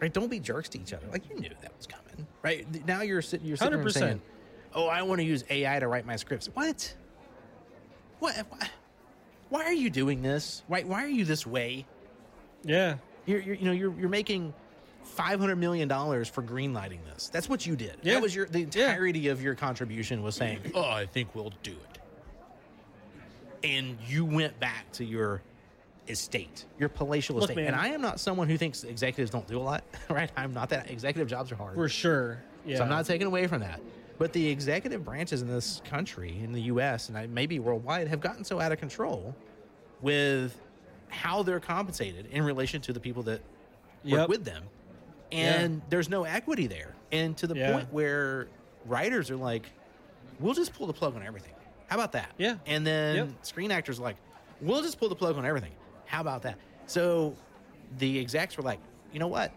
[0.00, 0.12] Right?
[0.12, 1.06] Don't be jerks to each other.
[1.12, 2.26] Like you knew that was coming.
[2.42, 2.86] Right?
[2.86, 3.92] Now you're sitting you're sitting there 100%.
[3.92, 4.22] saying,
[4.74, 6.94] "Oh, I want to use AI to write my scripts." What?
[8.18, 8.34] What?
[8.48, 8.68] Why,
[9.50, 10.62] why are you doing this?
[10.68, 11.84] Why why are you this way?
[12.64, 12.96] Yeah.
[13.26, 14.54] You're, you're you know you're you're making
[15.04, 17.28] five hundred million dollars for greenlighting this.
[17.28, 17.96] That's what you did.
[18.02, 18.14] Yeah.
[18.14, 18.64] That was your the Yeah.
[18.90, 21.98] entirety of your contribution was saying, "Oh, I think we'll do it,"
[23.62, 25.42] and you went back to your
[26.08, 27.56] estate, your palatial Look, estate.
[27.56, 27.66] man.
[27.68, 29.84] And I am not someone who thinks executives don't do a lot.
[30.10, 30.30] Right?
[30.36, 30.90] I'm not that.
[30.90, 31.74] Executive jobs are hard.
[31.74, 32.38] For sure.
[32.66, 32.76] Yeah.
[32.78, 33.80] So I'm not taking away from that.
[34.18, 37.08] But the executive branches in this country, in the U.S.
[37.08, 39.34] and maybe worldwide, have gotten so out of control
[40.02, 40.56] with
[41.08, 43.40] how they're compensated in relation to the people that
[44.04, 44.28] work Yep.
[44.28, 44.62] with them,
[45.32, 46.94] and there's no equity there.
[47.12, 47.72] And to the Yeah.
[47.72, 48.48] point where
[48.86, 49.66] writers are like,
[50.40, 51.54] "We'll just pull the plug on everything.
[51.86, 52.56] How about that?" Yeah.
[52.66, 53.28] And then Yep.
[53.42, 54.16] screen actors are like,
[54.60, 55.72] "We'll just pull the plug on everything.
[56.06, 57.34] How about that?" So
[57.98, 58.80] the execs were like,
[59.12, 59.52] "You know what?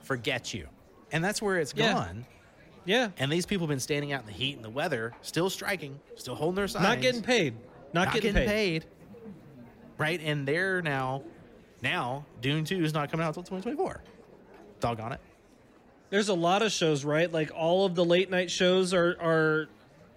[0.00, 0.68] Forget you."
[1.12, 1.92] And that's where it's Yeah.
[1.94, 2.26] gone.
[2.84, 3.10] Yeah.
[3.18, 6.00] And these people have been standing out in the heat and the weather, still striking,
[6.16, 7.54] still holding their signs, Not getting paid.
[7.92, 8.86] Not, not getting, paid.
[9.98, 10.20] right?
[10.20, 11.22] And they're now,
[11.82, 14.02] now Dune Two is not coming out until 2024.
[14.82, 15.20] Doggone it!
[16.10, 17.32] There's a lot of shows, right?
[17.32, 19.68] Like all of the late night shows are are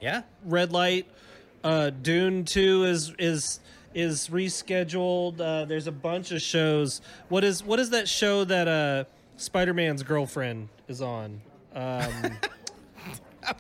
[0.02, 1.08] Yeah, red light.
[1.64, 3.60] Uh, Dune Two is is
[3.94, 5.40] is rescheduled.
[5.40, 7.00] Uh, there's a bunch of shows.
[7.30, 9.06] What is what is that show that uh,
[9.38, 11.42] Spider Man's girlfriend is on?
[11.74, 12.12] Um,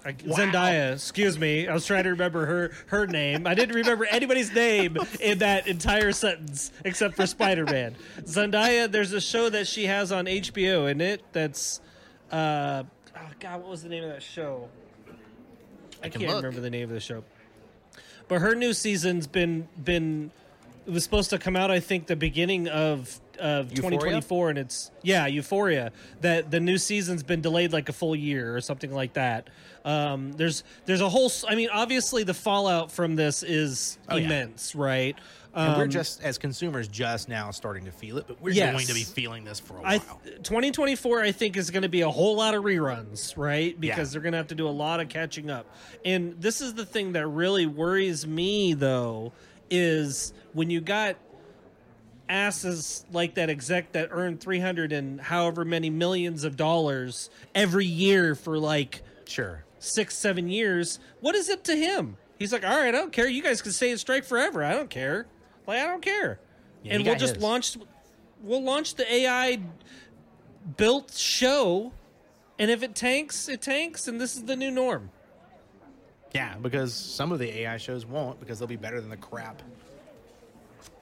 [0.05, 0.93] I- Zendaya.
[0.93, 1.67] Excuse me.
[1.67, 3.47] I was trying to remember her her name.
[3.47, 7.95] I didn't remember anybody's name in that entire sentence except for Spider Man.
[8.21, 8.91] Zendaya.
[8.91, 11.21] There's a show that she has on HBO in it.
[11.31, 11.81] That's
[12.31, 12.83] uh,
[13.15, 13.61] oh God.
[13.61, 14.69] What was the name of that show?
[16.03, 16.43] I, can can't look.
[16.43, 17.23] remember the name of the show.
[18.27, 20.31] But her new season's been been
[20.85, 23.99] it was supposed to come out I think the beginning of of Euphoria?
[23.99, 25.91] 2024 and it's yeah, Euphoria.
[26.21, 29.49] That the new season's been delayed like a full year or something like that.
[29.83, 34.25] Um there's there's a whole I mean obviously the fallout from this is Oh, yeah.
[34.25, 35.15] immense, right?
[35.57, 38.73] and we're Um, just as consumers just now starting to feel it, but we're Yes.
[38.73, 40.19] going to be feeling this for a while.
[40.43, 43.79] 2024 I think is going to be a whole lot of reruns, right?
[43.79, 44.11] Because Yeah.
[44.13, 45.65] they're going to have to do a lot of catching up.
[46.03, 49.31] And this is the thing that really worries me though
[49.69, 51.15] is when you got
[52.27, 58.35] asses like that exec that earned 300 and however many millions of dollars every year
[58.35, 59.63] for like sure.
[59.79, 62.17] 6 7 years, what is it to him?
[62.39, 63.27] He's like, "All right, I don't care.
[63.27, 64.63] You guys can stay in strike forever.
[64.63, 65.27] I don't care."
[65.67, 66.39] Like I don't care.
[66.83, 67.43] Yeah, and we'll just his.
[67.43, 67.77] launch
[68.41, 69.59] we'll launch the AI
[70.77, 71.91] built show
[72.57, 75.09] and if it tanks, it tanks and this is the new norm.
[76.33, 79.61] Yeah, because some of the AI shows won't because they'll be better than the crap.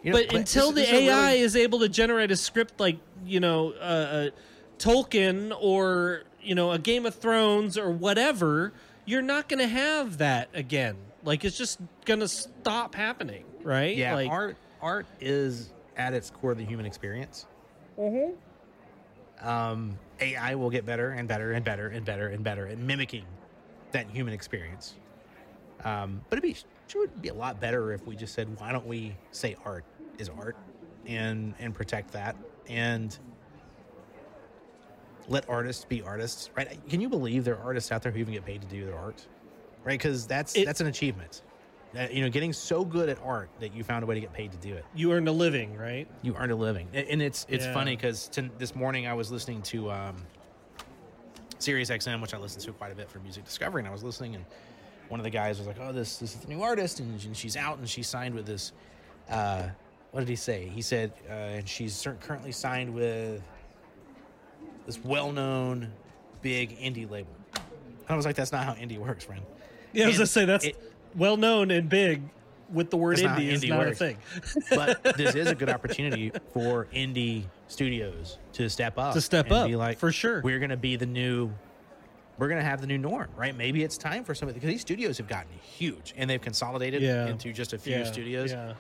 [0.04, 2.80] You know, But until this- the this AI really- is able to generate a script
[2.80, 4.30] like, you know, uh, uh,
[4.78, 8.74] Tolkien or, you know, a Game of Thrones or whatever,
[9.06, 10.98] you're not going to have that again.
[11.24, 13.96] Like it's just going to stop happening, right?
[13.96, 17.46] Yeah, like, art art is at its core the human experience.
[19.42, 23.26] Um, AI will get better and better and better and better and better at mimicking
[23.92, 24.96] that human experience.
[25.86, 26.58] Um, but it'd be
[26.88, 29.84] sure would be a lot better if we just said, why don't we say art
[30.20, 30.56] is art
[31.06, 32.36] and and protect that
[32.68, 33.18] and
[35.28, 36.78] let artists be artists, right?
[36.90, 38.98] Can you believe there are artists out there who even get paid to do their
[38.98, 39.26] art,
[39.84, 39.98] right?
[39.98, 41.42] Because that's It- that's an achievement.
[42.12, 44.52] You know, getting so good at art that you found a way to get paid
[44.52, 44.84] to do it.
[44.96, 46.08] You earned a living, right?
[46.24, 47.74] You earned a living, and it's it's Yeah.
[47.74, 50.16] funny because this morning I was listening to um,
[51.60, 54.04] Sirius XM, which I listen to quite a bit for music discovery, and I was
[54.04, 54.44] listening, and
[55.10, 57.38] one of the guys was like, "Oh, this this is the new artist, and, and
[57.38, 58.74] she's out, and she's signed with this."
[59.30, 59.70] Uh,
[60.14, 60.68] what did he say?
[60.74, 63.42] He said, uh, and she's currently signed with
[64.86, 65.92] this well-known
[66.42, 67.32] big indie label.
[68.08, 69.42] I was like, "That's not how indie works, friend."
[69.92, 72.22] Yeah, I was And gonna say that's it- well known and big.
[72.72, 74.02] With the word how indie is not works.
[74.02, 74.18] a thing.
[74.72, 79.54] but this is a good opportunity for indie studios to step up To step and
[79.54, 80.42] up, be like for sure.
[80.42, 81.52] we're going to be the new
[82.40, 84.82] we're going to have the new norm right maybe it's time for something because these
[84.82, 87.28] studios have gotten huge and they've consolidated Yeah.
[87.28, 88.74] into just a few Yeah, studios Yeah.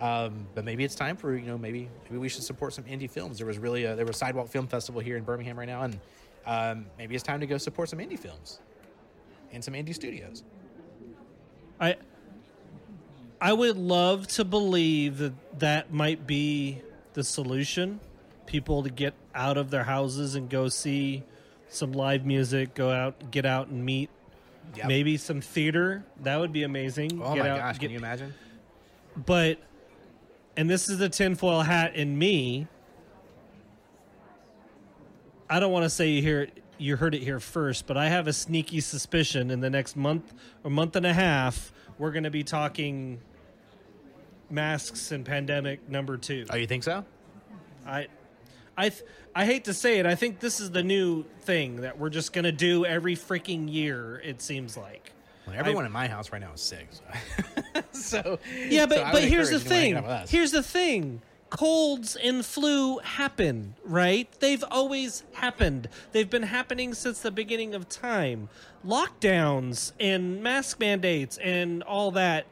[0.00, 3.10] Um, but maybe it's time for you know maybe maybe we should support some indie
[3.10, 5.82] films there was really a there was sidewalk film festival here in birmingham right now
[5.82, 5.98] and
[6.46, 8.60] um, maybe it's time to go support some indie films
[9.52, 10.42] and some indie studios
[11.80, 11.96] I
[13.40, 16.80] I would love to believe that that might be
[17.12, 18.00] the solution.
[18.46, 21.22] People to get out of their houses and go see
[21.68, 24.08] some live music, go out, get out and meet.
[24.76, 24.86] Yep.
[24.86, 26.02] Maybe some theater.
[26.22, 27.20] That would be amazing.
[27.22, 28.32] oh Get my out, gosh get- can you imagine
[29.26, 29.58] but
[30.56, 32.66] and this is the tinfoil hat in me.
[35.48, 38.26] I don't want to say you hear you heard it here first, but I have
[38.26, 40.34] a sneaky suspicion in the next month
[40.64, 43.20] or month and a half we're going to be talking
[44.50, 46.46] masks and pandemic number two.
[46.50, 47.04] oh you think so
[47.86, 48.06] I,
[48.76, 49.02] I, th-
[49.34, 50.06] I hate to say it.
[50.06, 53.72] I think this is the new thing that we're just going to do every freaking
[53.72, 54.20] year.
[54.24, 55.12] It seems like.
[55.46, 56.88] Well, everyone in my house right now is sick.
[56.90, 59.94] So, so Yeah, but so but here's the encourage you to hang thing.
[59.96, 60.30] out with us.
[60.30, 61.22] Here's the thing.
[61.50, 64.28] Colds and flu happen, right?
[64.40, 65.88] They've always happened.
[66.10, 68.48] They've been happening since the beginning of time.
[68.84, 72.46] Lockdowns and mask mandates and all that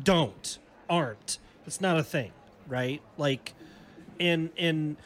[0.00, 0.58] don't
[0.88, 1.38] aren't.
[1.66, 2.30] It's not a thing,
[2.68, 3.02] right?
[3.18, 3.54] Like
[4.20, 4.96] and and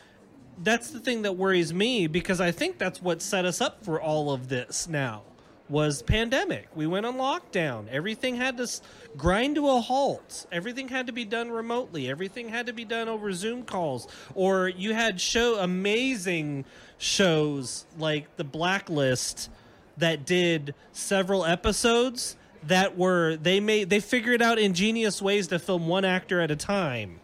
[0.62, 4.01] that's the thing that worries me because I think that's what set us up for
[4.01, 5.22] all of this now
[5.68, 6.68] was pandemic.
[6.74, 7.88] We went on lockdown.
[7.88, 8.68] Everything had to
[9.16, 10.47] grind to a halt.
[10.52, 12.09] Everything had to be done remotely.
[12.09, 14.06] Everything had to be done over Zoom calls.
[14.34, 16.64] Or you had show amazing
[16.98, 19.51] shows like The Blacklist
[19.97, 25.86] that did several episodes that were they made they figured out ingenious ways to film
[25.86, 27.20] one actor at a time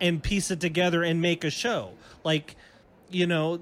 [0.00, 1.92] and piece it together and make a show.
[2.24, 2.56] Like,
[3.10, 3.60] you know,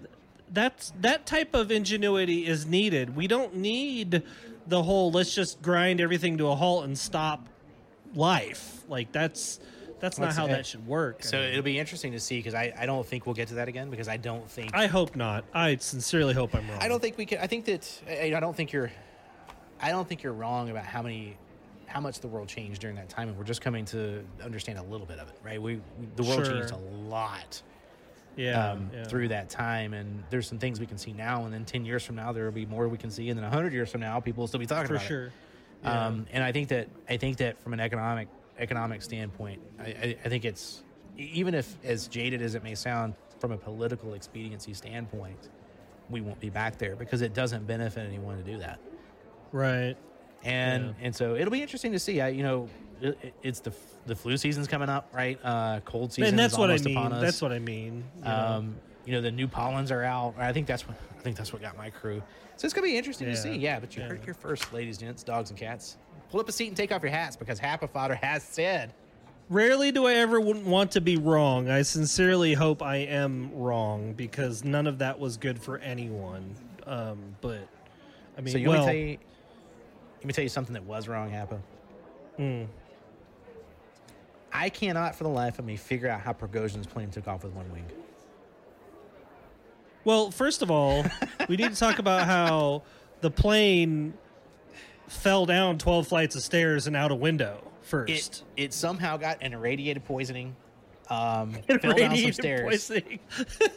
[0.53, 3.15] that's that type of ingenuity is needed.
[3.17, 4.23] We don't need
[4.67, 7.49] the whole let's just grind everything to a halt and stop
[8.15, 8.83] life.
[8.89, 9.61] Like that's
[10.01, 11.25] that's not Let's- how that should work.
[11.25, 13.67] So it'll be interesting to see because I, I don't think we'll get to that
[13.69, 15.45] again because I don't think I hope not.
[15.53, 16.79] I sincerely hope I'm wrong.
[16.81, 17.39] I don't think we can.
[17.39, 18.91] I think that I I don't think you're.
[19.81, 21.37] I don't think you're wrong about how many,
[21.87, 24.83] how much the world changed during that time, and we're just coming to understand a
[24.83, 25.61] little bit of it, right?
[25.63, 25.83] We, we
[26.17, 26.55] the world Sure.
[26.59, 27.63] changed a lot
[28.39, 29.05] yeah, um, yeah.
[29.05, 32.05] through that time, and there's some things we can see now, and then ten years
[32.05, 34.21] from now there will be more we can see, and then hundred years from now
[34.21, 35.09] people will still be talking for about it.
[35.09, 35.33] sure.
[35.83, 36.07] Yeah.
[36.07, 38.29] Um, and I think that I think that from an economic
[38.59, 40.83] economic standpoint, I, I, I think it's
[41.17, 45.49] even if as jaded as it may sound from a political expediency standpoint,
[46.11, 48.79] we won't be back there because it doesn't benefit anyone to do that.
[49.53, 49.97] right.
[50.45, 51.07] And Yeah.
[51.07, 52.21] and so it'll be interesting to see.
[52.21, 52.69] I you know
[53.01, 53.73] it, it- it's the
[54.07, 55.39] the flu season's coming up, right?
[55.45, 56.31] Uh, cold season.
[56.31, 57.11] And that's what I mean.
[57.21, 58.05] That's what I mean.
[58.19, 58.31] you know.
[58.31, 60.35] Um, you know the new pollens are out.
[60.39, 62.23] I think that's what I think that's what got my crew.
[62.57, 63.55] So it's gonna be interesting to see.
[63.57, 64.09] Yeah, but you Yeah.
[64.09, 65.97] heard your first, ladies, gents, dogs, and cats.
[66.31, 68.93] Pull up a seat and take off your hats because Happa Fodder has said.
[69.51, 71.71] Rarely do I ever want to be wrong.
[71.71, 76.55] I sincerely hope I am wrong because none of that was good for anyone.
[76.87, 77.67] Um, but
[78.37, 79.19] I mean, So you well, want me tell you?
[80.19, 81.59] Let me tell you something that was wrong, Happa.
[82.39, 82.67] mm,
[84.53, 87.53] I cannot, for the life of me, figure out how Prigozhin's plane took off with
[87.53, 87.85] one wing.
[90.05, 91.05] well, first of all,
[91.49, 92.83] we need to talk about how
[93.21, 94.15] the plane
[95.07, 98.11] fell down twelve flights of stairs and out a window first.
[98.57, 100.57] It it somehow got an irradiated poisoning.
[101.11, 102.63] Um, fell down some stairs.
[102.69, 103.19] poisoning.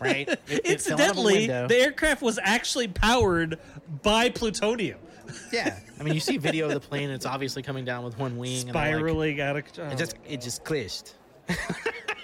[0.02, 0.28] Right?
[0.30, 1.68] It- it fell out of a Incidentally, window.
[1.68, 3.58] the aircraft was actually powered
[4.02, 5.00] by plutonium,
[5.54, 8.18] Yeah, I mean, you see video of the plane; and it's obviously coming down with
[8.18, 9.64] one wing, and like- spiraling out of.
[9.80, 11.14] oh it just it just clished.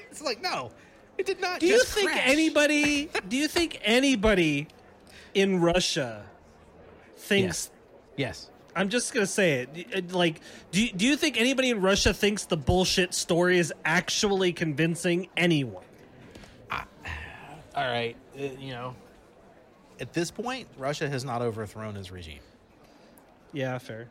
[0.09, 0.71] it's like no,
[1.17, 1.59] it did not.
[1.59, 2.21] Do you think crash.
[2.25, 3.09] anybody?
[3.27, 4.67] Do you think anybody
[5.33, 6.23] in Russia
[7.17, 7.71] thinks?
[8.15, 8.49] Yes.
[8.75, 9.69] I'm just gonna say it.
[9.91, 10.39] it- Like,
[10.71, 15.29] do you, do you think anybody in Russia thinks the bullshit story is actually convincing
[15.35, 15.83] anyone?
[16.71, 16.77] All
[17.75, 18.15] right.
[18.39, 18.95] uh, you know,
[19.99, 22.39] at this point, Russia has not overthrown his regime.
[23.53, 24.07] Yeah, fair.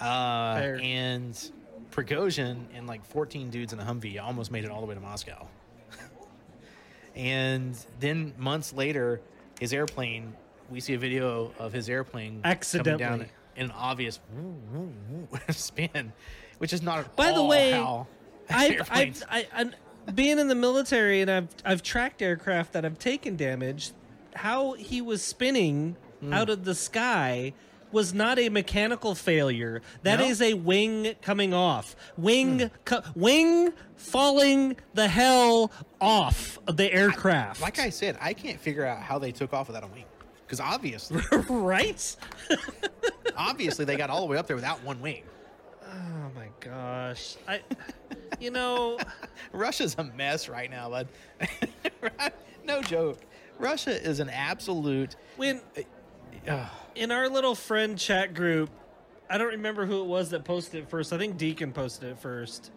[0.00, 0.80] Uh, Fair.
[0.82, 1.50] and
[1.90, 5.00] Prigozhin and like 14 dudes in a Humvee almost made it all the way to
[5.00, 5.46] Moscow.
[7.14, 9.20] and then months later,
[9.60, 10.32] his airplane,
[10.70, 12.98] we see a video of his airplane coming Accidentally.
[12.98, 13.26] down
[13.56, 14.18] in an obvious
[15.50, 16.12] spin,
[16.58, 18.06] which is not By the way, how
[18.50, 22.98] I've, I've, I, I, being in the military and I've I've tracked aircraft that have
[22.98, 23.92] taken damage.
[24.34, 26.32] How he was spinning Hmm.
[26.32, 27.52] out of the sky
[27.92, 29.82] was not a mechanical failure.
[30.02, 30.24] That No?
[30.26, 31.94] is a wing coming off.
[32.16, 32.66] Wing Hmm.
[32.84, 35.70] co- wing falling the hell
[36.00, 37.60] off of the aircraft.
[37.60, 40.04] like I said, I can't figure out how they took off without a wing.
[40.46, 42.16] Because obviously, right?
[43.36, 45.22] obviously they got all the way up there without one wing.
[45.86, 47.36] Oh my gosh.
[47.46, 47.60] I
[48.40, 48.98] you know,
[49.52, 51.08] Russia's a mess right now, bud.
[52.64, 53.18] no joke.
[53.58, 55.16] Russia is an absolute.
[55.36, 55.60] when
[56.94, 58.70] in our little friend chat group,
[59.30, 61.12] I don't remember who it was that posted it first.
[61.12, 62.70] I think Deacon posted it first.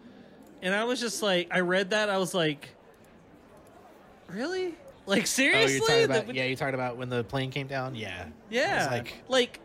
[0.62, 2.08] And I was just like, I read that.
[2.08, 2.70] I was like,
[4.28, 4.74] really?
[5.04, 5.76] Like, oh, seriously?
[5.76, 7.94] you're talking about That- yeah, you're talking about when the plane came down.
[7.94, 8.82] Yeah, yeah.
[8.84, 9.60] It's like like,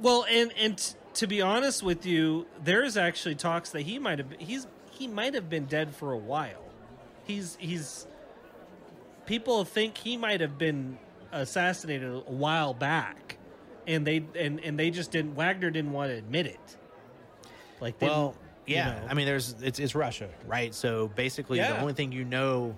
[0.00, 4.18] well, and, and t- to be honest with you, there's actually talks that he might
[4.18, 6.64] have, he's, he might have been dead for a while.
[7.24, 8.06] He's, he's,
[9.26, 10.98] people think he might have been
[11.32, 13.38] assassinated a while back,
[13.86, 15.34] and they and and they just didn't.
[15.34, 16.76] Wagner didn't want to admit it.
[17.80, 18.36] Like, they, well,
[18.66, 19.00] you yeah.
[19.00, 19.06] know.
[19.08, 20.74] I mean, there's it's it's Russia, right?
[20.74, 22.76] So basically, the only thing you know,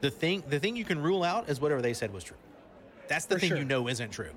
[0.00, 2.36] the thing the thing you can rule out is whatever they said was true.
[3.08, 3.58] That's the For thing sure.
[3.58, 4.30] you know isn't true.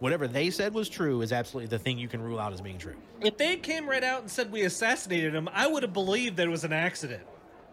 [0.00, 2.78] Whatever they said was true is absolutely the thing you can rule out as being
[2.78, 2.94] true.
[3.20, 6.46] if they came right out and said we assassinated him, I would have believed that
[6.46, 7.22] it was an accident.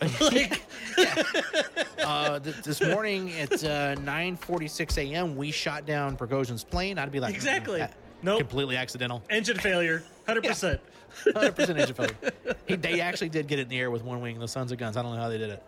[0.22, 0.62] like,
[2.04, 6.98] uh, th- this morning at uh, 9:46 a.m., we shot down Prigozhin's plane.
[6.98, 7.82] I'd be like, Exactly.
[7.82, 7.88] "Uh,
[8.22, 8.40] Nope.
[8.40, 10.82] completely accidental, engine failure, hundred percent.
[11.24, 12.16] 100 percent engine failure.
[12.68, 14.40] He, they actually did get it in the air with one wing.
[14.40, 14.98] The Sons of Guns.
[14.98, 15.64] I don't know how they did it.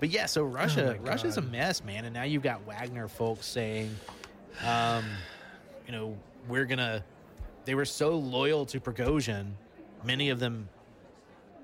[0.00, 1.52] but yeah, so Russia, Oh my Russia's a God.
[1.52, 2.04] mess, man.
[2.04, 3.94] And now you've got Wagner folks saying,
[4.66, 5.04] um,
[5.86, 6.16] you know,
[6.48, 7.04] we're gonna.
[7.64, 9.52] They were so loyal to Prigozhin.
[10.04, 10.68] Many of them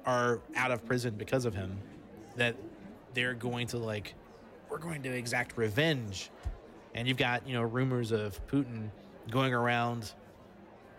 [0.04, 1.78] are out of prison because of him.
[2.36, 2.56] That
[3.14, 4.14] they're going to like,
[4.68, 6.30] we're going to exact revenge.
[6.94, 8.90] And you've got you know rumors of Putin
[9.30, 10.12] going around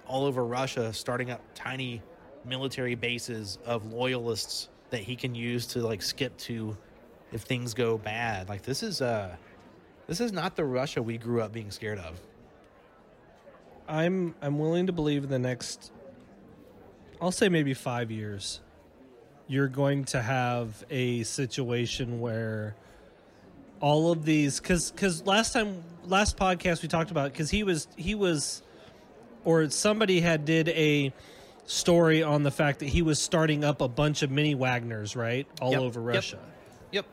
[0.08, 2.02] all over Russia, starting up tiny
[2.46, 6.78] military bases of loyalists that he can use to like skip to
[7.32, 8.50] if things go bad.
[8.50, 9.36] Like this is uh
[10.08, 12.20] this is not the Russia we grew up being scared of.
[13.88, 15.92] I'm I'm willing to believe in the next
[17.22, 18.62] I'll say maybe 5 years
[19.54, 22.76] you're going to have a situation where
[23.80, 27.88] all of these cuz cuz last time last podcast we talked about cuz he was
[27.96, 28.64] he was
[29.46, 31.14] or somebody had did a
[31.66, 35.48] story on the fact that he was starting up a bunch of mini Wagners, right?
[35.62, 36.02] All Yep, over.
[36.02, 36.40] Russia.
[36.92, 37.06] Yep.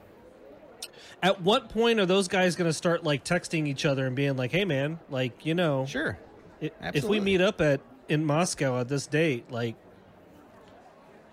[1.23, 4.37] At what point are those guys going to start like texting each other and being
[4.37, 6.19] like, "Hey man, like, you know, Sure.
[6.61, 9.77] If we meet up at in Moscow at this date, like,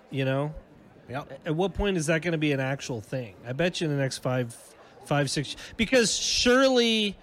[0.09, 0.53] you know,
[1.09, 1.39] Yep.
[1.45, 3.35] at what point is that going to be an actual thing?
[3.47, 4.55] I bet you in the next five,
[5.05, 7.17] five, six, because surely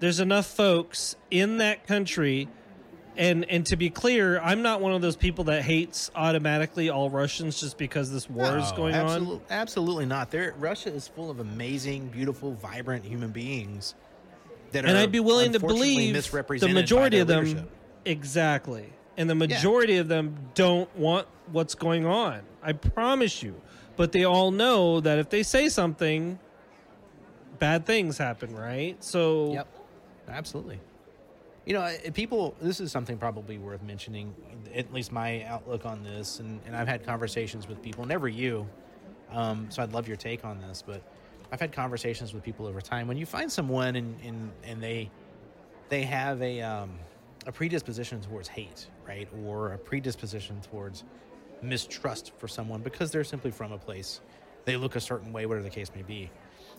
[0.00, 2.48] there's enough folks in that country.
[3.16, 7.10] And and to be clear, I'm not one of those people that hates automatically all
[7.10, 9.40] Russians just because this war is going absolute- on.
[9.50, 10.30] Absolutely not.
[10.30, 13.94] There Russia is full of amazing, beautiful, vibrant human beings
[14.70, 17.70] that And are I'd be willing to believe the majority of them leadership.
[18.04, 22.40] exactly, and the majority of them don't want what's going on.
[22.62, 23.60] I promise you,
[23.96, 26.38] but they all know that if they say something,
[27.58, 28.54] bad things happen.
[28.54, 29.02] Right?
[29.02, 29.68] So Yep,
[30.28, 30.80] absolutely.
[31.66, 32.54] You know, people.
[32.60, 34.34] This is something probably worth mentioning.
[34.74, 38.68] At least my outlook on this, and, and I've had conversations with people, never you.
[39.30, 41.02] Um, so I'd love your take on this, but
[41.52, 43.06] I've had conversations with people over time.
[43.06, 45.10] When you find someone and and, and they
[45.90, 46.98] they have a um,
[47.46, 51.04] a predisposition towards hate, right, or a predisposition towards
[51.62, 54.20] mistrust for someone because they're simply from a place,
[54.64, 56.30] they look a certain way, whatever the case may be.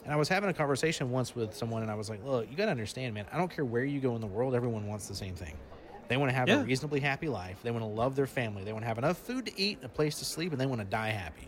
[0.04, 2.58] And I was having a conversation once with someone, and I was like, "Look, you
[2.58, 3.26] got to understand, man.
[3.32, 4.56] I don't care where you go in the world.
[4.56, 5.56] Everyone wants the same thing.
[6.08, 6.62] They want to have Yeah.
[6.62, 7.60] a reasonably happy life.
[7.64, 8.64] They want to love their family.
[8.64, 10.82] They want to have enough food to eat, a place to sleep, and they want
[10.82, 11.48] to die happy.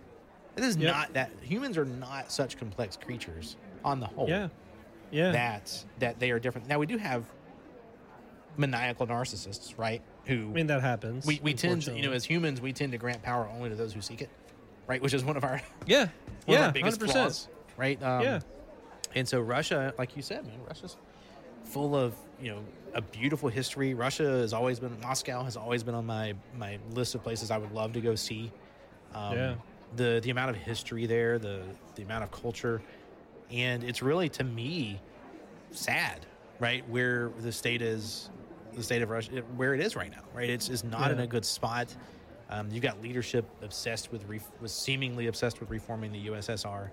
[0.55, 0.93] It is Yep.
[0.93, 4.49] not that humans are not such complex creatures on the whole yeah,
[5.11, 5.31] yeah.
[5.31, 6.67] that that they are different.
[6.67, 7.25] Now we do have
[8.57, 10.01] maniacal narcissists, right?
[10.25, 11.25] Who I mean that happens.
[11.25, 13.75] we, we tend to, you know, as humans, we tend to grant power only to
[13.75, 14.29] those who seek it,
[14.87, 15.01] right?
[15.01, 17.23] Which is one of our yeah, one of yeah, our biggest hundred percent.
[17.25, 17.47] flaws,
[17.77, 18.01] right?
[18.01, 18.39] Um, Yeah.
[19.15, 20.95] And so Russia, like you said, man, Russia's
[21.65, 22.63] full of you know
[22.93, 23.93] a beautiful history.
[23.93, 27.57] Russia has always been Moscow has always been on my my list of places I
[27.57, 28.51] would love to go see.
[29.13, 29.55] Um, Yeah.
[29.95, 31.61] The the amount of history there, the
[31.95, 32.81] the amount of culture,
[33.51, 34.99] and it's really to me
[35.71, 36.25] sad,
[36.59, 36.87] right?
[36.89, 38.29] Where the state is,
[38.75, 40.49] the state of Russia, where it is right now, right?
[40.49, 41.95] It's is not in a good spot.
[42.49, 46.89] Um, you've got leadership obsessed with, re- was seemingly obsessed with reforming the USSR,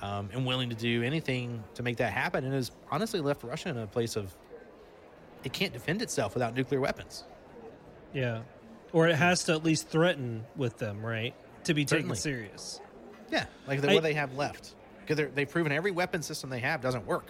[0.00, 3.68] um, and willing to do anything to make that happen, and has honestly left Russia
[3.68, 4.34] in a place of
[5.44, 7.24] it can't defend itself without nuclear weapons.
[8.12, 8.40] Yeah.
[8.92, 11.34] Or it has to at least threaten with them, right?
[11.64, 12.16] To be taken Certainly.
[12.16, 12.80] serious.
[13.30, 14.74] Yeah, like the, I- what they have left,
[15.06, 17.26] because they've proven every weapon system they have doesn't work.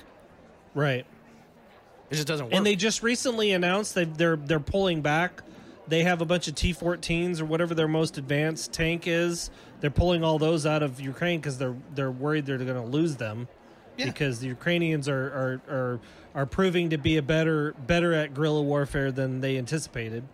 [0.74, 1.04] Right.
[2.10, 2.54] It just doesn't work.
[2.54, 5.42] And they just recently announced they they're they're pulling back.
[5.86, 9.50] They have a bunch of T-14s or whatever their most advanced tank is.
[9.80, 13.16] They're pulling all those out of Ukraine because they're they're worried they're going to lose
[13.16, 13.48] them
[13.96, 14.06] Yeah.
[14.06, 16.00] because the Ukrainians are, are are
[16.34, 20.24] are proving to be a better better at guerrilla warfare than they anticipated.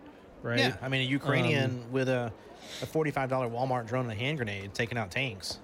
[0.43, 0.59] Right.
[0.59, 2.31] Yeah, I mean a Ukrainian Um, with a,
[2.81, 5.59] a forty-five dollar Walmart drone and a hand grenade taking out tanks.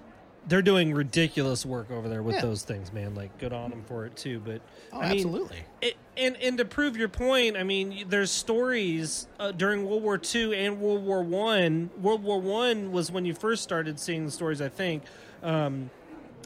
[0.48, 2.40] They're doing ridiculous work over there with Yeah.
[2.42, 3.14] those things, man.
[3.14, 4.40] Like good on them for it too.
[4.44, 4.60] But
[4.92, 5.58] Oh, I mean, absolutely.
[5.80, 10.20] It, and and to prove your point, I mean, there's stories uh, during World War
[10.34, 11.90] II and World War One.
[12.00, 14.60] World War One was when you first started seeing the stories.
[14.60, 15.04] I think,
[15.44, 15.90] um,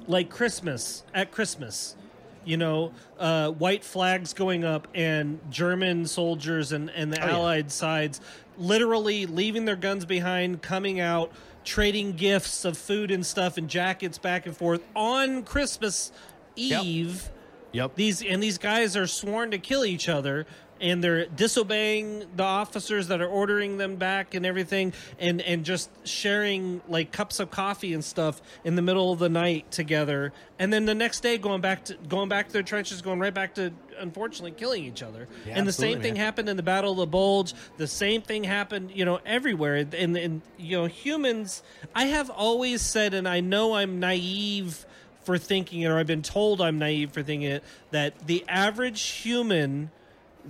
[0.06, 1.96] like Christmas at Christmas,
[2.44, 7.36] you know, uh, white flags going up and German soldiers and and the Oh, yeah.
[7.36, 8.20] Allied sides
[8.58, 11.30] literally leaving their guns behind, coming out,
[11.66, 16.12] trading gifts of food and stuff and jackets back and forth on Christmas
[16.54, 16.84] Yep.
[16.84, 17.30] Eve
[17.72, 17.94] Yep.
[17.96, 20.46] these and these guys are sworn to kill each other
[20.80, 25.90] and they're disobeying the officers that are ordering them back and everything and and just
[26.06, 30.32] sharing like cups of coffee and stuff in the middle of the night together.
[30.58, 33.34] And then the next day going back to going back to their trenches going right
[33.34, 35.28] back to unfortunately killing each other.
[35.46, 36.22] Yeah, and the same thing man.
[36.22, 37.54] happened in the battle of the bulge.
[37.76, 39.76] The same thing happened you know everywhere.
[39.76, 41.62] And and you know humans
[41.94, 44.86] i have always said and i know i'm naive
[45.26, 49.02] for thinking it, or I've been told I'm naive for thinking it, that the average
[49.02, 49.90] human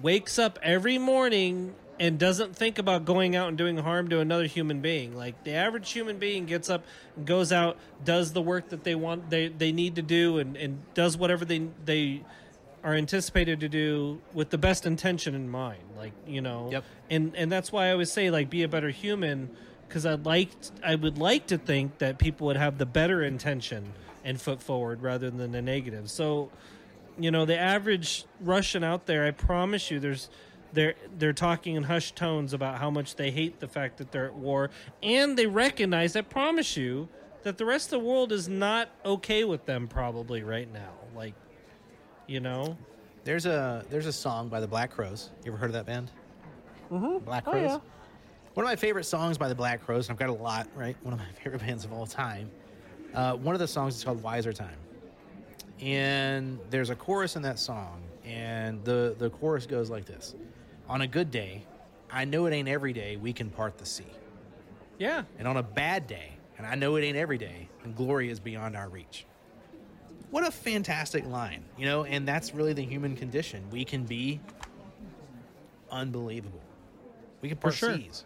[0.03, 4.47] wakes up every morning and doesn't think about going out and doing harm to another
[4.47, 5.17] human being.
[5.17, 6.85] Like the average human being gets up
[7.17, 10.57] and goes out, does the work that they want they, they need to do and,
[10.57, 12.23] and does whatever they they
[12.85, 15.83] are anticipated to do with the best intention in mind.
[15.97, 16.69] Like, you know.
[16.71, 16.85] Yep.
[17.11, 19.51] And and that's why I always say like be a better human
[19.89, 20.51] because I'd like
[20.85, 23.93] I would like to think that people would have the better intention
[24.25, 26.11] and foot forward rather than the negative.
[26.11, 26.51] So,
[27.19, 30.29] you know, the average Russian out there, I promise you, there's
[30.73, 34.27] they're they're talking in hushed tones about how much they hate the fact that they're
[34.27, 34.71] at war,
[35.03, 37.09] and they recognize, I promise you,
[37.45, 40.91] that the rest of the world is not okay with them probably right now.
[41.15, 41.35] Like,
[42.27, 42.77] you know,
[43.25, 45.31] There's a there's a song by the Black Crowes.
[45.45, 46.11] You ever heard of that band?
[46.91, 47.25] Mm-hmm.
[47.25, 47.63] Black Crowes.
[47.63, 47.79] yeah.
[48.55, 50.67] One of my favorite songs by the Black Crowes, and I've got a lot.
[50.75, 52.51] Right, one of my favorite bands of all time.
[53.15, 54.77] Uh, one of the songs is called "Wiser Time,"
[55.81, 60.35] and there's a chorus in that song, and the the chorus goes like this:
[60.89, 61.65] "On a good day,
[62.11, 64.07] I know it ain't every day we can part the sea,
[64.99, 68.31] yeah, and on a bad day, and I know it ain't every day, and glory
[68.31, 69.27] is beyond our reach."
[70.31, 73.65] What a fantastic line, you know, and that's really the human condition.
[73.71, 74.41] We can be
[75.91, 76.61] unbelievable.
[77.41, 77.97] We can part For sure.
[77.97, 78.25] seas.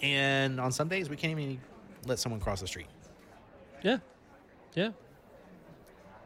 [0.00, 1.60] And on some days, we can't even
[2.06, 2.86] let someone cross the street.
[3.82, 3.98] yeah,
[4.74, 4.90] yeah.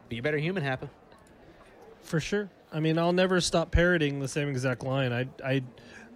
[0.09, 0.89] Be a better human, Happa.
[2.01, 2.49] For sure.
[2.71, 5.11] I mean, I'll never stop parroting the same exact line.
[5.13, 5.63] I, I,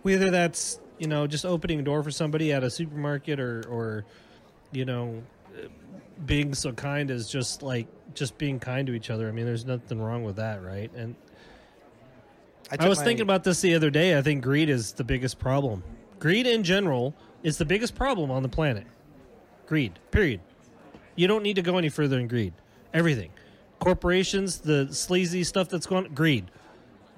[0.02, 4.06] whether that's you know just opening a door for somebody at a supermarket or, or,
[4.72, 5.22] you know,
[6.26, 9.28] being so kind is just like just being kind to each other.
[9.28, 10.92] I mean, there's nothing wrong with that, right?
[10.96, 11.16] And
[12.72, 14.18] I took was my- thinking about this the other day.
[14.18, 15.84] I think greed is the biggest problem.
[16.20, 18.86] Greed in general is the biggest problem on the planet.
[19.66, 19.98] Greed.
[20.12, 20.42] Period.
[21.16, 22.54] You don't need to go any further than greed.
[22.94, 23.32] Everything.
[23.82, 26.52] Corporations, the sleazy stuff that's going greed.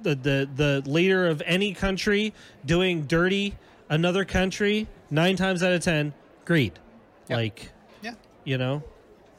[0.01, 2.33] The the the leader of any country
[2.65, 3.55] doing dirty
[3.89, 6.13] another country, 9 times out of 10,
[6.45, 6.79] greed.
[7.27, 7.37] Yep.
[7.37, 7.69] Like,
[8.01, 8.13] Yeah.
[8.45, 8.81] you know.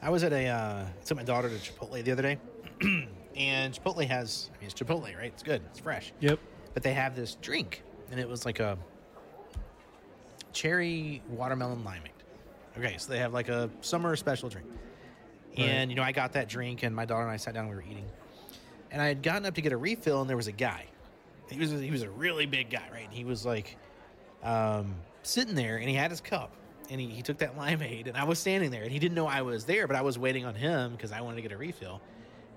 [0.03, 2.37] I was at a, uh, took my daughter to Chipotle the other day.
[3.35, 5.25] and Chipotle has, I mean, it's Chipotle, right?
[5.33, 5.61] It's good.
[5.71, 6.13] It's fresh.
[6.21, 6.39] Yep.
[6.75, 7.81] But they have this drink,
[8.11, 8.77] and it was like a
[10.53, 12.11] cherry watermelon limeade.
[12.77, 14.67] Okay, so they have like a summer special drink.
[15.57, 17.69] And, you know, I got that drink, and my daughter and I sat down and
[17.69, 18.05] we were eating.
[18.91, 20.85] And I had gotten up to get a refill, and there was a guy.
[21.49, 23.05] He was, he was a really big guy, right?
[23.05, 23.77] And he was like
[24.43, 26.51] um, sitting there, and he had his cup.
[26.89, 29.27] And he, he took that limeade, and I was standing there, and he didn't know
[29.27, 31.57] I was there, but I was waiting on him because I wanted to get a
[31.57, 32.01] refill.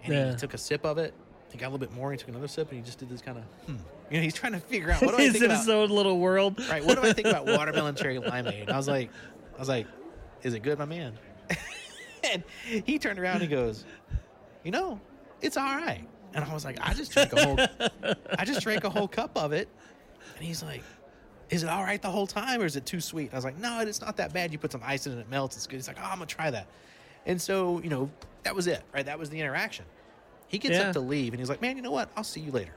[0.04, 0.30] And Yeah.
[0.32, 1.14] he took a sip of it,
[1.50, 2.12] he got a little bit more.
[2.12, 3.76] He took another sip, and he just did this kind of, hmm.
[4.10, 5.88] you know, he's trying to figure out what do I think in about his own
[5.88, 6.60] little world.
[6.68, 6.84] right?
[6.84, 8.62] What do I think about watermelon cherry limeade?
[8.62, 9.10] And I was like,
[9.56, 9.86] I was like,
[10.42, 11.18] is it good, my man?
[12.32, 13.84] And he turned around and he goes,
[14.64, 15.00] you know,
[15.40, 16.06] it's all right.
[16.34, 17.58] And I was like, I just drank a whole,
[18.38, 19.68] I just drank a whole cup of it.
[20.36, 20.82] And he's like,
[21.50, 23.26] is it all right the whole time or is it too sweet?
[23.26, 24.52] And I was like, no, it's not that bad.
[24.52, 25.56] You put some ice in it, it melts.
[25.56, 25.76] It's good.
[25.76, 26.66] He's like, oh, I'm gonna try that.
[27.26, 28.10] And so, you know,
[28.42, 29.06] that was it, right?
[29.06, 29.84] That was the interaction.
[30.48, 30.88] He gets Yeah.
[30.88, 32.10] up to leave and he's like, man, you know what?
[32.16, 32.74] I'll see you later.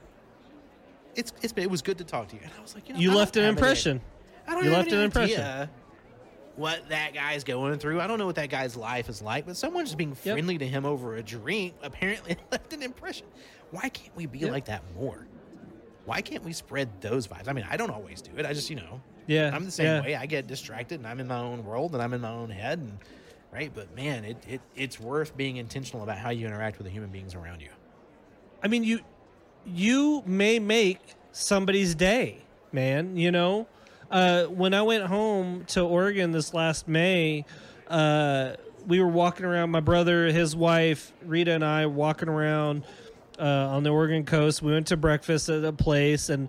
[1.14, 2.40] It's, it's it was good to talk to you.
[2.42, 4.00] And I was like, you know, You left an impression.
[4.46, 5.68] I don't You left an impression.
[6.56, 8.00] What that guy's going through.
[8.00, 10.34] I don't know what that guy's life is like, but someone just being Yep.
[10.34, 13.26] friendly to him over a drink apparently left an impression.
[13.70, 14.50] Why can't we be Yep.
[14.50, 15.26] like that more?
[16.04, 17.48] Why can't we spread those vibes?
[17.48, 18.44] I mean, I don't always do it.
[18.44, 20.02] I just, you know, Yeah, I'm the same yeah.
[20.02, 20.14] way.
[20.16, 22.80] I get distracted and I'm in my own world and I'm in my own head
[22.80, 22.98] and
[23.52, 26.92] right, but man, it, it it's worth being intentional about how you interact with the
[26.92, 27.68] human beings around you.
[28.62, 29.00] I mean, you
[29.64, 30.98] you may make
[31.30, 32.38] somebody's day,
[32.72, 33.16] man.
[33.16, 33.68] You know,
[34.12, 37.44] uh, when I went home to Oregon this last May,
[37.88, 38.52] uh,
[38.86, 39.70] we were walking around.
[39.70, 42.84] My brother, his wife, Rita, and I walking around
[43.38, 44.62] uh, on the Oregon coast.
[44.62, 46.48] We went to breakfast at a place, and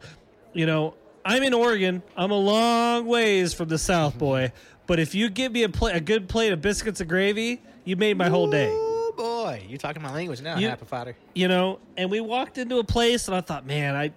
[0.54, 0.94] you know,
[1.26, 2.04] I'm in Oregon.
[2.18, 4.52] I'm a long ways from the South, boy.
[4.86, 7.96] But if you give me a pla- a good plate of biscuits and gravy, you
[7.96, 11.16] made my whole day Oh boy, you're talking my language now, You- Happy Fighter.
[11.34, 14.12] you know, and we walked into a place and I thought, man, I,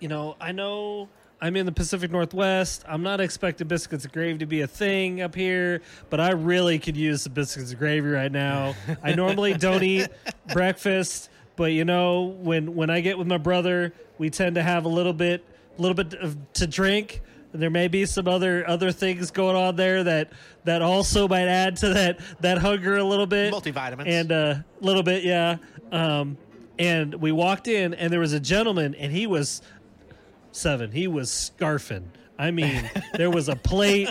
[0.00, 1.08] you know, I know
[1.40, 2.84] I'm in the Pacific Northwest.
[2.88, 6.78] I'm not expecting biscuits and gravy to be a thing up here, but I really
[6.80, 8.74] could use some biscuits and gravy right now.
[9.04, 10.08] I normally don't eat
[10.52, 14.84] breakfast, but you know, when when I get with my brother, we tend to have
[14.84, 15.44] a little bit,
[15.78, 17.22] a little bit of, to drink.
[17.52, 20.32] And There may be some other other things going on there that
[20.64, 24.06] that also might add to that that hunger a little bit Multivitamins.
[24.08, 25.56] and a little bit, yeah.
[25.92, 26.36] Um,
[26.80, 29.62] and we walked in, and there was a gentleman, and he was
[30.58, 30.92] seven.
[30.92, 32.04] He was scarfing.
[32.40, 34.10] I mean, there was a plate,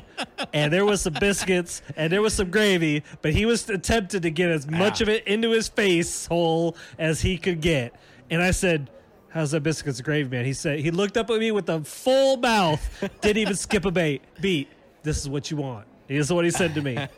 [0.54, 4.30] and there was some biscuits, and there was some gravy, but he was attempting to
[4.30, 5.04] get as much Ah.
[5.06, 7.94] of it into his face hole as he could get.
[8.30, 8.90] And I said,
[9.30, 11.82] "How's that biscuits and gravy, man?" He said he looked up at me with a
[11.86, 12.82] full mouth,
[13.22, 14.68] didn't even skip a bait beat.
[15.04, 15.86] This is what you want.
[16.10, 16.98] This is what he said to me.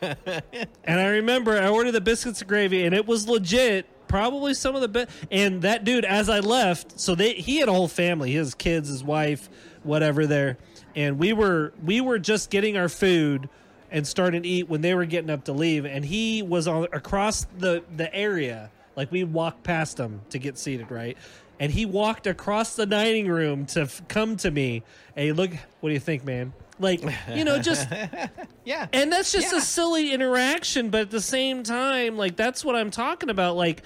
[0.84, 3.86] And I remember I ordered the biscuits and gravy, and it was legit.
[4.10, 5.10] Probably some of the best.
[5.30, 8.88] And that dude, as I left, so they he had a whole family, his kids,
[8.88, 9.48] his wife,
[9.84, 10.58] whatever there,
[10.96, 13.48] and we were we were just getting our food
[13.92, 16.84] and starting to eat when they were getting up to leave, and he was on
[16.92, 21.16] across the the area, like we walked past him to get seated, right.
[21.60, 24.82] And he walked across the dining room to f- come to me.
[25.14, 25.50] Hey, look,
[25.80, 26.54] what do you think, man?
[26.78, 27.02] Like,
[27.34, 27.86] you know, just
[28.64, 28.86] yeah.
[28.94, 29.58] and that's just Yeah.
[29.58, 33.56] a silly interaction, but at the same time, like that's what I'm talking about.
[33.56, 33.82] Like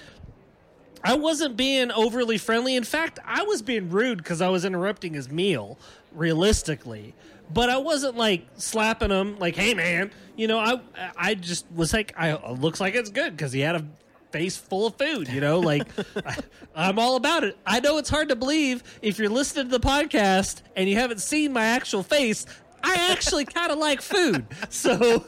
[1.05, 2.75] I wasn't being overly friendly.
[2.75, 5.77] In fact, I was being rude because I was interrupting his meal,
[6.11, 7.13] realistically.
[7.53, 10.57] But I wasn't like slapping him, like, "Hey, man," you know.
[10.57, 10.79] I
[11.15, 13.85] I just was like, "I looks like it's good" because he had a
[14.31, 15.59] face full of food, you know.
[15.59, 15.87] Like
[16.25, 16.37] I,
[16.75, 17.55] I'm all about it.
[17.67, 21.21] I know it's hard to believe if you're listening to the podcast and you haven't
[21.21, 22.47] seen my actual face.
[22.83, 24.97] I actually kind of like food, so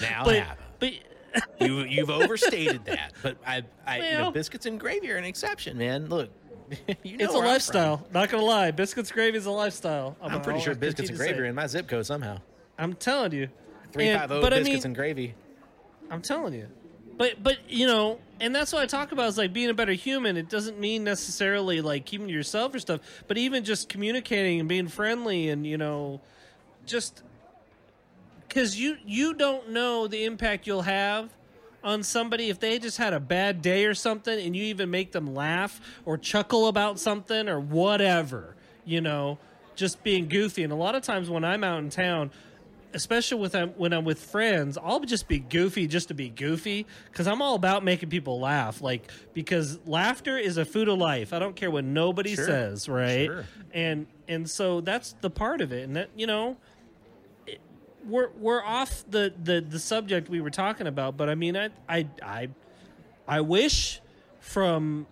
[0.00, 0.58] now but have.
[0.78, 0.92] but
[1.60, 5.78] you you've overstated that, but I, I you know, biscuits and gravy are an exception,
[5.78, 6.08] man.
[6.08, 6.30] Look,
[7.02, 8.06] you know it's a lifestyle.
[8.12, 10.16] Not gonna lie, biscuits gravy is a lifestyle.
[10.20, 12.38] I'm pretty I'll sure biscuits and gravy are in my zip code somehow.
[12.78, 13.48] I'm telling you,
[13.92, 15.34] three five zero And- five zero but I biscuits mean- and gravy.
[16.10, 16.68] I'm telling you.
[17.18, 19.94] But but you know, and that's what I talk about is like being a better
[19.94, 20.36] human.
[20.36, 24.68] It doesn't mean necessarily like keeping to yourself or stuff, but even just communicating and
[24.68, 26.20] being friendly and you know,
[26.84, 27.22] just
[28.56, 31.28] because you you don't know the impact you'll have
[31.84, 35.12] on somebody if they just had a bad day or something, and you even make
[35.12, 38.56] them laugh or chuckle about something or whatever.
[38.86, 39.36] You know,
[39.74, 40.62] just being goofy.
[40.62, 42.30] And a lot of times when I'm out in town,
[42.94, 46.86] especially with um, when I'm with friends, I'll just be goofy just to be goofy
[47.12, 48.80] because I'm all about making people laugh.
[48.80, 51.34] Like because laughter is a food of life.
[51.34, 52.46] I don't care what nobody Sure.
[52.46, 53.26] says, right?
[53.26, 53.44] Sure.
[53.74, 55.84] And and so that's the part of it.
[55.84, 56.56] And that you know,
[58.06, 61.16] we're we're off the the the subject we were talking about.
[61.16, 62.48] But I mean, I I I
[63.26, 64.00] I wish
[64.40, 65.06] from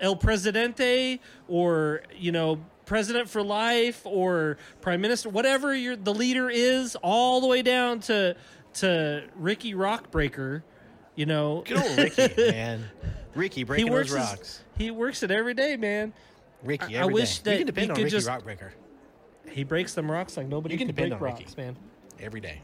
[0.00, 6.48] El Presidente or you know president for life or prime minister whatever your the leader
[6.48, 8.36] is all the way down to
[8.74, 10.62] to Ricky Rockbreaker
[11.16, 12.84] you know Good old Ricky, man.
[13.34, 14.64] Ricky he breaking works those his- rocks.
[14.78, 16.12] he works it every day man
[16.62, 17.50] Ricky, I- I wish day.
[17.52, 18.70] that you can depend on could Ricky just- Rockbreaker
[19.50, 21.62] he breaks them rocks like nobody You can can depend break on rocks Ricky.
[21.62, 21.76] man
[22.20, 22.60] every day.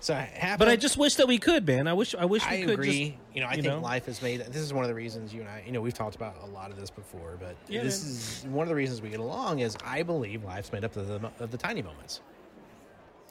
[0.00, 1.86] So happen, But I just wish that we could, man.
[1.88, 3.10] I wish I wish we I could agree.
[3.10, 3.80] just you know, I you think know?
[3.80, 4.40] life has made.
[4.40, 5.62] This is one of the reasons you and I.
[5.64, 8.12] You know, we've talked about a lot of this before, but Yeah, this man.
[8.12, 9.60] is one of the reasons we get along.
[9.60, 12.20] Is I believe life's made up of the of the tiny moments,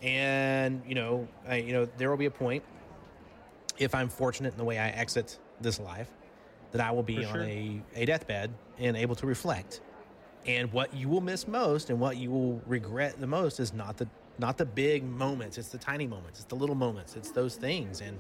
[0.02, 2.64] and you know, I, you know, there will be a point
[3.78, 6.10] if I'm fortunate in the way I exit this life
[6.72, 7.44] that I will be For on sure.
[7.44, 9.82] a a deathbed and able to reflect.
[10.46, 13.96] And what you will miss most, and what you will regret the most, is not
[13.98, 14.08] the
[14.38, 15.58] not the big moments.
[15.58, 16.40] It's the tiny moments.
[16.40, 17.16] It's the little moments.
[17.16, 18.20] It's those things, and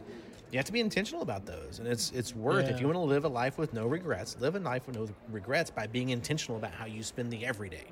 [0.51, 1.79] you have to be intentional about those.
[1.79, 4.55] And it's it's worth if you want to live a life with no regrets, live
[4.55, 7.85] a life with no regrets by being intentional about how you spend the everyday.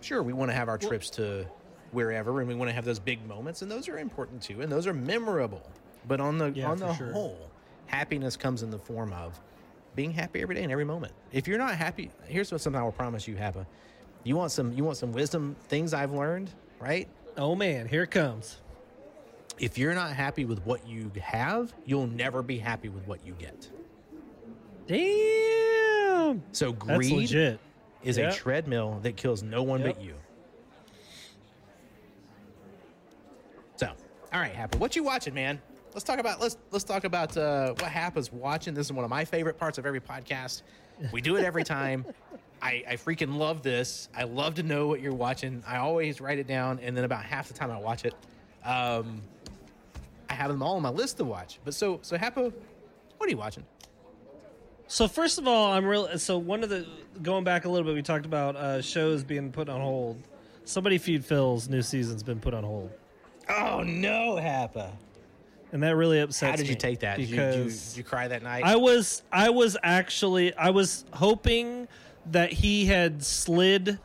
[0.00, 1.46] Sure, we want to have our trips to
[1.92, 4.70] wherever, and we want to have those big moments, and those are important too, and
[4.70, 5.62] those are memorable.
[6.06, 7.12] But on the Yeah, on the sure.
[7.12, 7.50] whole,
[7.86, 9.38] happiness comes in the form of
[9.94, 11.12] being happy every day and every moment.
[11.32, 13.66] If you're not happy, here's what something I will promise you, Happa.
[14.24, 17.08] You want some you want some wisdom things I've learned, right?
[17.36, 18.58] Oh man, here it comes.
[19.58, 23.34] If you're not happy with what you have, you'll never be happy with what you
[23.34, 23.68] get.
[24.86, 26.42] Damn.
[26.52, 27.60] So That's greed legit.
[28.02, 28.32] is Yep.
[28.32, 29.96] a treadmill that kills no one Yep.
[29.96, 30.14] but you.
[33.76, 33.88] So,
[34.32, 35.60] all right, Happa, what you watching, man?
[35.92, 38.74] Let's talk about let's let's talk about uh, what Happa's watching.
[38.74, 40.62] This is one of my favorite parts of every podcast.
[41.12, 42.04] We do it every time.
[42.62, 44.08] I, I freaking love this.
[44.14, 45.62] I love to know what you're watching.
[45.66, 48.14] I always write it down, and then about half the time I watch it.
[48.64, 49.22] Um,
[50.28, 51.58] I have them all on my list to watch.
[51.64, 52.52] But so so Happa,
[53.16, 53.64] what are you watching?
[54.86, 56.18] So first of all, I'm real.
[56.18, 56.86] So one of the
[57.22, 60.22] going back a little bit, we talked about uh, shows being put on hold.
[60.64, 62.90] Somebody feed Phil's new season's been put on hold,
[63.48, 64.90] Oh no, Happa!
[65.72, 67.16] and that really upsets How did you me take that?
[67.18, 68.64] Did you, Because did you, did you cry that night?
[68.64, 71.79] I was I was actually I was hoping
[72.26, 73.98] that he had slid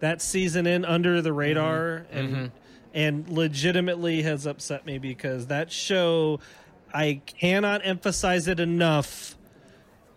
[0.00, 2.34] that season in under the radar Mm-hmm.
[2.34, 2.50] and
[2.94, 6.40] and legitimately has upset me because that show
[6.92, 9.36] I cannot emphasize it enough.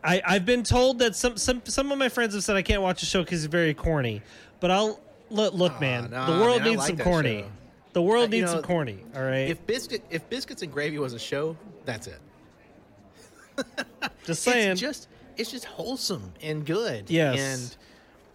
[0.04, 2.82] I, I've been told that some, some some of my friends have said I can't
[2.82, 4.22] watch a show because it's very corny.
[4.60, 5.00] But I'll
[5.30, 6.12] look, look man.
[6.12, 7.42] nah, the world man, needs like some corny.
[7.44, 7.48] show.
[7.94, 9.00] The world Uh, needs know, some corny.
[9.16, 11.56] All right, if biscuit if biscuits and gravy was a show,
[11.86, 12.20] that's it.
[14.26, 14.72] just saying.
[14.74, 15.08] It's just
[15.38, 17.10] it's just wholesome and good.
[17.10, 17.40] Yes.
[17.40, 17.76] and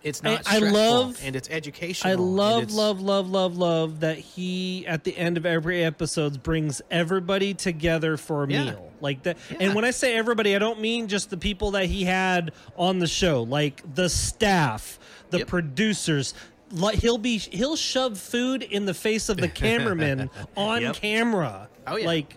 [0.02, 0.38] it's not.
[0.46, 2.12] I stressful, love- and it's educational.
[2.12, 6.80] I love, love, love, love, love that he at the end of every episode brings
[6.90, 8.64] everybody together for a Yeah.
[8.64, 9.36] meal like that.
[9.50, 9.56] Yeah.
[9.60, 12.98] And when I say everybody, I don't mean just the people that he had on
[12.98, 14.98] the show, like the staff,
[15.30, 15.48] the Yep.
[15.48, 16.32] producers.
[16.72, 20.94] Like he'll be he'll shove food in the face of the cameraman on Yep.
[20.96, 21.68] camera.
[21.86, 22.06] Oh, yeah.
[22.06, 22.36] like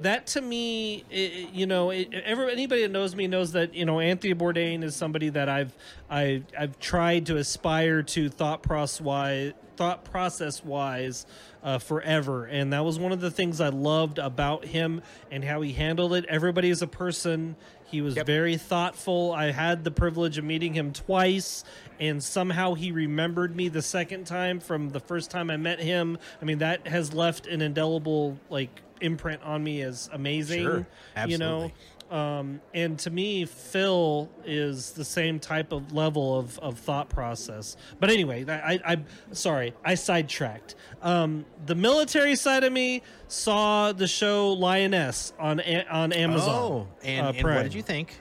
[0.00, 3.74] that to me, i i- you know, it, every, anybody that knows me knows that
[3.74, 5.74] you know Anthony Bourdain is somebody that I've
[6.10, 11.26] I I've tried to aspire to thought process wise thought process wise
[11.62, 15.60] uh, forever, and that was one of the things I loved about him and how
[15.60, 16.24] he handled it.
[16.26, 17.56] Everybody is a person.
[17.84, 18.26] He was Yep.
[18.26, 19.32] very thoughtful.
[19.32, 21.62] I had the privilege of meeting him twice,
[22.00, 26.16] and somehow he remembered me the second time from the first time I met him.
[26.40, 30.62] I mean, that has left an indelible like imprint on me is amazing.
[30.62, 30.86] Sure.
[31.26, 31.70] You know,
[32.10, 37.76] um, and to me, Phil is the same type of level of, of thought process.
[37.98, 40.76] But anyway, I, I, I'm sorry, I sidetracked.
[41.02, 45.60] Um, the military side of me saw the show Lioness on
[45.90, 46.54] on Amazon.
[46.54, 48.20] Oh, and, uh, and what did you think?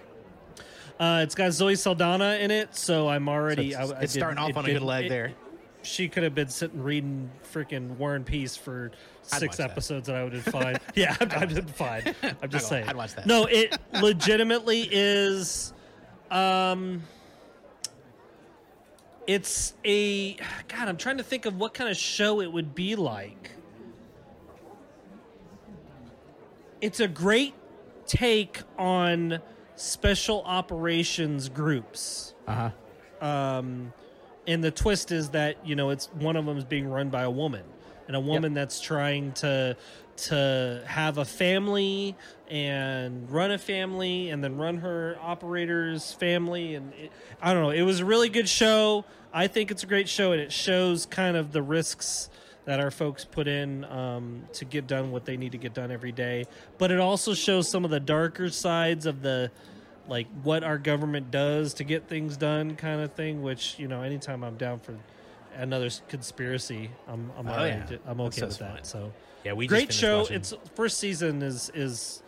[1.00, 3.74] Uh, it's got Zoe Saldana in it, so I'm already.
[3.74, 5.34] So it's, I, I starting off it on a good leg it- there.
[5.86, 8.92] She could have been sitting reading freaking War and Peace for
[9.32, 9.72] I'd six watch that.
[9.72, 10.78] episodes, and I would have been fine.
[10.96, 12.16] yeah, I'd, I'd been fine.
[12.42, 12.88] I'm just saying.
[12.88, 13.26] I'd watch that.
[13.28, 15.74] No, it legitimately is.
[16.32, 17.04] Um,
[19.28, 20.34] it's a
[20.68, 20.88] God.
[20.88, 23.52] I'm trying to think of what kind of show it would be like.
[26.82, 27.54] It's a great
[28.06, 29.40] take on
[29.76, 32.70] special operations groups Uh
[33.22, 33.26] huh.
[33.26, 33.94] um,
[34.48, 37.24] and the twist is that you know it's one of them is being run by
[37.24, 37.64] a woman
[38.08, 39.76] and a woman that's trying to
[40.18, 42.16] to have a family
[42.50, 46.76] and run a family and then run her operator's family.
[46.76, 47.12] And it,
[47.42, 49.06] i don't know it was a really good show.
[49.34, 52.30] I think it's a great show and it shows kind of the risks
[52.64, 55.92] that our folks put in um, to get done what they need to get done
[55.92, 56.46] every day.
[56.78, 59.52] But it also shows some of the darker sides of the
[60.08, 64.02] like what our government does to get things done kind of thing which you know
[64.02, 64.96] anytime i'm down for
[65.58, 67.86] another conspiracy i'm i'm, Oh, yeah.
[68.06, 68.76] i'm okay with fun.
[68.76, 69.12] that so
[69.44, 72.22] Yeah, we great show watching- it's first season is is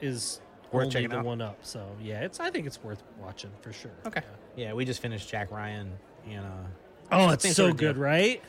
[0.00, 0.40] is
[0.72, 1.24] Worth only checking the out.
[1.24, 4.22] one up so yeah it's i think it's worth watching for sure okay.
[4.56, 5.92] Yeah, we just finished Jack Ryan
[6.28, 6.50] and uh,
[7.12, 8.42] oh it's so of good right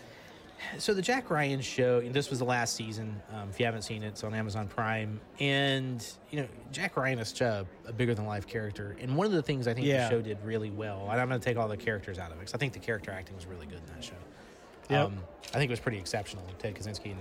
[0.77, 3.21] So the Jack Ryan show, and this was the last season.
[3.33, 5.19] Um, if you haven't seen it, it's on Amazon Prime.
[5.39, 8.95] And you know, Jack Ryan is such a, a bigger than life character.
[9.01, 10.03] And one of the things I think Yeah.
[10.05, 12.37] the show did really well, and I'm going to take all the characters out of
[12.37, 14.13] it because I think the character acting was really good in that show.
[14.89, 15.05] Yep.
[15.07, 15.17] Um,
[15.53, 16.43] I think it was pretty exceptional.
[16.57, 17.17] Ted Kaczynski and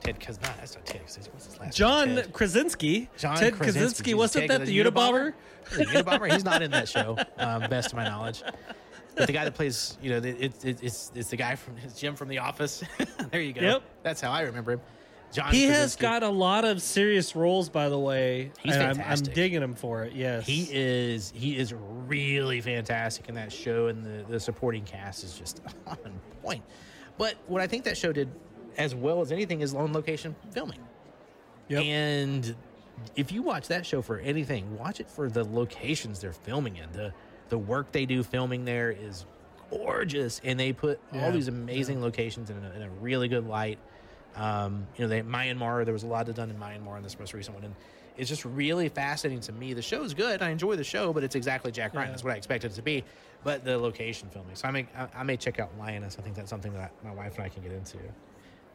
[0.00, 1.32] Ted Kaz, not that's not Ted Kaczynski.
[1.32, 2.16] What's his last John name?
[2.16, 2.32] Ted.
[2.32, 3.08] Krasinski.
[3.18, 3.80] John Ted Krasinski.
[3.80, 4.14] Krasinski.
[4.14, 5.32] Wasn't Ted- that the Unabomber?
[5.76, 6.32] The Unabomber?
[6.32, 8.42] He's not in that show, um, best to my knowledge.
[9.18, 11.76] But the guy that plays, you know, the- it, it, it's it's the guy from
[11.84, 12.82] it's Jim from The Office.
[13.30, 13.60] there you go.
[13.60, 13.82] Yep.
[14.02, 14.80] That's how I remember him.
[15.32, 15.52] John.
[15.52, 18.50] He has got a lot of serious roles, by the way.
[18.60, 20.14] He's and I'm, I'm digging him for it.
[20.14, 21.74] Yes, He is he is
[22.06, 25.98] really fantastic in that show, and the the supporting cast is just on
[26.42, 26.62] point.
[27.18, 28.30] But what I think that show did
[28.78, 30.78] as well as anything is on location filming.
[31.68, 31.84] Yep.
[31.84, 32.56] And
[33.16, 36.90] if you watch that show for anything, watch it for the locations they're filming in.
[36.92, 37.12] The
[37.48, 39.24] the work they do filming there is
[39.70, 43.46] gorgeous, and they put Yeah, all these amazing locations in a, in a really good
[43.46, 43.78] light.
[44.36, 45.84] Um, you know, they Myanmar.
[45.84, 47.74] There was a lot done in Myanmar in this most recent one, and
[48.16, 49.74] it's just really fascinating to me.
[49.74, 50.42] The show is good.
[50.42, 52.08] I enjoy the show, but it's exactly Jack Ryan.
[52.08, 52.12] Yeah.
[52.12, 53.04] That's what I expected it to be.
[53.44, 54.56] But the location filming.
[54.56, 56.16] So I may I, I may check out Lioness.
[56.18, 57.98] I think that's something that my wife and I can get into.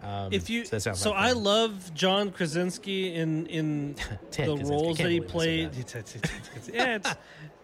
[0.01, 1.43] Um, if you so, that so like I fun.
[1.43, 3.95] love John Krasinski in in
[4.31, 5.73] the roles that he played.
[5.87, 6.05] said
[6.73, 7.15] yeah, it's,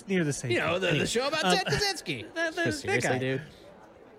[0.00, 0.50] it's near the same.
[0.50, 2.24] You know, the, Anyway, the show about um, Ted Kaczynski.
[2.34, 3.18] that- that- that Seriously, guy.
[3.18, 3.42] dude.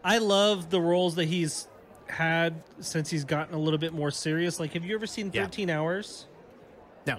[0.03, 1.67] I love the roles that he's
[2.07, 4.59] had since he's gotten a little bit more serious.
[4.59, 5.43] Like, have you ever seen Yeah.
[5.43, 6.27] Thirteen Hours?
[7.07, 7.17] No.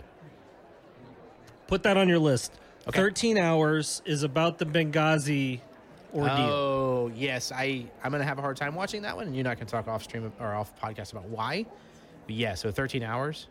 [1.66, 2.52] Put that on your list.
[2.86, 2.98] Okay.
[2.98, 5.60] Thirteen Hours is about the Benghazi
[6.14, 6.34] ordeal.
[6.36, 9.56] Oh yes, I I'm gonna have a hard time watching that one, and you're not
[9.56, 11.64] gonna talk off stream or off podcast about why.
[12.26, 13.48] But yeah, so 13 hours.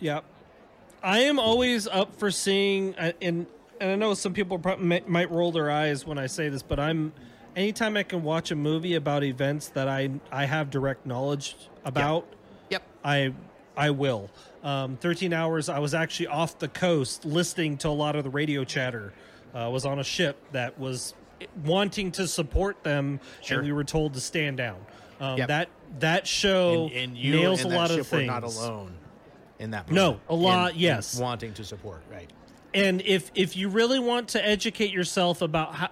[0.00, 0.24] Yep.
[1.02, 3.46] I am always up for seeing, uh, and
[3.80, 6.62] and I know some people prob- might, might roll their eyes when I say this,
[6.62, 7.12] but I'm
[7.56, 12.26] anytime I can watch a movie about events that I I have direct knowledge about,
[12.70, 12.82] Yep.
[13.04, 13.32] I
[13.76, 14.30] I will.
[14.62, 15.68] Um, Thirteen hours.
[15.68, 19.12] I was actually off the coast listening to a lot of the radio chatter.
[19.54, 21.14] Uh, I was on a ship that was
[21.64, 23.58] wanting to support them, Sure.
[23.58, 24.76] and we were told to stand down.
[25.20, 25.48] Um, Yep.
[25.48, 25.68] That
[26.00, 28.28] that show And, and you nails and a lot of things.
[28.28, 28.92] were not alone
[29.58, 29.90] in that.
[29.90, 31.18] No, a lot, In- in yes.
[31.18, 32.28] wanting to support, right?
[32.74, 35.88] And if if you really want to educate yourself about how,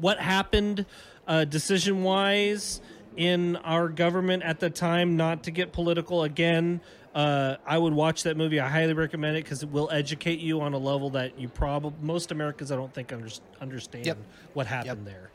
[0.00, 0.86] what happened
[1.26, 2.80] uh, decision wise
[3.16, 6.80] in our government at the time, not to get political again,
[7.14, 8.60] uh, I would watch that movie.
[8.60, 11.94] I highly recommend it because it will educate you on a level that you probably
[12.00, 13.28] most Americans I don't think under,
[13.60, 14.18] understand Yep.
[14.54, 15.30] what happened there.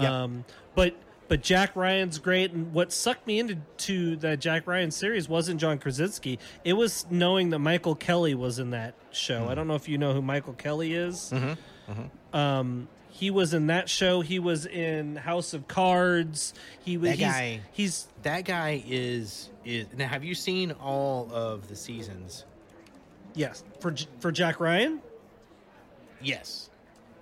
[0.00, 0.10] Yep.
[0.10, 0.44] Um,
[0.74, 0.94] but
[1.28, 5.60] but Jack Ryan's great, and what sucked me into to that Jack Ryan series wasn't
[5.60, 6.38] John Krasinski.
[6.64, 9.44] It was knowing that Michael Kelly was in that show.
[9.44, 9.48] Hmm.
[9.50, 11.30] I don't know if you know who Michael Kelly is.
[11.34, 12.36] Mm-hmm.
[12.36, 14.20] Um, he was in that show.
[14.20, 16.54] He was in House of Cards.
[16.84, 20.06] He was That he's, guy- He's That guy is is now.
[20.08, 22.44] Have you seen all of the seasons?
[23.34, 25.00] yes for for Jack Ryan.
[26.20, 26.70] Yes.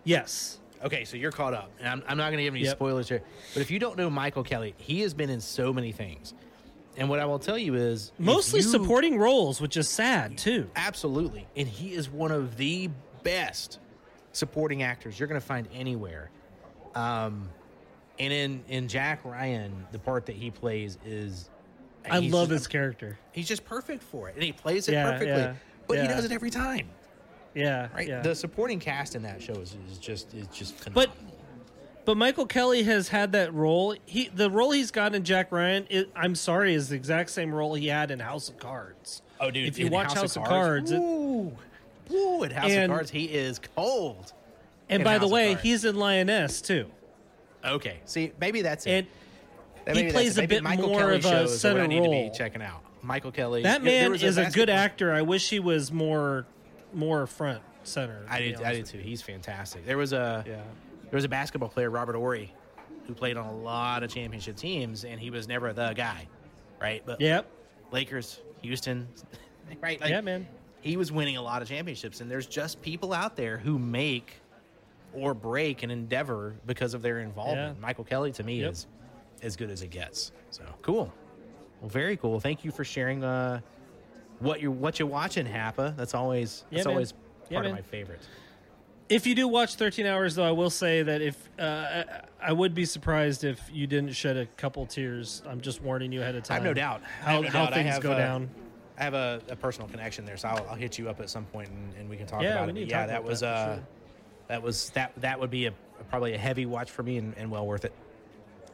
[0.04, 2.76] Yes, Okay, so you're caught up, and I'm, I'm not going to give any Yep.
[2.76, 3.22] spoilers here.
[3.54, 6.34] But if you don't know Michael Kelly, he has been in so many things,
[6.96, 10.68] and what I will tell you is mostly you- supporting roles, which is sad too.
[10.76, 11.46] Absolutely.
[11.56, 12.90] And he is one of the
[13.22, 13.78] best
[14.32, 16.30] supporting actors you're going to find anywhere.
[16.94, 17.48] Um,
[18.18, 21.50] and in, in Jack Ryan, the part that he plays is.
[22.08, 23.18] I love just- his character.
[23.32, 24.34] He's just perfect for it.
[24.34, 25.28] And he plays it Yeah, perfectly.
[25.28, 25.54] yeah,
[25.88, 26.88] but he does it every time.
[27.56, 28.06] Yeah, Right?
[28.06, 28.20] yeah.
[28.20, 31.38] The supporting cast in that show is, is just is just But phenomenal.
[32.04, 33.96] but Michael Kelly has had that role.
[34.04, 35.86] He the role he's got in Jack Ryan.
[35.88, 39.22] It, I'm sorry, is the exact same role he had in House of Cards.
[39.40, 41.50] oh, dude, if you watch House, of Cards, it- Ooh,
[42.12, 44.32] ooh, in House And- of Cards, he is cold.
[44.90, 46.86] and by House the way, he's in Lioness too.
[47.64, 49.06] Okay, see, maybe that's it.
[49.86, 52.30] And he plays a bit Michael more Kelly of a center I need to role.
[52.30, 52.82] be checking out.
[53.02, 53.62] Michael Kelly.
[53.62, 55.12] that man is a good actor.
[55.12, 56.44] I wish he was more
[56.96, 58.24] more front center.
[58.28, 58.62] I did.
[58.62, 58.98] I did too.
[58.98, 59.84] He's fantastic.
[59.86, 60.44] There was a.
[60.46, 60.54] Yeah.
[60.54, 62.52] there was a basketball player, Robert Horry,
[63.06, 66.26] who played on a lot of championship teams, and he was never the guy,
[66.80, 67.02] right?
[67.06, 67.46] But Yep.
[67.92, 69.06] Lakers, Houston,
[69.80, 70.00] right?
[70.00, 70.48] Like, yeah, man.
[70.80, 74.34] He was winning a lot of championships, and there's just people out there who make
[75.12, 77.76] or break an endeavor because of their involvement.
[77.76, 77.82] Yeah.
[77.82, 78.72] Michael Kelly to me Yep.
[78.72, 78.86] is
[79.42, 80.32] as good as it gets.
[80.50, 81.12] So cool.
[81.80, 82.38] Well, very cool.
[82.40, 83.60] Thank you for sharing uh,
[84.40, 85.96] what you what you're watching, Happa.
[85.96, 86.92] That's always Yeah, that's man.
[86.94, 87.14] always
[87.50, 87.82] Yeah, part of man.
[87.82, 88.26] my favorites.
[89.08, 92.04] If you do watch 13 hours, though, I will say that if uh, I,
[92.48, 95.42] I would be surprised if you didn't shed a couple tears.
[95.46, 96.54] I'm just warning you ahead of I time.
[96.56, 97.02] have no doubt.
[97.04, 97.72] I how, have no how doubt.
[97.72, 98.50] I things have, go uh, down.
[98.98, 101.44] I have a, a personal connection there, so I'll, I'll hit you up at some
[101.44, 102.88] point and, and we can talk Yeah, about it.
[102.88, 103.86] yeah, that was that uh, sure.
[104.48, 105.72] that was that that would be a
[106.10, 107.92] probably a heavy watch for me and, and well worth it.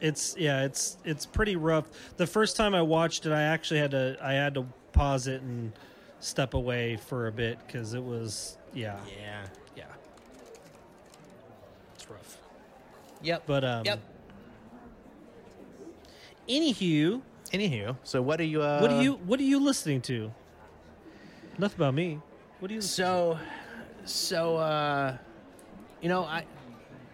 [0.01, 1.89] It's yeah, it's it's pretty rough.
[2.17, 5.41] The first time I watched it, I actually had to I had to pause it
[5.41, 5.71] and
[6.19, 9.45] step away for a bit because it was yeah Yeah.
[9.75, 9.83] yeah
[11.95, 12.37] it's rough.
[13.21, 13.43] Yep.
[13.45, 13.99] But um, Yep.
[16.49, 17.21] Anywho,
[17.53, 18.61] Anywho, so what are you?
[18.63, 20.31] Uh, what are you what are you listening to?
[21.59, 22.19] Nothing about me.
[22.59, 22.81] What do you?
[22.81, 23.37] So,
[24.05, 25.15] so uh,
[26.01, 26.45] you know, I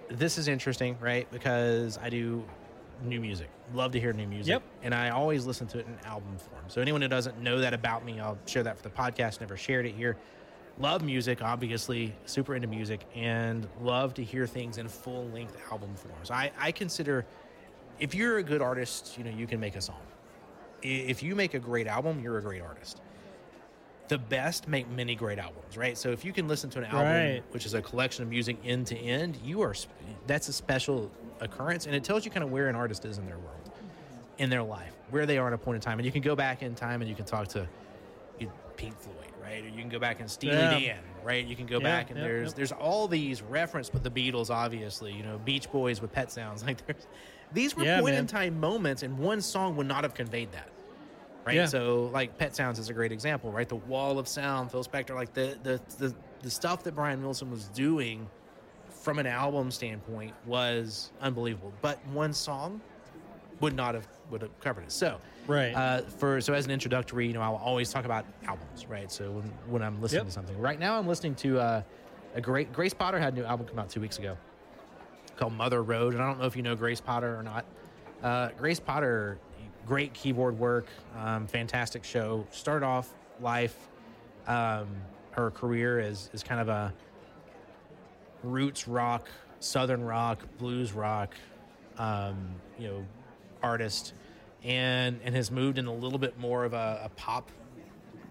[0.10, 1.30] this is interesting, right?
[1.30, 2.45] Because I do
[3.03, 3.49] new music.
[3.73, 4.49] Love to hear new music.
[4.51, 4.63] Yep.
[4.84, 6.63] And I always listen to it in album form.
[6.67, 9.39] So anyone who doesn't know that about me, I'll share that for the podcast.
[9.41, 10.17] Never shared it here.
[10.77, 15.93] Love music, obviously, super into music, and love to hear things in full length album
[15.95, 16.31] forms.
[16.31, 17.26] I, I consider
[17.99, 19.99] if you're a good artist, you know, you can make a song.
[20.81, 23.01] If you make a great album, you're a great artist
[24.09, 25.95] the best make many great albums, right?
[25.95, 27.43] So if you can listen to an album Right.
[27.51, 29.76] which is a collection of music end to end, you are
[30.26, 31.11] that's a special
[31.41, 33.70] occurrence, and it tells you kind of where an artist is in their world,
[34.38, 36.36] in their life, where they are at a point in time, and you can go
[36.36, 37.68] back in time and you can talk to
[38.78, 39.64] Pink Floyd, right?
[39.64, 40.70] Or you can go back and Steely Yeah.
[40.70, 41.45] Dan, right?
[41.45, 42.56] You can go Yeah, back and yeah, there's yeah.
[42.56, 46.64] there's all these reference, but the Beatles, obviously, you know, Beach Boys with Pet Sounds,
[46.68, 47.06] like there's
[47.52, 48.20] these were Yeah, point man.
[48.24, 50.70] in time moments, and one song would not have conveyed that
[51.45, 51.68] right?
[51.68, 53.68] So like Pet Sounds is a great example, right?
[53.68, 57.49] The wall of sound, Phil Spector, like the the the, the stuff that Brian Wilson
[57.49, 58.30] was doing
[58.99, 61.73] from an album standpoint was unbelievable.
[61.81, 62.81] But one song
[63.61, 64.91] would not have would have covered it.
[64.91, 65.73] So Right.
[65.73, 69.11] uh, for so as an introductory, you know, I'll always talk about albums, right?
[69.11, 70.26] So when when I'm listening Yep.
[70.27, 71.81] to something, right now I'm listening to uh,
[72.35, 74.38] a great Grace Potter had a new album come out two weeks ago
[75.38, 77.65] called Mother Road, and I don't know if you know Grace Potter or not.
[78.21, 79.38] Uh, Grace Potter,
[79.88, 82.45] great keyboard work, um, fantastic show.
[82.51, 83.09] Started off
[83.41, 83.88] life,
[84.47, 84.88] um,
[85.31, 86.93] her career as is kind of a
[88.44, 89.28] roots rock,
[89.60, 91.34] southern rock, blues rock,
[91.98, 92.38] um,
[92.78, 93.06] you know,
[93.61, 94.14] artist,
[94.64, 97.52] and and has moved in a little bit more of a, a pop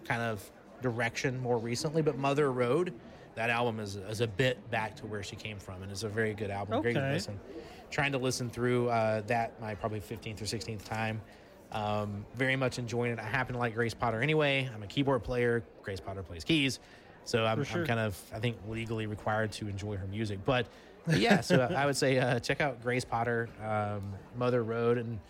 [0.05, 2.03] kind of direction more recently.
[2.03, 2.95] But Mother Road,
[3.35, 6.09] that album is is a bit back to where she came from, and it's a
[6.09, 6.81] very good album.
[6.83, 7.39] Great to listen.
[7.91, 11.21] Trying to listen through uh, that my probably fifteenth or sixteenth time.
[11.71, 13.19] Um, very much enjoying it.
[13.19, 14.71] I happen to like Grace Potter anyway.
[14.75, 15.63] I'm a keyboard player.
[15.83, 16.81] Grace Potter plays keys,
[17.29, 17.83] so I'm, sure.
[17.83, 20.39] I'm kind of I think legally required to enjoy her music.
[20.47, 20.67] But
[21.15, 24.03] yeah, so I would say uh, check out Grace Potter, um,
[24.39, 25.21] Mother Road, and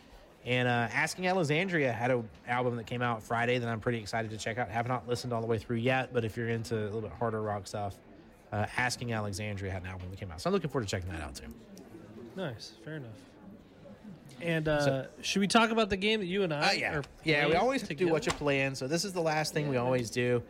[0.44, 4.30] and uh, Asking Alexandria had an album that came out Friday that I'm pretty excited
[4.30, 4.70] to check out.
[4.70, 7.10] Have not listened all the way through yet, but if you're into a little bit
[7.18, 7.96] harder rock stuff,
[8.52, 11.10] uh, Asking Alexandria had an album that came out, so I'm looking forward to checking
[11.10, 11.52] that out too.
[12.36, 12.74] nice.
[12.84, 13.10] Fair enough.
[14.40, 16.68] And uh, So- should we talk about the game that you and I?
[16.68, 17.46] Uh, yeah, yeah.
[17.48, 18.74] We always have to do what you plan.
[18.76, 20.42] So this is the last thing we always do.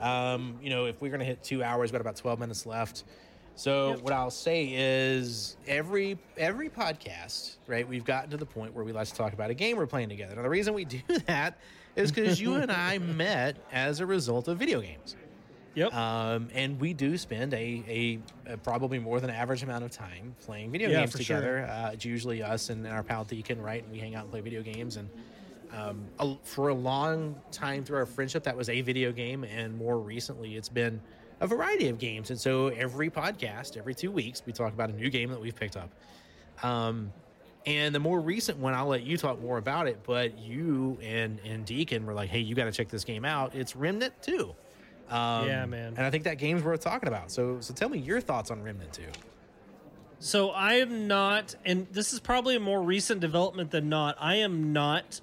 [0.00, 3.04] Um, you know, if we're gonna hit two hours, we've got about twelve minutes left.
[3.58, 4.00] So Yep.
[4.02, 7.88] what I'll say is every every podcast, right?
[7.88, 10.10] We've gotten to the point where we like to talk about a game we're playing
[10.10, 10.36] together.
[10.36, 11.58] Now the reason we do that
[11.94, 15.16] is because you and I met as a result of video games.
[15.74, 15.92] Yep.
[15.92, 17.84] Um, and we do spend a,
[18.46, 21.66] a, a probably more than average amount of time playing video Yeah, games together.
[21.70, 23.82] Uh, it's usually us and our pal Deacon, right?
[23.82, 24.96] And we hang out and play video games.
[24.96, 25.10] And
[25.72, 29.44] um, a, for a long time through our friendship, that was a video game.
[29.44, 31.00] And more recently, it's been
[31.40, 32.30] a variety of games.
[32.30, 35.54] And so every podcast, every two weeks, we talk about a new game that we've
[35.56, 35.90] picked up.
[36.62, 37.12] Um,
[37.66, 39.98] and the more recent one, I'll let you talk more about it.
[40.04, 43.56] But you and and Deacon were like, "Hey, you got to check this game out.
[43.56, 44.54] It's Remnant 2.
[45.08, 45.94] Um, Yeah, man.
[45.96, 47.30] And I think that game's worth talking about.
[47.30, 49.02] So, so tell me your thoughts on Remnant 2.
[50.18, 54.16] So I am not, and this is probably a more recent development than not.
[54.18, 55.20] I am not.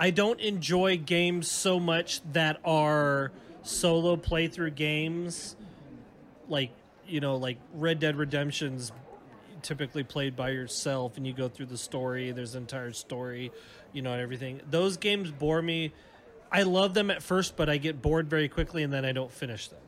[0.00, 3.32] I don't enjoy games so much that are
[3.62, 5.56] solo playthrough games,
[6.48, 6.70] like
[7.06, 8.92] you know, like Red Dead Redemption's
[9.60, 12.32] typically played by yourself, and you go through the story.
[12.32, 13.52] There's an entire story,
[13.92, 14.62] you know, and everything.
[14.70, 15.92] Those games bore me.
[16.50, 19.30] I love them at first, but I get bored very quickly, and then I don't
[19.30, 19.80] finish them.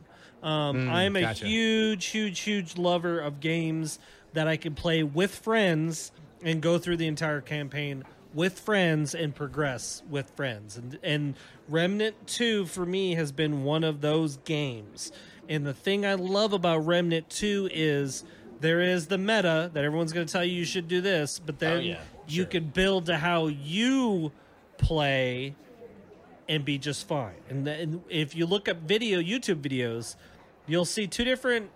[0.43, 1.47] Um, I'm a gotcha.
[1.47, 3.99] huge, huge, huge lover of games
[4.35, 6.13] that I can play with friends
[6.45, 10.77] and go through the entire campaign with friends and progress with friends.
[10.77, 11.35] And and
[11.69, 15.13] Remnant 2 for me has been one of those games.
[15.49, 18.25] And the thing I love about Remnant 2 is
[18.61, 21.59] there is the meta that everyone's going to tell you you should do this, but
[21.59, 24.31] then Oh, yeah, you can build to how you
[24.79, 25.55] play
[26.49, 27.35] and be just fine.
[27.49, 30.17] And then if you look up video YouTube videos,
[30.67, 31.71] you'll see two different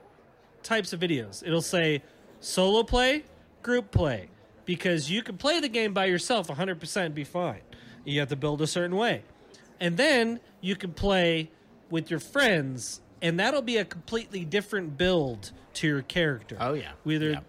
[0.62, 1.42] types of videos.
[1.46, 2.02] It'll say
[2.40, 3.24] solo play,
[3.62, 4.28] group play,
[4.66, 7.60] because you can play the game by yourself 100% and be fine.
[8.04, 9.22] You have to build a certain way.
[9.80, 11.50] And then you can play
[11.90, 16.56] with your friends, and that'll be a completely different build to your character.
[16.60, 16.92] Oh, yeah.
[17.04, 17.40] Whether Yeah.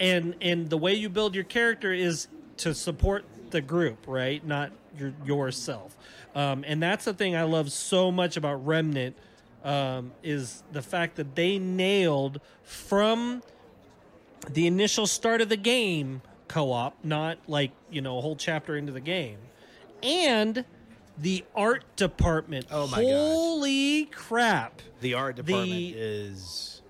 [0.00, 2.28] and and the way you build your character is
[2.58, 4.44] to support the group, right?
[4.46, 5.96] Not your yourself.
[6.34, 9.16] Um, and that's the thing I love so much about Remnant
[9.64, 13.42] um, is the fact that they nailed from
[14.48, 16.22] the initial start of the game
[16.52, 19.38] co-op, not like you know a whole chapter into the game,
[20.02, 20.64] and
[21.18, 22.66] the art department.
[22.70, 23.10] Oh my gosh.
[23.10, 24.82] Holy crap!
[25.00, 26.82] The art department The- is,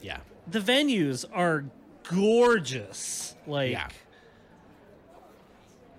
[0.00, 1.64] yeah, The venues are
[2.08, 3.34] gorgeous.
[3.46, 3.88] Like Yeah.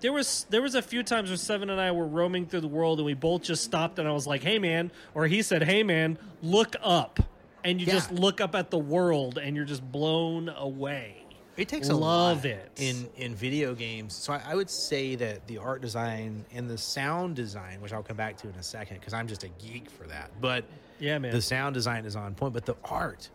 [0.00, 2.68] there was there was a few times where Seven and I were roaming through the
[2.68, 5.62] world and we both just stopped and I was like, "Hey man," or he said,
[5.64, 7.20] "Hey man, look up."
[7.64, 7.94] And you Yeah.
[7.94, 11.17] just look up at the world and you're just blown away.
[11.58, 12.70] It takes a Love lot it.
[12.76, 14.14] in in video games.
[14.14, 18.02] So I, I would say that the art design and the sound design, which I'll
[18.02, 20.30] come back to in a second, because I'm just a geek for that.
[20.40, 20.64] But
[21.00, 21.32] Yeah, man.
[21.32, 22.54] the sound design is on point.
[22.54, 23.28] But the art,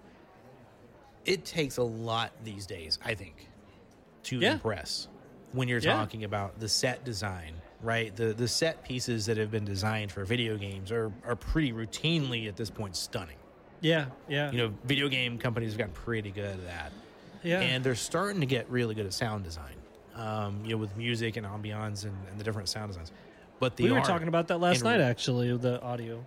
[1.26, 3.50] it takes a lot these days, I think,
[4.24, 4.54] to Yeah.
[4.54, 5.10] impress.
[5.52, 5.94] When you're Yeah.
[5.94, 8.16] talking about the set design, right?
[8.16, 12.48] The the set pieces that have been designed for video games are are pretty routinely
[12.48, 13.36] at this point stunning.
[13.82, 14.50] yeah, yeah.
[14.50, 16.94] You know, video game companies have gotten pretty good at that
[17.44, 17.60] yeah.
[17.60, 19.76] and they're starting to get really good at sound design.
[20.15, 23.11] Um, you know, with music and ambiance and, and the different sound designs.
[23.60, 26.26] But the we were talking about that last night actually, the audio.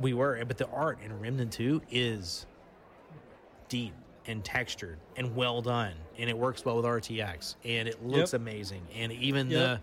[0.00, 2.46] We were, but the art in Remnant Two is
[3.68, 3.94] deep
[4.26, 8.40] and textured and well done, and it works well with RTX, and it looks Yep.
[8.42, 9.60] amazing, and even Yep.
[9.60, 9.80] the.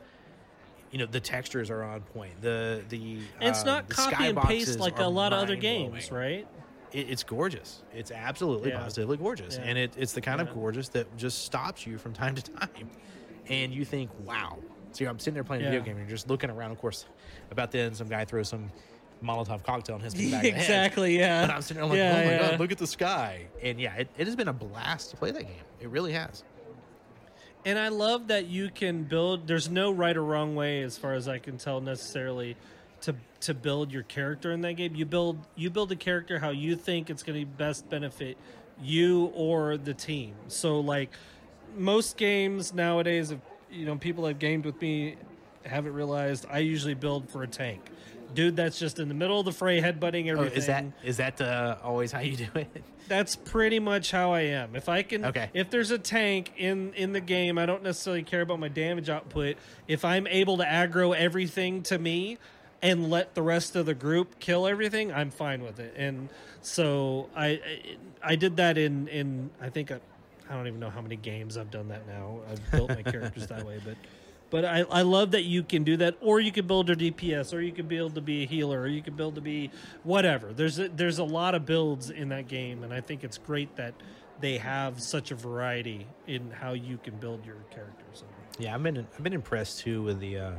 [0.91, 2.39] You know the textures are on point.
[2.43, 5.55] The the And it's um, not the copy and paste like a lot of other
[5.55, 6.47] games, right?
[6.93, 7.81] It, it's gorgeous.
[7.93, 8.79] It's absolutely Yeah.
[8.79, 9.63] positively gorgeous, Yeah.
[9.63, 10.47] and it, it's the kind Yeah.
[10.47, 12.89] of gorgeous that just stops you from time to time,
[13.49, 14.59] and you think, "Wow."
[14.91, 16.71] So I'm sitting there playing a video game, and you're just looking around.
[16.71, 17.05] Of course,
[17.51, 18.71] about then some guy throws some
[19.23, 21.45] Molotov cocktail and in the back exactly, yeah.
[21.47, 22.49] But I'm sitting there, I'm like, Yeah, "Oh my yeah.
[22.51, 25.31] god, look at the sky!" And yeah, it, it has been a blast to play
[25.31, 25.63] that game.
[25.79, 26.43] It really has.
[27.65, 29.47] And I love that you can build.
[29.47, 32.57] There's no right or wrong way, as far as I can tell, necessarily
[33.03, 34.95] to to build your character in that game.
[34.95, 38.38] You build you build a character how you think it's going to best benefit
[38.81, 40.34] you or the team.
[40.47, 41.11] So like
[41.75, 43.39] most games nowadays, if
[43.71, 45.15] you know people have gamed with me,
[45.63, 47.81] haven't realized I usually build for a tank.
[48.34, 51.17] Dude, that's just in the middle of the fray, headbutting Oh, everything is that is
[51.17, 52.84] that uh, always how you do it?
[53.07, 54.75] that's pretty much how I am.
[54.75, 55.49] If I can, Okay.
[55.53, 59.09] if there's a tank in in the game, I don't necessarily care about my damage
[59.09, 59.57] output.
[59.88, 62.38] If I'm able to aggro everything to me
[62.84, 65.95] and let the rest of the group kill everything, I'm fine with it.
[65.97, 66.30] And
[66.61, 67.61] so I I,
[68.22, 69.99] I did that in in I think I,
[70.49, 72.41] I don't even know how many games I've done that now.
[72.51, 73.95] I've built my characters that way, but.
[74.49, 77.55] But I, I love that you can do that, or you can build a DPS,
[77.55, 79.72] or you can build to be a healer, or you can build to be
[80.03, 80.53] whatever.
[80.53, 83.76] There's a, there's a lot of builds in that game, and I think it's great
[83.77, 83.95] that
[84.41, 88.23] they have such a variety in how you can build your characters.
[88.60, 90.51] Yeah, I've been I've been impressed too with the uh,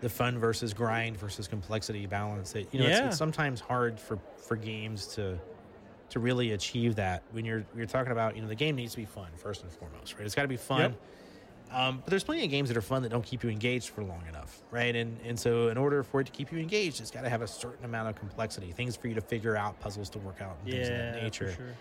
[0.00, 2.52] the fun versus grind versus complexity balance.
[2.52, 3.06] That you know, it's, Yeah.
[3.08, 5.38] it's sometimes hard for for games to
[6.10, 8.98] to really achieve that when you're you're talking about you know the game needs to
[8.98, 10.24] be fun first and foremost, right?
[10.24, 10.80] It's got to be fun.
[10.80, 10.94] Yep.
[11.70, 14.02] Um, but there's plenty of games that are fun that don't keep you engaged for
[14.02, 14.96] long enough, right?
[14.96, 17.42] And and so in order for it to keep you engaged, it's got to have
[17.42, 20.56] a certain amount of complexity, things for you to figure out, puzzles to work out,
[20.64, 21.48] and things of that nature.
[21.48, 21.74] for sure.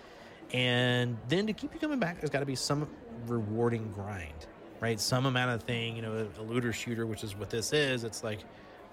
[0.54, 2.88] And then to keep you coming back, there's got to be some
[3.28, 4.46] rewarding grind,
[4.80, 5.00] right?
[5.00, 8.04] Some amount of thing, you know, a looter shooter, which is what this is.
[8.04, 8.40] It's like,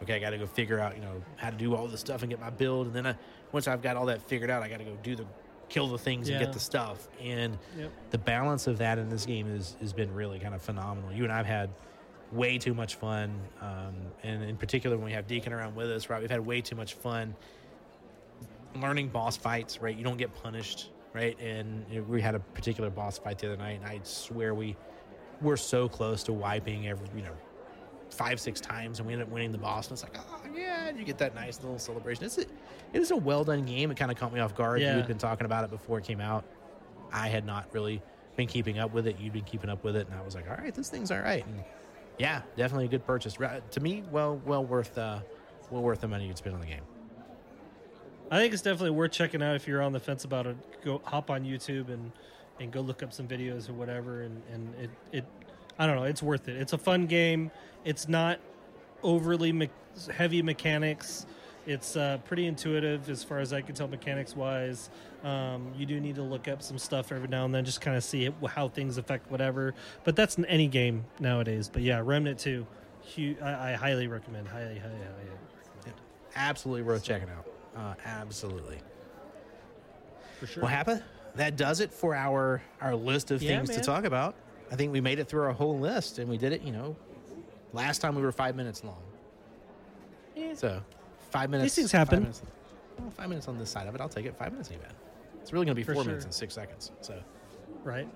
[0.03, 2.23] okay, I got to go figure out, you know, how to do all this stuff
[2.23, 2.87] and get my build.
[2.89, 3.15] And then I,
[3.53, 5.27] once I've got all that figured out, I got to go do the
[5.71, 7.09] kill the things and get the stuff.
[7.21, 7.91] And Yep.
[8.11, 11.13] the balance of that in this game is has been really kind of phenomenal.
[11.13, 11.71] You and I've had
[12.33, 16.11] way too much fun, um, and in particular when we have Deacon around with us,
[16.11, 16.21] right?
[16.21, 17.35] We've had way too much fun
[18.81, 19.97] learning boss fights, right?
[19.97, 21.39] You don't get punished, right?
[21.41, 24.55] And you know, we had a particular boss fight the other night, and I swear
[24.55, 24.77] we
[25.45, 27.37] were so close to wiping every, you know,
[28.11, 29.89] five, six times, and we end up winning the boss.
[29.89, 32.25] And it's like, oh yeah, and you get that nice little celebration.
[32.25, 33.91] It's a, it is a well done game.
[33.91, 34.81] It kind of caught me off guard.
[34.81, 36.45] You had been talking about it before it came out.
[37.13, 38.03] I had not really
[38.37, 39.19] been keeping up with it.
[39.21, 41.21] You'd been keeping up with it, and I was like, all right, this thing's all
[41.21, 41.45] right.
[41.47, 41.63] And
[42.19, 43.37] yeah, definitely a good purchase.
[43.71, 45.21] To me, well, well worth, uh,
[45.71, 46.83] well worth the money you'd spend on the game.
[48.31, 50.57] I think it's definitely worth checking out if you're on the fence about it.
[50.83, 52.11] Go hop on YouTube and
[52.61, 54.23] and go look up some videos or whatever.
[54.23, 55.25] And and it it
[55.79, 56.05] I don't know.
[56.05, 56.57] It's worth it.
[56.57, 57.51] It's a fun game.
[57.85, 58.39] It's not
[59.03, 59.71] overly me-
[60.13, 61.27] heavy mechanics.
[61.67, 64.91] It's uh, pretty intuitive as far as I can tell, mechanics wise.
[65.23, 67.97] Um, you do need to look up some stuff every now and then, just kind
[67.97, 69.75] of see it, how things affect whatever.
[70.05, 71.71] But that's in any game nowadays.
[71.73, 72.67] But yeah, Remnant Two,
[73.17, 74.47] hu- I, I highly recommend.
[74.47, 75.31] Highly, highly, highly
[75.65, 76.01] recommend.
[76.37, 77.47] Absolutely worth checking out.
[77.75, 78.79] Uh, absolutely.
[80.39, 80.65] For sure.
[80.65, 81.03] Well, Happa,
[81.37, 84.35] that does it for our our list of Yeah, things to talk about.
[84.71, 86.63] I think we made it through our whole list, and we did it.
[86.63, 86.97] You know,
[87.73, 89.03] last time we were five minutes long.
[90.35, 90.55] Yeah.
[90.55, 90.83] So
[91.31, 91.75] five minutes.
[91.75, 92.21] These things five happen.
[92.23, 92.43] minutes-
[92.99, 94.37] well, five minutes on this side of it, I'll take it.
[94.37, 94.93] Five minutes ain't bad.
[95.43, 96.11] It's really going to be For four sure.
[96.11, 96.93] minutes and six seconds.
[97.01, 97.21] So
[97.83, 98.09] Right.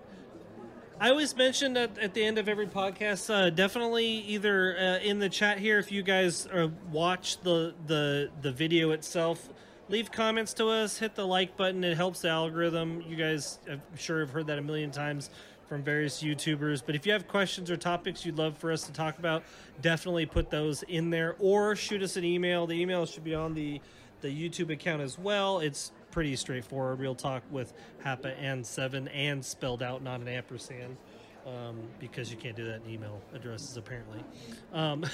[1.01, 5.19] I always mention that at the end of every podcast, uh, definitely either uh, in
[5.19, 9.49] the chat here, if you guys uh, watch the, the the video itself,
[9.89, 11.83] leave comments to us, hit the like button.
[11.85, 13.03] It helps the algorithm.
[13.07, 15.31] You guys, I'm sure, have heard that a million times
[15.69, 16.83] from various YouTubers.
[16.85, 19.45] But if you have questions or topics you'd love for us to talk about,
[19.83, 22.67] definitely put those in there or shoot us an email.
[22.67, 23.81] The email should be on the
[24.21, 25.61] the YouTube account as well.
[25.61, 26.99] It's pretty straightforward.
[26.99, 27.73] Real talk with
[28.05, 30.97] Happa and Seven and spelled out, not an ampersand,
[31.47, 34.25] um, because you can't do that in email addresses apparently.
[34.73, 35.05] Um,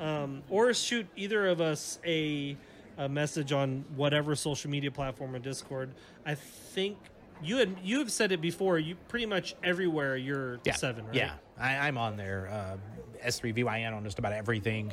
[0.00, 2.56] um, or shoot either of us a,
[3.00, 5.90] a message on whatever social media platform or Discord.
[6.26, 6.98] I think
[7.42, 8.78] you had you have said it before.
[8.78, 11.14] You pretty much everywhere you're yeah, seven, right?
[11.14, 12.48] Yeah, I, I'm on there.
[12.52, 14.92] Uh, S3VYN on just about everything.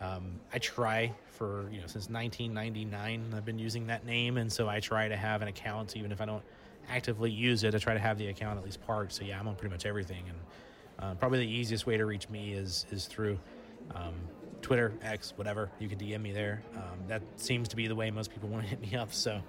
[0.00, 4.66] Um, I try for you know since 1999 I've been using that name, and so
[4.66, 6.42] I try to have an account even if I don't
[6.88, 7.74] actively use it.
[7.74, 9.12] I try to have the account at least parked.
[9.12, 10.38] So yeah, I'm on pretty much everything, and
[10.98, 13.38] uh, probably the easiest way to reach me is is through
[13.94, 14.14] um,
[14.62, 15.70] Twitter, X, whatever.
[15.78, 16.62] You can DM me there.
[16.76, 19.12] Um, that seems to be the way most people want to hit me up.
[19.12, 19.42] So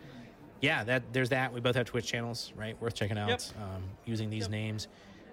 [0.62, 1.54] yeah, that there's that.
[1.54, 2.80] We both have Twitch channels, right?
[2.82, 3.30] Worth checking out.
[3.30, 3.42] Yep.
[3.62, 4.52] Um, using these Yep.
[4.52, 4.88] names.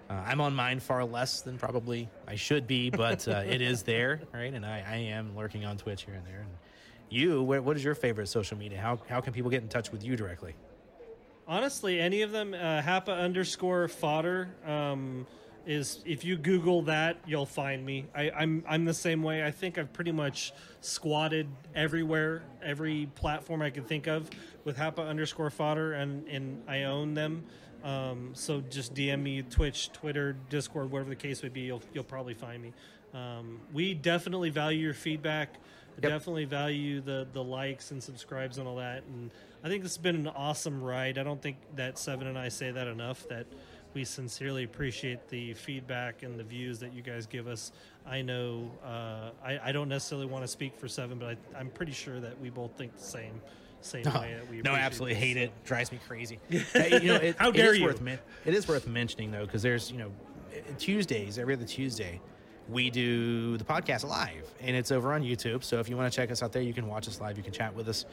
[0.09, 3.83] Uh, I'm on mine far less than probably I should be, but uh, it is
[3.83, 4.53] there, right?
[4.53, 6.41] And I, I am lurking on Twitch here and there.
[6.41, 6.49] And
[7.09, 8.79] you, where, what is your favorite social media?
[8.79, 10.53] How how can people get in touch with you directly?
[11.47, 15.25] Honestly, any of them, uh, Happa underscore fodder um,
[15.65, 15.99] is.
[16.05, 18.05] If you Google that, you'll find me.
[18.15, 19.45] I, I'm I'm the same way.
[19.45, 24.29] I think I've pretty much squatted everywhere, every platform I can think of
[24.63, 27.43] with Happa underscore fodder, and and I own them.
[27.83, 31.61] Um, so just DM me Twitch, Twitter, Discord, whatever the case may be.
[31.61, 32.73] You'll you'll probably find me.
[33.13, 35.55] Um, we definitely value your feedback.
[36.01, 36.11] Yep.
[36.11, 39.03] Definitely value the the likes and subscribes and all that.
[39.03, 39.31] And
[39.63, 41.17] I think this has been an awesome ride.
[41.17, 43.27] I don't think that Seven and I say that enough.
[43.27, 43.45] That
[43.93, 47.71] we sincerely appreciate the feedback and the views that you guys give us.
[48.05, 51.69] I know uh, I, I don't necessarily want to speak for Seven, but I, I'm
[51.69, 53.41] pretty sure that we both think the same
[53.81, 54.35] same way.
[54.37, 55.51] That we no, absolutely hate it.
[55.63, 56.39] Drives me crazy.
[56.49, 57.85] You know, it, How dare is you.
[57.85, 58.01] Worth
[58.45, 60.11] it is worth mentioning though, because there's you know
[60.51, 62.19] uh, Tuesdays every other Tuesday.
[62.69, 65.63] We do the podcast live, and it's over on YouTube.
[65.63, 67.35] So if you want to check us out there, you can watch us live.
[67.37, 68.05] You can chat with us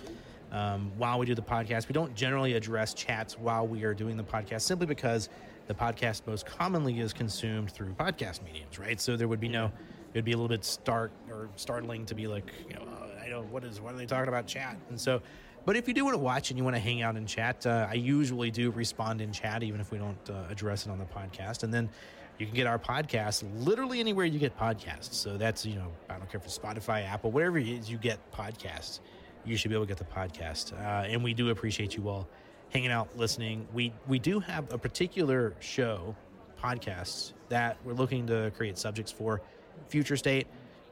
[0.51, 1.89] um, while we do the podcast.
[1.89, 5.29] We don't generally address chats while we are doing the podcast, simply because
[5.69, 8.99] the podcast most commonly is consumed through podcast mediums, right?
[9.01, 12.15] So there would be no, it would be a little bit start or startling to
[12.15, 14.47] be like, you know, uh, I don't know what is what are they talking about
[14.47, 14.77] chat?
[14.89, 15.21] And so,
[15.67, 17.67] but if you do want to watch and you want to hang out and chat,
[17.67, 20.99] uh, I usually do respond in chat, even if we don't uh, address it on
[20.99, 21.63] the podcast.
[21.63, 21.91] And then
[22.39, 25.13] you can get our podcast literally anywhere you get podcasts.
[25.13, 27.99] So that's you know, I don't care if it's Spotify, Apple, wherever it is you
[27.99, 29.01] get podcasts,
[29.45, 30.73] you should be able to get the podcast.
[30.73, 32.27] Uh, and we do appreciate you all
[32.71, 33.67] hanging out, listening.
[33.73, 36.15] We we do have a particular show,
[36.63, 39.41] podcasts that we're looking to create subjects for.
[39.89, 40.47] Future state.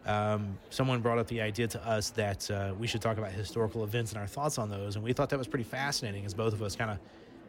[0.06, 3.82] Um, someone brought up the idea to us that uh, we should talk about historical
[3.82, 6.52] events and our thoughts on those, and we thought that was pretty fascinating, as both
[6.52, 6.98] of us kind of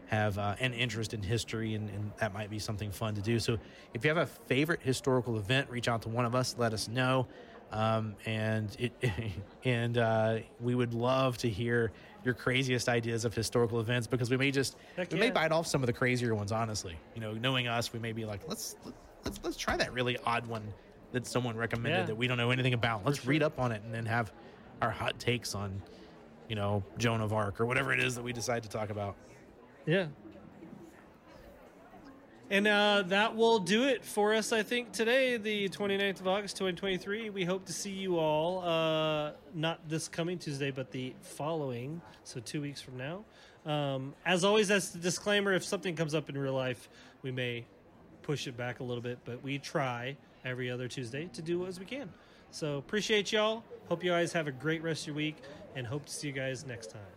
[0.08, 3.40] have uh, an interest in history, and, and that might be something fun to do.
[3.40, 3.58] So,
[3.94, 6.88] if you have a favorite historical event, reach out to one of us, let us
[6.88, 7.28] know,
[7.72, 8.92] um, and it
[9.64, 11.92] and uh, we would love to hear
[12.24, 15.68] your craziest ideas of historical events because we may just Heck we may bite off
[15.68, 16.52] some of the crazier ones.
[16.52, 18.76] Honestly, you know, knowing us, we may be like, let's
[19.24, 20.64] let's let's try that really odd one
[21.14, 22.06] that someone recommended Yeah.
[22.06, 23.06] that we don't know anything about.
[23.06, 24.34] Let's read up on it and then have
[24.82, 25.82] our hot takes on,
[26.50, 29.16] you know, Joan of Arc or whatever it is that we decide to talk about.
[29.86, 30.08] Yeah.
[32.50, 36.56] And uh, that will do it for us, I think, today, the 29th of August,
[36.56, 37.30] 2023.
[37.30, 42.40] We hope to see you all, uh, not this coming Tuesday, but the following, so
[42.40, 43.26] two weeks from now.
[43.70, 45.54] Um, as always, that's the disclaimer.
[45.54, 46.88] If something comes up in real life,
[47.22, 47.66] we may
[48.22, 50.16] push it back a little bit, but we try
[50.46, 52.10] every other Tuesday to do as we can.
[52.52, 53.66] So appreciate y'all.
[53.90, 55.36] Hope you guys have a great rest of your week,
[55.76, 57.17] and hope to see you guys next time.